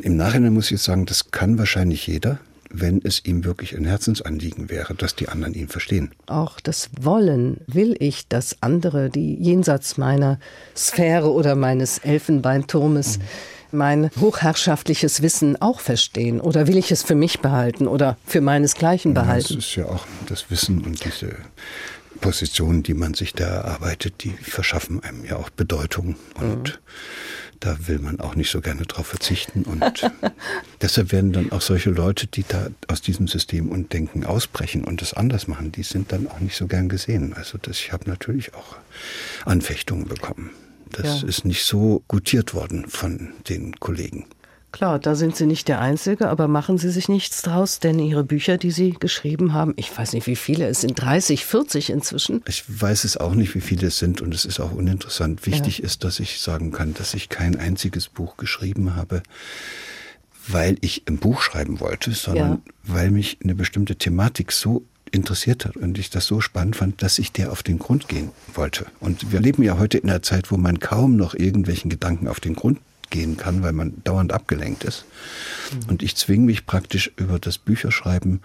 im 0.01 0.17
Nachhinein 0.17 0.53
muss 0.53 0.67
ich 0.67 0.73
jetzt 0.73 0.85
sagen, 0.85 1.07
das 1.07 1.31
kann 1.31 1.59
wahrscheinlich 1.59 2.07
jeder 2.07 2.41
wenn 2.71 3.01
es 3.03 3.25
ihm 3.25 3.45
wirklich 3.45 3.77
ein 3.77 3.85
Herzensanliegen 3.85 4.71
wäre, 4.71 4.95
dass 4.95 5.17
die 5.17 5.29
anderen 5.29 5.55
ihn 5.55 5.69
verstehen. 5.69 6.13
Auch 6.27 6.61
das 6.61 6.91
Wollen, 7.01 7.61
will 7.67 7.97
ich, 7.99 8.29
dass 8.29 8.57
andere, 8.61 9.11
die 9.11 9.35
jenseits 9.35 9.99
meiner 9.99 10.39
Sphäre 10.77 11.33
oder 11.33 11.57
meines 11.57 11.99
Elfenbeinturmes, 11.99 13.19
mhm. 13.19 13.23
mein 13.73 14.11
hochherrschaftliches 14.21 15.21
Wissen 15.21 15.61
auch 15.61 15.81
verstehen? 15.81 16.41
Oder 16.41 16.69
will 16.69 16.77
ich 16.77 16.93
es 16.93 17.03
für 17.03 17.17
mich 17.17 17.41
behalten 17.41 17.89
oder 17.89 18.17
für 18.25 18.41
meinesgleichen 18.41 19.15
behalten? 19.15 19.57
das 19.57 19.67
ist 19.67 19.77
ja 19.77 19.87
auch 19.87 20.07
das 20.27 20.51
Wissen 20.51 20.85
und 20.85 21.05
diese 21.05 21.35
Positionen, 22.21 22.83
die 22.83 22.95
man 22.95 23.15
sich 23.15 23.33
da 23.33 23.47
erarbeitet, 23.47 24.23
die 24.23 24.31
verschaffen 24.31 25.03
einem 25.03 25.25
ja 25.25 25.37
auch 25.37 25.51
Bedeutung 25.51 26.17
und 26.39 26.69
mhm 26.69 26.79
da 27.61 27.77
will 27.87 27.99
man 27.99 28.21
auch 28.21 28.35
nicht 28.35 28.51
so 28.51 28.61
gerne 28.61 28.83
drauf 28.83 29.07
verzichten. 29.07 29.63
Und 29.65 30.11
deshalb 30.81 31.13
werden 31.13 31.33
dann 31.33 31.53
auch 31.53 31.61
solche 31.61 31.91
Leute, 31.91 32.27
die 32.27 32.45
da 32.47 32.69
aus 32.89 33.03
diesem 33.03 33.29
System 33.29 33.69
und 33.69 33.93
Denken 33.93 34.25
ausbrechen 34.25 34.85
und 34.85 35.03
das 35.03 35.15
anders 35.15 35.47
machen, 35.47 35.71
die 35.71 35.83
sind 35.83 36.13
dann 36.13 36.27
auch 36.27 36.41
nicht 36.41 36.57
so 36.57 36.67
gern 36.67 36.89
gesehen. 36.89 37.35
Also 37.35 37.59
das, 37.59 37.79
ich 37.79 37.93
habe 37.93 38.09
natürlich 38.09 38.55
auch 38.55 38.77
Anfechtungen 39.45 40.07
bekommen. 40.07 40.51
Das 40.91 41.23
ja. 41.23 41.29
ist 41.29 41.45
nicht 41.45 41.65
so 41.65 42.03
gutiert 42.09 42.55
worden 42.55 42.87
von 42.89 43.35
den 43.49 43.79
Kollegen. 43.79 44.27
Klar, 44.73 45.01
da 45.01 45.15
sind 45.17 45.35
Sie 45.35 45.47
nicht 45.47 45.67
der 45.69 45.81
Einzige, 45.81 46.29
aber 46.29 46.47
machen 46.47 46.79
Sie 46.79 46.91
sich 46.91 47.09
nichts 47.09 47.43
draus, 47.43 47.81
denn 47.81 47.99
Ihre 47.99 48.23
Bücher, 48.23 48.57
die 48.57 48.71
Sie 48.71 48.93
geschrieben 48.93 49.53
haben, 49.53 49.73
ich 49.77 49.97
weiß 49.97 50.13
nicht, 50.13 50.27
wie 50.27 50.37
viele, 50.37 50.69
es 50.69 50.83
sind 50.83 50.95
30, 50.95 51.45
40 51.45 51.91
inzwischen. 51.91 52.43
Ich 52.47 52.65
weiß 52.69 53.05
es 53.05 53.17
auch 53.17 53.35
nicht, 53.35 53.55
wie 53.55 53.61
viele 53.61 53.89
es 53.89 53.99
sind 53.99 54.21
und 54.21 54.33
es 54.33 54.45
ist 54.45 54.61
auch 54.61 54.73
uninteressant. 54.73 55.45
Wichtig 55.47 55.79
ja. 55.79 55.85
ist, 55.85 56.05
dass 56.05 56.21
ich 56.21 56.41
sagen 56.41 56.71
kann, 56.71 56.95
dass 56.95 57.15
ich 57.15 57.29
kein 57.29 57.57
einziges 57.57 58.09
Buch 58.09 58.37
geschrieben 58.37 58.95
habe, 58.95 59.23
weil 60.47 60.77
ich 60.83 61.03
ein 61.09 61.19
Buch 61.19 61.43
schreiben 61.43 61.81
wollte, 61.81 62.13
sondern 62.13 62.51
ja. 62.65 62.73
weil 62.85 63.11
mich 63.11 63.39
eine 63.43 63.57
bestimmte 63.57 63.97
Thematik 63.97 64.53
so 64.53 64.85
interessiert 65.11 65.65
hat 65.65 65.77
und 65.77 65.99
ich 65.99 66.11
das 66.11 66.27
so 66.27 66.41
spannend 66.41 66.77
fand, 66.77 67.03
dass 67.03 67.19
ich 67.19 67.33
der 67.33 67.51
auf 67.51 67.65
den 67.65 67.81
Grund 67.81 68.07
gehen 68.07 68.31
wollte. 68.55 68.87
Und 69.01 69.33
wir 69.33 69.41
leben 69.41 69.65
ja 69.65 69.79
heute 69.79 69.99
in 69.99 70.09
einer 70.09 70.23
Zeit, 70.23 70.53
wo 70.53 70.57
man 70.57 70.79
kaum 70.79 71.17
noch 71.17 71.35
irgendwelchen 71.35 71.91
Gedanken 71.91 72.29
auf 72.29 72.39
den 72.39 72.55
Grund 72.55 72.79
gehen 73.11 73.37
kann, 73.37 73.63
weil 73.63 73.73
man 73.73 74.03
dauernd 74.05 74.33
abgelenkt 74.33 74.85
ist. 74.85 75.05
Mhm. 75.73 75.91
Und 75.91 76.03
ich 76.03 76.17
zwinge 76.17 76.47
mich 76.47 76.67
praktisch 76.67 77.11
über 77.17 77.39
das 77.39 77.59
Bücherschreiben 77.59 78.41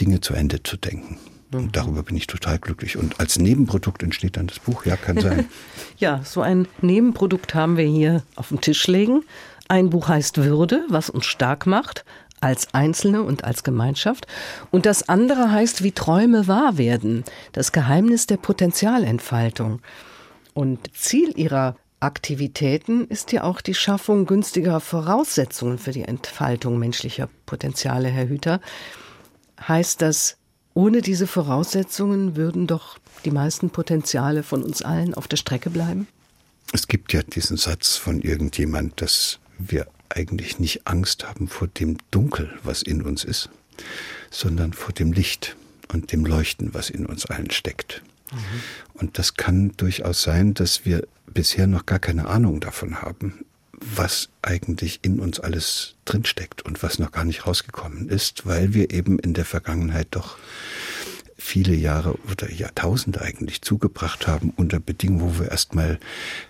Dinge 0.00 0.20
zu 0.20 0.34
Ende 0.34 0.62
zu 0.62 0.76
denken. 0.76 1.18
Und 1.52 1.66
mhm. 1.66 1.72
darüber 1.72 2.02
bin 2.02 2.16
ich 2.16 2.26
total 2.26 2.58
glücklich. 2.58 2.96
Und 2.96 3.20
als 3.20 3.38
Nebenprodukt 3.38 4.02
entsteht 4.02 4.36
dann 4.36 4.46
das 4.46 4.58
Buch. 4.58 4.84
Ja, 4.86 4.96
kann 4.96 5.20
sein. 5.20 5.48
ja, 5.98 6.20
so 6.24 6.42
ein 6.42 6.66
Nebenprodukt 6.80 7.54
haben 7.54 7.76
wir 7.76 7.86
hier 7.86 8.22
auf 8.36 8.48
dem 8.48 8.60
Tisch 8.60 8.86
legen. 8.86 9.22
Ein 9.68 9.90
Buch 9.90 10.08
heißt 10.08 10.38
Würde, 10.38 10.84
was 10.88 11.10
uns 11.10 11.26
stark 11.26 11.66
macht, 11.66 12.04
als 12.40 12.74
Einzelne 12.74 13.22
und 13.22 13.44
als 13.44 13.64
Gemeinschaft. 13.64 14.26
Und 14.70 14.84
das 14.84 15.08
andere 15.08 15.50
heißt, 15.50 15.82
wie 15.82 15.92
Träume 15.92 16.46
wahr 16.46 16.76
werden, 16.76 17.24
das 17.52 17.72
Geheimnis 17.72 18.26
der 18.26 18.36
Potenzialentfaltung. 18.36 19.80
Und 20.52 20.94
Ziel 20.94 21.32
ihrer 21.36 21.76
Aktivitäten 22.00 23.06
ist 23.06 23.32
ja 23.32 23.44
auch 23.44 23.60
die 23.60 23.74
Schaffung 23.74 24.26
günstiger 24.26 24.80
Voraussetzungen 24.80 25.78
für 25.78 25.92
die 25.92 26.02
Entfaltung 26.02 26.78
menschlicher 26.78 27.28
Potenziale, 27.46 28.08
Herr 28.08 28.28
Hüter. 28.28 28.60
Heißt 29.66 30.02
das, 30.02 30.36
ohne 30.74 31.02
diese 31.02 31.26
Voraussetzungen 31.26 32.36
würden 32.36 32.66
doch 32.66 32.98
die 33.24 33.30
meisten 33.30 33.70
Potenziale 33.70 34.42
von 34.42 34.62
uns 34.62 34.82
allen 34.82 35.14
auf 35.14 35.28
der 35.28 35.36
Strecke 35.36 35.70
bleiben? 35.70 36.06
Es 36.72 36.88
gibt 36.88 37.12
ja 37.12 37.22
diesen 37.22 37.56
Satz 37.56 37.96
von 37.96 38.20
irgendjemand, 38.20 39.00
dass 39.00 39.38
wir 39.58 39.86
eigentlich 40.08 40.58
nicht 40.58 40.86
Angst 40.86 41.26
haben 41.26 41.48
vor 41.48 41.68
dem 41.68 41.98
Dunkel, 42.10 42.50
was 42.62 42.82
in 42.82 43.02
uns 43.02 43.24
ist, 43.24 43.48
sondern 44.30 44.72
vor 44.72 44.92
dem 44.92 45.12
Licht 45.12 45.56
und 45.92 46.12
dem 46.12 46.26
Leuchten, 46.26 46.74
was 46.74 46.90
in 46.90 47.06
uns 47.06 47.26
allen 47.26 47.50
steckt. 47.50 48.02
Mhm. 48.32 48.38
Und 48.94 49.18
das 49.18 49.34
kann 49.34 49.72
durchaus 49.76 50.22
sein, 50.22 50.54
dass 50.54 50.84
wir 50.84 51.06
bisher 51.34 51.66
noch 51.66 51.86
gar 51.86 51.98
keine 51.98 52.26
Ahnung 52.26 52.60
davon 52.60 53.02
haben, 53.02 53.44
was 53.80 54.28
eigentlich 54.42 55.00
in 55.02 55.20
uns 55.20 55.40
alles 55.40 55.96
drinsteckt 56.04 56.62
und 56.62 56.82
was 56.82 56.98
noch 56.98 57.12
gar 57.12 57.24
nicht 57.24 57.46
rausgekommen 57.46 58.08
ist, 58.08 58.46
weil 58.46 58.72
wir 58.72 58.90
eben 58.90 59.18
in 59.18 59.34
der 59.34 59.44
Vergangenheit 59.44 60.08
doch 60.12 60.38
viele 61.36 61.74
Jahre 61.74 62.14
oder 62.30 62.50
Jahrtausende 62.50 63.20
eigentlich 63.20 63.60
zugebracht 63.60 64.26
haben 64.26 64.50
unter 64.56 64.80
Bedingungen, 64.80 65.20
wo 65.20 65.40
wir 65.40 65.50
erstmal 65.50 65.98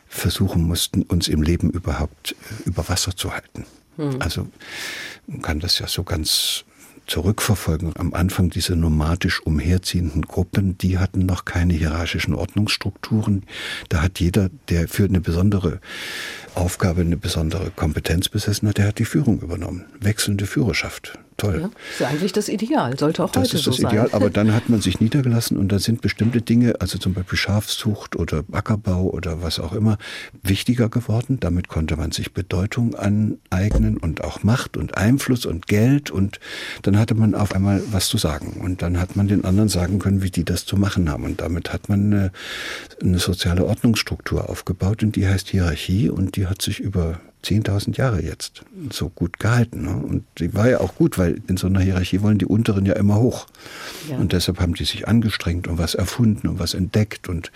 versuchen 0.06 0.62
mussten, 0.62 1.02
uns 1.02 1.26
im 1.26 1.42
Leben 1.42 1.70
überhaupt 1.70 2.32
äh, 2.32 2.68
über 2.68 2.88
Wasser 2.88 3.16
zu 3.16 3.32
halten. 3.32 3.66
Hm. 3.96 4.22
Also 4.22 4.48
man 5.26 5.42
kann 5.42 5.58
das 5.58 5.80
ja 5.80 5.88
so 5.88 6.04
ganz 6.04 6.64
zurückverfolgen. 7.06 7.92
Am 7.96 8.14
Anfang 8.14 8.50
diese 8.50 8.76
nomadisch 8.76 9.40
umherziehenden 9.44 10.22
Gruppen, 10.22 10.78
die 10.78 10.98
hatten 10.98 11.26
noch 11.26 11.44
keine 11.44 11.74
hierarchischen 11.74 12.34
Ordnungsstrukturen. 12.34 13.44
Da 13.88 14.02
hat 14.02 14.20
jeder, 14.20 14.50
der 14.68 14.88
für 14.88 15.04
eine 15.04 15.20
besondere 15.20 15.80
Aufgabe, 16.54 17.02
eine 17.02 17.16
besondere 17.16 17.70
Kompetenz 17.70 18.28
besessen 18.28 18.68
hat, 18.68 18.78
der 18.78 18.88
hat 18.88 18.98
die 18.98 19.04
Führung 19.04 19.40
übernommen. 19.40 19.84
Wechselnde 20.00 20.46
Führerschaft. 20.46 21.18
Toll. 21.36 21.60
Ja, 21.60 21.70
ist 21.90 22.00
ja 22.00 22.08
eigentlich 22.08 22.32
das 22.32 22.48
Ideal, 22.48 22.98
sollte 22.98 23.24
auch 23.24 23.30
das 23.30 23.44
heute 23.44 23.58
so 23.58 23.70
sein. 23.70 23.70
Das 23.70 23.76
ist 23.76 23.84
das 23.84 23.92
Ideal, 23.92 24.08
aber 24.12 24.30
dann 24.34 24.52
hat 24.54 24.68
man 24.68 24.80
sich 24.80 25.00
niedergelassen 25.00 25.56
und 25.56 25.68
da 25.68 25.78
sind 25.78 26.00
bestimmte 26.00 26.42
Dinge, 26.42 26.80
also 26.80 26.98
zum 26.98 27.14
Beispiel 27.14 27.38
Schafzucht 27.38 28.16
oder 28.16 28.44
Ackerbau 28.52 29.04
oder 29.10 29.42
was 29.42 29.58
auch 29.58 29.72
immer, 29.72 29.98
wichtiger 30.42 30.88
geworden. 30.88 31.38
Damit 31.40 31.68
konnte 31.68 31.96
man 31.96 32.12
sich 32.12 32.32
Bedeutung 32.32 32.94
aneignen 32.94 33.96
und 33.96 34.22
auch 34.24 34.42
Macht 34.42 34.76
und 34.76 34.96
Einfluss 34.96 35.46
und 35.46 35.66
Geld 35.66 36.10
und 36.10 36.40
dann 36.82 36.98
hatte 36.98 37.14
man 37.14 37.34
auf 37.34 37.54
einmal 37.54 37.82
was 37.90 38.08
zu 38.08 38.18
sagen 38.18 38.60
und 38.62 38.82
dann 38.82 39.00
hat 39.00 39.16
man 39.16 39.28
den 39.28 39.44
anderen 39.44 39.68
sagen 39.68 39.98
können, 39.98 40.22
wie 40.22 40.30
die 40.30 40.44
das 40.44 40.64
zu 40.64 40.76
machen 40.76 41.10
haben 41.10 41.24
und 41.24 41.40
damit 41.40 41.72
hat 41.72 41.88
man 41.88 42.12
eine, 42.12 42.32
eine 43.02 43.18
soziale 43.18 43.64
Ordnungsstruktur 43.64 44.48
aufgebaut 44.48 45.02
und 45.02 45.16
die 45.16 45.26
heißt 45.26 45.48
Hierarchie 45.48 46.08
und 46.08 46.36
die 46.36 46.46
hat 46.46 46.62
sich 46.62 46.80
über 46.80 47.20
10.000 47.44 47.96
Jahre 47.96 48.22
jetzt 48.22 48.62
so 48.90 49.08
gut 49.08 49.38
gehalten. 49.38 49.82
Ne? 49.82 49.94
Und 49.94 50.24
die 50.38 50.54
war 50.54 50.68
ja 50.68 50.80
auch 50.80 50.94
gut, 50.94 51.18
weil 51.18 51.40
in 51.46 51.56
so 51.56 51.66
einer 51.66 51.80
Hierarchie 51.80 52.22
wollen 52.22 52.38
die 52.38 52.46
Unteren 52.46 52.86
ja 52.86 52.94
immer 52.94 53.16
hoch. 53.16 53.46
Ja. 54.08 54.16
Und 54.16 54.32
deshalb 54.32 54.60
haben 54.60 54.74
die 54.74 54.84
sich 54.84 55.06
angestrengt 55.06 55.68
und 55.68 55.78
was 55.78 55.94
erfunden 55.94 56.48
und 56.48 56.58
was 56.58 56.74
entdeckt. 56.74 57.28
Und 57.28 57.52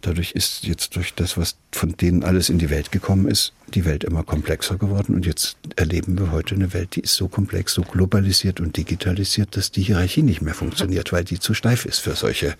dadurch 0.00 0.32
ist 0.32 0.64
jetzt 0.64 0.96
durch 0.96 1.14
das, 1.14 1.36
was 1.36 1.56
von 1.72 1.96
denen 1.96 2.24
alles 2.24 2.48
in 2.48 2.58
die 2.58 2.70
Welt 2.70 2.92
gekommen 2.92 3.26
ist, 3.26 3.52
die 3.74 3.84
Welt 3.84 4.04
immer 4.04 4.22
komplexer 4.22 4.76
geworden. 4.76 5.14
Und 5.14 5.26
jetzt 5.26 5.56
erleben 5.76 6.18
wir 6.18 6.32
heute 6.32 6.54
eine 6.54 6.72
Welt, 6.72 6.96
die 6.96 7.00
ist 7.00 7.14
so 7.14 7.28
komplex, 7.28 7.74
so 7.74 7.82
globalisiert 7.82 8.60
und 8.60 8.76
digitalisiert, 8.76 9.56
dass 9.56 9.70
die 9.70 9.82
Hierarchie 9.82 10.22
nicht 10.22 10.42
mehr 10.42 10.54
funktioniert, 10.54 11.12
weil 11.12 11.24
die 11.24 11.38
zu 11.38 11.54
steif 11.54 11.84
ist 11.84 12.00
für 12.00 12.14
solche 12.14 12.54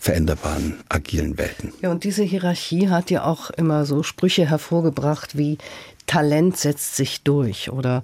veränderbaren, 0.00 0.74
agilen 0.88 1.38
Welten. 1.38 1.72
Ja, 1.82 1.90
und 1.90 2.04
diese 2.04 2.22
Hierarchie 2.22 2.88
hat 2.88 3.10
ja 3.10 3.24
auch 3.24 3.50
immer 3.50 3.86
so 3.86 4.02
Sprüche 4.02 4.48
hervorgebracht 4.48 5.36
wie 5.36 5.58
Talent 6.06 6.56
setzt 6.56 6.96
sich 6.96 7.22
durch 7.22 7.70
oder 7.70 8.02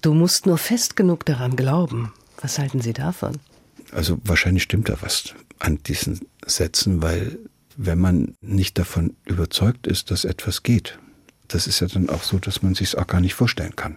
du 0.00 0.14
musst 0.14 0.46
nur 0.46 0.58
fest 0.58 0.96
genug 0.96 1.26
daran 1.26 1.56
glauben. 1.56 2.12
Was 2.40 2.58
halten 2.58 2.80
Sie 2.80 2.92
davon? 2.92 3.38
Also 3.92 4.18
wahrscheinlich 4.24 4.62
stimmt 4.62 4.88
da 4.88 4.96
was 5.00 5.34
an 5.58 5.78
diesen 5.86 6.20
Sätzen, 6.46 7.02
weil 7.02 7.38
wenn 7.76 7.98
man 7.98 8.34
nicht 8.40 8.78
davon 8.78 9.16
überzeugt 9.26 9.86
ist, 9.86 10.10
dass 10.10 10.24
etwas 10.24 10.62
geht, 10.62 10.98
das 11.54 11.66
ist 11.66 11.80
ja 11.80 11.86
dann 11.86 12.08
auch 12.08 12.22
so, 12.22 12.38
dass 12.38 12.62
man 12.62 12.74
sich 12.74 12.88
es 12.88 12.94
auch 12.94 13.06
gar 13.06 13.20
nicht 13.20 13.34
vorstellen 13.34 13.76
kann. 13.76 13.96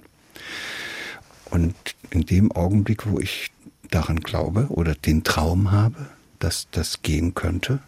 Und 1.50 1.76
in 2.10 2.26
dem 2.26 2.52
Augenblick, 2.52 3.10
wo 3.10 3.20
ich 3.20 3.52
daran 3.92 4.20
glaube 4.20 4.68
oder 4.70 4.96
den 4.96 5.24
Traum 5.24 5.72
habe, 5.72 6.08
dass 6.40 6.68
das 6.72 7.02
gehen 7.02 7.34
könnte, 7.34 7.80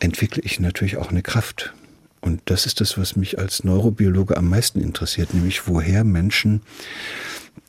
entwickle 0.00 0.42
ich 0.42 0.60
natürlich 0.60 0.96
auch 0.96 1.10
eine 1.10 1.22
Kraft. 1.22 1.72
Und 2.20 2.40
das 2.46 2.66
ist 2.66 2.80
das, 2.80 2.96
was 2.98 3.16
mich 3.16 3.38
als 3.38 3.64
Neurobiologe 3.64 4.36
am 4.36 4.48
meisten 4.48 4.80
interessiert, 4.80 5.34
nämlich 5.34 5.66
woher 5.66 6.04
Menschen 6.04 6.62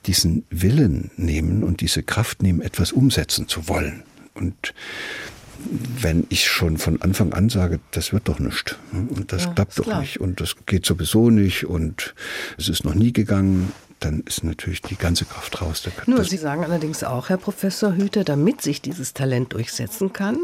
diesen 0.05 0.45
Willen 0.49 1.11
nehmen 1.17 1.63
und 1.63 1.81
diese 1.81 2.03
Kraft 2.03 2.41
nehmen, 2.41 2.61
etwas 2.61 2.91
umsetzen 2.91 3.47
zu 3.47 3.67
wollen. 3.67 4.03
Und 4.33 4.73
wenn 5.57 6.25
ich 6.29 6.47
schon 6.47 6.77
von 6.77 7.01
Anfang 7.01 7.33
an 7.33 7.49
sage, 7.49 7.79
das 7.91 8.13
wird 8.13 8.27
doch 8.27 8.39
nicht 8.39 8.77
und 8.91 9.31
das 9.31 9.45
ja, 9.45 9.53
klappt 9.53 9.79
doch 9.79 9.83
klar. 9.83 10.01
nicht 10.01 10.19
und 10.19 10.41
das 10.41 10.55
geht 10.65 10.85
sowieso 10.85 11.29
nicht 11.29 11.65
und 11.65 12.13
es 12.57 12.69
ist 12.69 12.85
noch 12.85 12.95
nie 12.95 13.13
gegangen, 13.13 13.71
dann 13.99 14.21
ist 14.21 14.43
natürlich 14.43 14.81
die 14.81 14.97
ganze 14.97 15.25
Kraft 15.25 15.61
raus. 15.61 15.87
Nur, 16.05 16.23
Sie 16.23 16.37
sagen 16.37 16.63
allerdings 16.63 17.03
auch, 17.03 17.29
Herr 17.29 17.37
Professor 17.37 17.95
Hüter, 17.95 18.23
damit 18.23 18.61
sich 18.61 18.81
dieses 18.81 19.13
Talent 19.13 19.53
durchsetzen 19.53 20.13
kann 20.13 20.37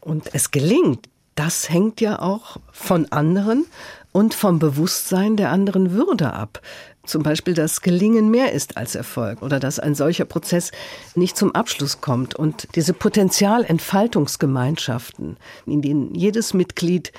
und 0.00 0.34
es 0.34 0.50
gelingt, 0.50 1.08
das 1.38 1.70
hängt 1.70 2.00
ja 2.00 2.20
auch 2.20 2.56
von 2.72 3.12
anderen 3.12 3.64
und 4.10 4.34
vom 4.34 4.58
Bewusstsein 4.58 5.36
der 5.36 5.50
anderen 5.50 5.92
Würde 5.92 6.32
ab. 6.32 6.60
Zum 7.04 7.22
Beispiel, 7.22 7.54
dass 7.54 7.80
Gelingen 7.80 8.28
mehr 8.28 8.50
ist 8.52 8.76
als 8.76 8.96
Erfolg 8.96 9.40
oder 9.40 9.60
dass 9.60 9.78
ein 9.78 9.94
solcher 9.94 10.24
Prozess 10.24 10.72
nicht 11.14 11.36
zum 11.36 11.54
Abschluss 11.54 12.00
kommt. 12.00 12.34
Und 12.34 12.66
diese 12.74 12.92
Potenzialentfaltungsgemeinschaften, 12.92 15.36
in 15.64 15.80
denen 15.80 16.12
jedes 16.16 16.54
Mitglied 16.54 17.12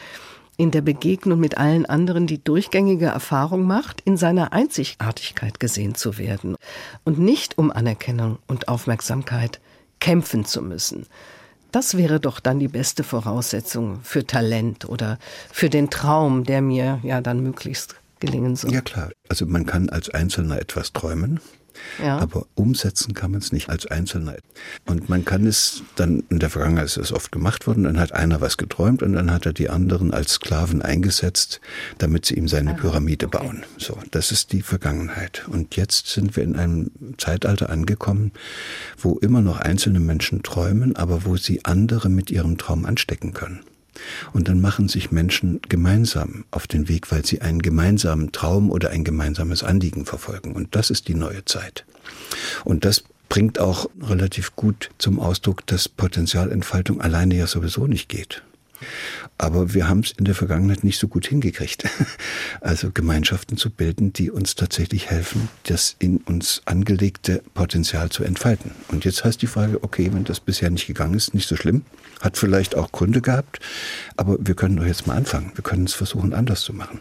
in 0.58 0.72
der 0.72 0.82
Begegnung 0.82 1.40
mit 1.40 1.58
allen 1.58 1.86
anderen 1.86 2.28
die 2.28 2.44
durchgängige 2.44 3.06
Erfahrung 3.06 3.66
macht, 3.66 4.02
in 4.02 4.18
seiner 4.18 4.52
Einzigartigkeit 4.52 5.62
gesehen 5.62 5.96
zu 5.96 6.18
werden 6.18 6.58
und 7.06 7.20
nicht 7.20 7.58
um 7.58 7.72
Anerkennung 7.72 8.40
und 8.48 8.68
Aufmerksamkeit 8.68 9.62
kämpfen 10.02 10.44
zu 10.44 10.62
müssen. 10.62 11.08
Das 11.72 11.98
wäre 11.98 12.20
doch 12.20 12.40
dann 12.40 12.60
die 12.60 12.68
beste 12.68 13.04
Voraussetzung 13.04 14.00
für 14.04 14.26
Talent 14.26 14.90
oder 14.90 15.20
für 15.52 15.70
den 15.70 15.90
Traum, 15.90 16.44
der 16.44 16.62
mir 16.62 17.00
ja 17.04 17.22
dann 17.22 17.42
möglichst 17.42 17.96
gelingen 18.20 18.56
soll. 18.56 18.74
Ja 18.74 18.82
klar, 18.82 19.12
also 19.30 19.46
man 19.46 19.66
kann 19.66 19.90
als 19.90 20.10
Einzelner 20.10 20.60
etwas 20.60 20.94
träumen 20.94 21.40
ja. 22.04 22.18
Aber 22.18 22.46
umsetzen 22.56 23.14
kann 23.14 23.32
man 23.32 23.42
es 23.42 23.52
nicht 23.52 23.70
als 23.70 23.86
Einzelner. 23.86 24.36
Und 24.86 25.10
man 25.10 25.26
kann 25.26 25.46
es 25.46 25.84
dann, 25.96 26.24
in 26.30 26.40
der 26.40 26.50
Vergangenheit 26.50 26.86
ist 26.86 26.98
es 26.98 27.12
oft 27.12 27.32
gemacht 27.32 27.68
worden, 27.68 27.84
dann 27.84 28.00
hat 28.00 28.14
einer 28.14 28.42
was 28.42 28.58
geträumt 28.58 29.04
und 29.04 29.14
dann 29.14 29.32
hat 29.32 29.46
er 29.46 29.54
die 29.54 29.70
anderen 29.70 30.14
als 30.14 30.34
Sklaven 30.34 30.82
eingesetzt, 30.82 31.62
damit 31.98 32.26
sie 32.26 32.36
ihm 32.36 32.48
seine 32.48 32.74
Pyramide 32.74 33.28
okay. 33.28 33.38
bauen. 33.38 33.64
So, 33.78 33.98
das 34.12 34.32
ist 34.32 34.52
die 34.52 34.62
Vergangenheit. 34.62 35.48
Und 35.50 35.76
jetzt 35.76 36.08
sind 36.08 36.36
wir 36.36 36.44
in 36.44 36.56
einem 36.56 36.92
Zeitalter 37.18 37.70
angekommen, 37.70 38.32
wo 38.98 39.18
immer 39.20 39.42
noch 39.42 39.60
einzelne 39.60 40.00
Menschen 40.00 40.44
träumen, 40.44 40.96
aber 40.96 41.26
wo 41.26 41.38
sie 41.38 41.66
andere 41.66 42.10
mit 42.10 42.32
ihrem 42.32 42.58
Traum 42.58 42.86
anstecken 42.86 43.34
können. 43.34 43.62
Und 44.34 44.48
dann 44.48 44.62
machen 44.62 44.88
sich 44.88 45.12
Menschen 45.12 45.62
gemeinsam 45.68 46.46
auf 46.52 46.68
den 46.68 46.88
Weg, 46.88 47.12
weil 47.12 47.26
sie 47.26 47.42
einen 47.42 47.62
gemeinsamen 47.62 48.32
Traum 48.32 48.72
oder 48.72 48.90
ein 48.90 49.04
gemeinsames 49.04 49.64
Anliegen 49.64 50.06
verfolgen. 50.06 50.54
Und 50.54 50.76
das 50.76 50.90
ist 50.90 51.08
die 51.08 51.16
neue 51.16 51.46
Zeit. 51.46 51.86
Und 52.64 52.86
das 52.86 53.04
bringt 53.30 53.60
auch 53.60 53.90
relativ 54.02 54.56
gut 54.56 54.90
zum 54.98 55.20
Ausdruck, 55.20 55.66
dass 55.68 55.88
Potenzialentfaltung 55.88 57.00
alleine 57.00 57.36
ja 57.36 57.48
sowieso 57.48 57.88
nicht 57.88 58.10
geht. 58.10 58.44
Aber 59.38 59.74
wir 59.74 59.88
haben 59.88 60.02
es 60.02 60.12
in 60.12 60.26
der 60.26 60.36
Vergangenheit 60.36 60.84
nicht 60.84 61.00
so 61.00 61.08
gut 61.08 61.28
hingekriegt. 61.28 61.84
Also 62.62 62.92
Gemeinschaften 62.92 63.58
zu 63.58 63.70
bilden, 63.70 64.12
die 64.12 64.32
uns 64.32 64.56
tatsächlich 64.56 65.10
helfen, 65.10 65.48
das 65.64 65.96
in 66.00 66.18
uns 66.18 66.62
angelegte 66.66 67.42
Potenzial 67.54 68.10
zu 68.10 68.24
entfalten. 68.24 68.72
Und 68.90 69.06
jetzt 69.06 69.24
heißt 69.24 69.42
die 69.42 69.48
Frage, 69.48 69.82
okay, 69.84 70.10
wenn 70.12 70.26
das 70.26 70.40
bisher 70.40 70.70
nicht 70.70 70.88
gegangen 70.88 71.14
ist, 71.14 71.34
nicht 71.34 71.48
so 71.48 71.56
schlimm, 71.56 71.84
hat 72.22 72.38
vielleicht 72.38 72.76
auch 72.76 72.92
Gründe 72.92 73.22
gehabt, 73.22 73.60
aber 74.18 74.38
wir 74.40 74.56
können 74.56 74.76
doch 74.76 74.86
jetzt 74.86 75.08
mal 75.08 75.16
anfangen. 75.16 75.52
Wir 75.56 75.64
können 75.64 75.86
es 75.86 75.94
versuchen, 75.94 76.34
anders 76.34 76.62
zu 76.62 76.74
machen. 76.74 77.00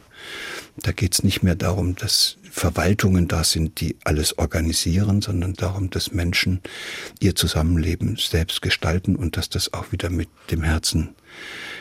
Da 0.83 0.93
geht 0.93 1.15
es 1.15 1.23
nicht 1.23 1.43
mehr 1.43 1.55
darum, 1.55 1.97
dass 1.97 2.37
Verwaltungen 2.51 3.29
da 3.29 3.45
sind, 3.45 3.81
die 3.81 3.97
alles 4.05 4.39
organisieren, 4.39 5.23
sondern 5.23 5.55
darum, 5.55 5.89
dass 5.91 6.13
Menschen 6.13 6.61
ihr 7.21 7.35
Zusammenleben 7.35 8.17
selbst 8.17 8.63
gestalten 8.63 9.17
und 9.17 9.37
dass 9.37 9.49
das 9.49 9.73
auch 9.73 9.93
wieder 9.93 10.11
mit 10.11 10.29
dem 10.51 10.63
Herzen 10.63 11.15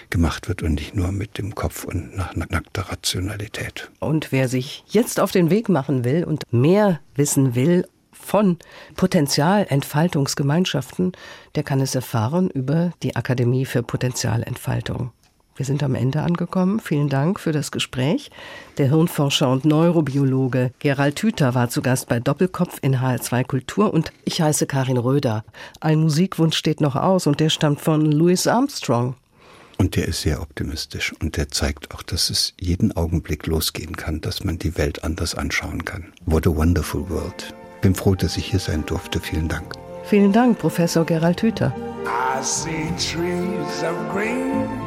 gemacht 0.09 0.47
wird 0.47 0.63
und 0.63 0.75
nicht 0.75 0.95
nur 0.95 1.11
mit 1.11 1.37
dem 1.37 1.53
Kopf 1.55 1.83
und 1.83 2.15
nach 2.15 2.33
nackter 2.35 2.83
Rationalität. 2.83 3.91
Und 3.99 4.31
wer 4.31 4.47
sich 4.47 4.85
jetzt 4.87 5.19
auf 5.19 5.31
den 5.31 5.49
Weg 5.49 5.67
machen 5.69 6.05
will 6.05 6.23
und 6.23 6.43
mehr 6.51 7.01
wissen 7.15 7.55
will 7.55 7.87
von 8.11 8.57
Potenzialentfaltungsgemeinschaften, 8.95 11.13
der 11.55 11.63
kann 11.63 11.81
es 11.81 11.95
erfahren 11.95 12.49
über 12.49 12.91
die 13.03 13.15
Akademie 13.15 13.65
für 13.65 13.83
Potenzialentfaltung. 13.83 15.11
Wir 15.57 15.65
sind 15.65 15.81
am 15.81 15.95
Ende 15.95 16.21
angekommen. 16.21 16.79
Vielen 16.79 17.09
Dank 17.09 17.39
für 17.39 17.51
das 17.51 17.71
Gespräch. 17.71 18.29
Der 18.77 18.89
Hirnforscher 18.89 19.49
und 19.49 19.65
Neurobiologe 19.65 20.71
Gerald 20.77 21.19
Hüther 21.19 21.55
war 21.55 21.69
zu 21.69 21.81
Gast 21.81 22.07
bei 22.07 22.19
Doppelkopf 22.19 22.77
in 22.83 22.97
HR2 22.97 23.43
Kultur 23.43 23.91
und 23.91 24.13
ich 24.23 24.39
heiße 24.39 24.67
Karin 24.67 24.97
Röder. 24.97 25.43
Ein 25.81 26.01
Musikwunsch 26.01 26.55
steht 26.55 26.79
noch 26.79 26.95
aus 26.95 27.25
und 27.25 27.39
der 27.39 27.49
stammt 27.49 27.81
von 27.81 28.05
Louis 28.05 28.45
Armstrong. 28.45 29.15
Und 29.79 29.95
der 29.95 30.07
ist 30.07 30.21
sehr 30.21 30.41
optimistisch 30.41 31.13
und 31.21 31.37
der 31.37 31.49
zeigt 31.49 31.93
auch, 31.93 32.03
dass 32.03 32.29
es 32.29 32.53
jeden 32.59 32.95
Augenblick 32.95 33.47
losgehen 33.47 33.95
kann, 33.95 34.21
dass 34.21 34.43
man 34.43 34.59
die 34.59 34.77
Welt 34.77 35.03
anders 35.03 35.33
anschauen 35.33 35.85
kann. 35.85 36.13
What 36.25 36.45
a 36.45 36.55
wonderful 36.55 37.09
world. 37.09 37.53
Bin 37.81 37.95
froh, 37.95 38.15
dass 38.15 38.37
ich 38.37 38.45
hier 38.45 38.59
sein 38.59 38.85
durfte. 38.85 39.19
Vielen 39.19 39.47
Dank. 39.47 39.73
Vielen 40.05 40.31
Dank, 40.31 40.57
Professor 40.59 41.03
Gerald 41.03 41.41
Hüther. 41.41 41.75
I 42.05 42.41
see 42.41 42.87
trees 42.97 43.83
of 43.83 43.95
green, 44.13 44.86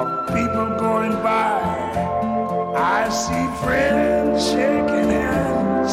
of 0.00 0.26
people 0.28 0.68
going 0.78 1.12
by. 1.22 1.60
I 2.74 3.08
see 3.10 3.46
friends 3.62 4.46
shaking 4.50 5.10
hands, 5.10 5.92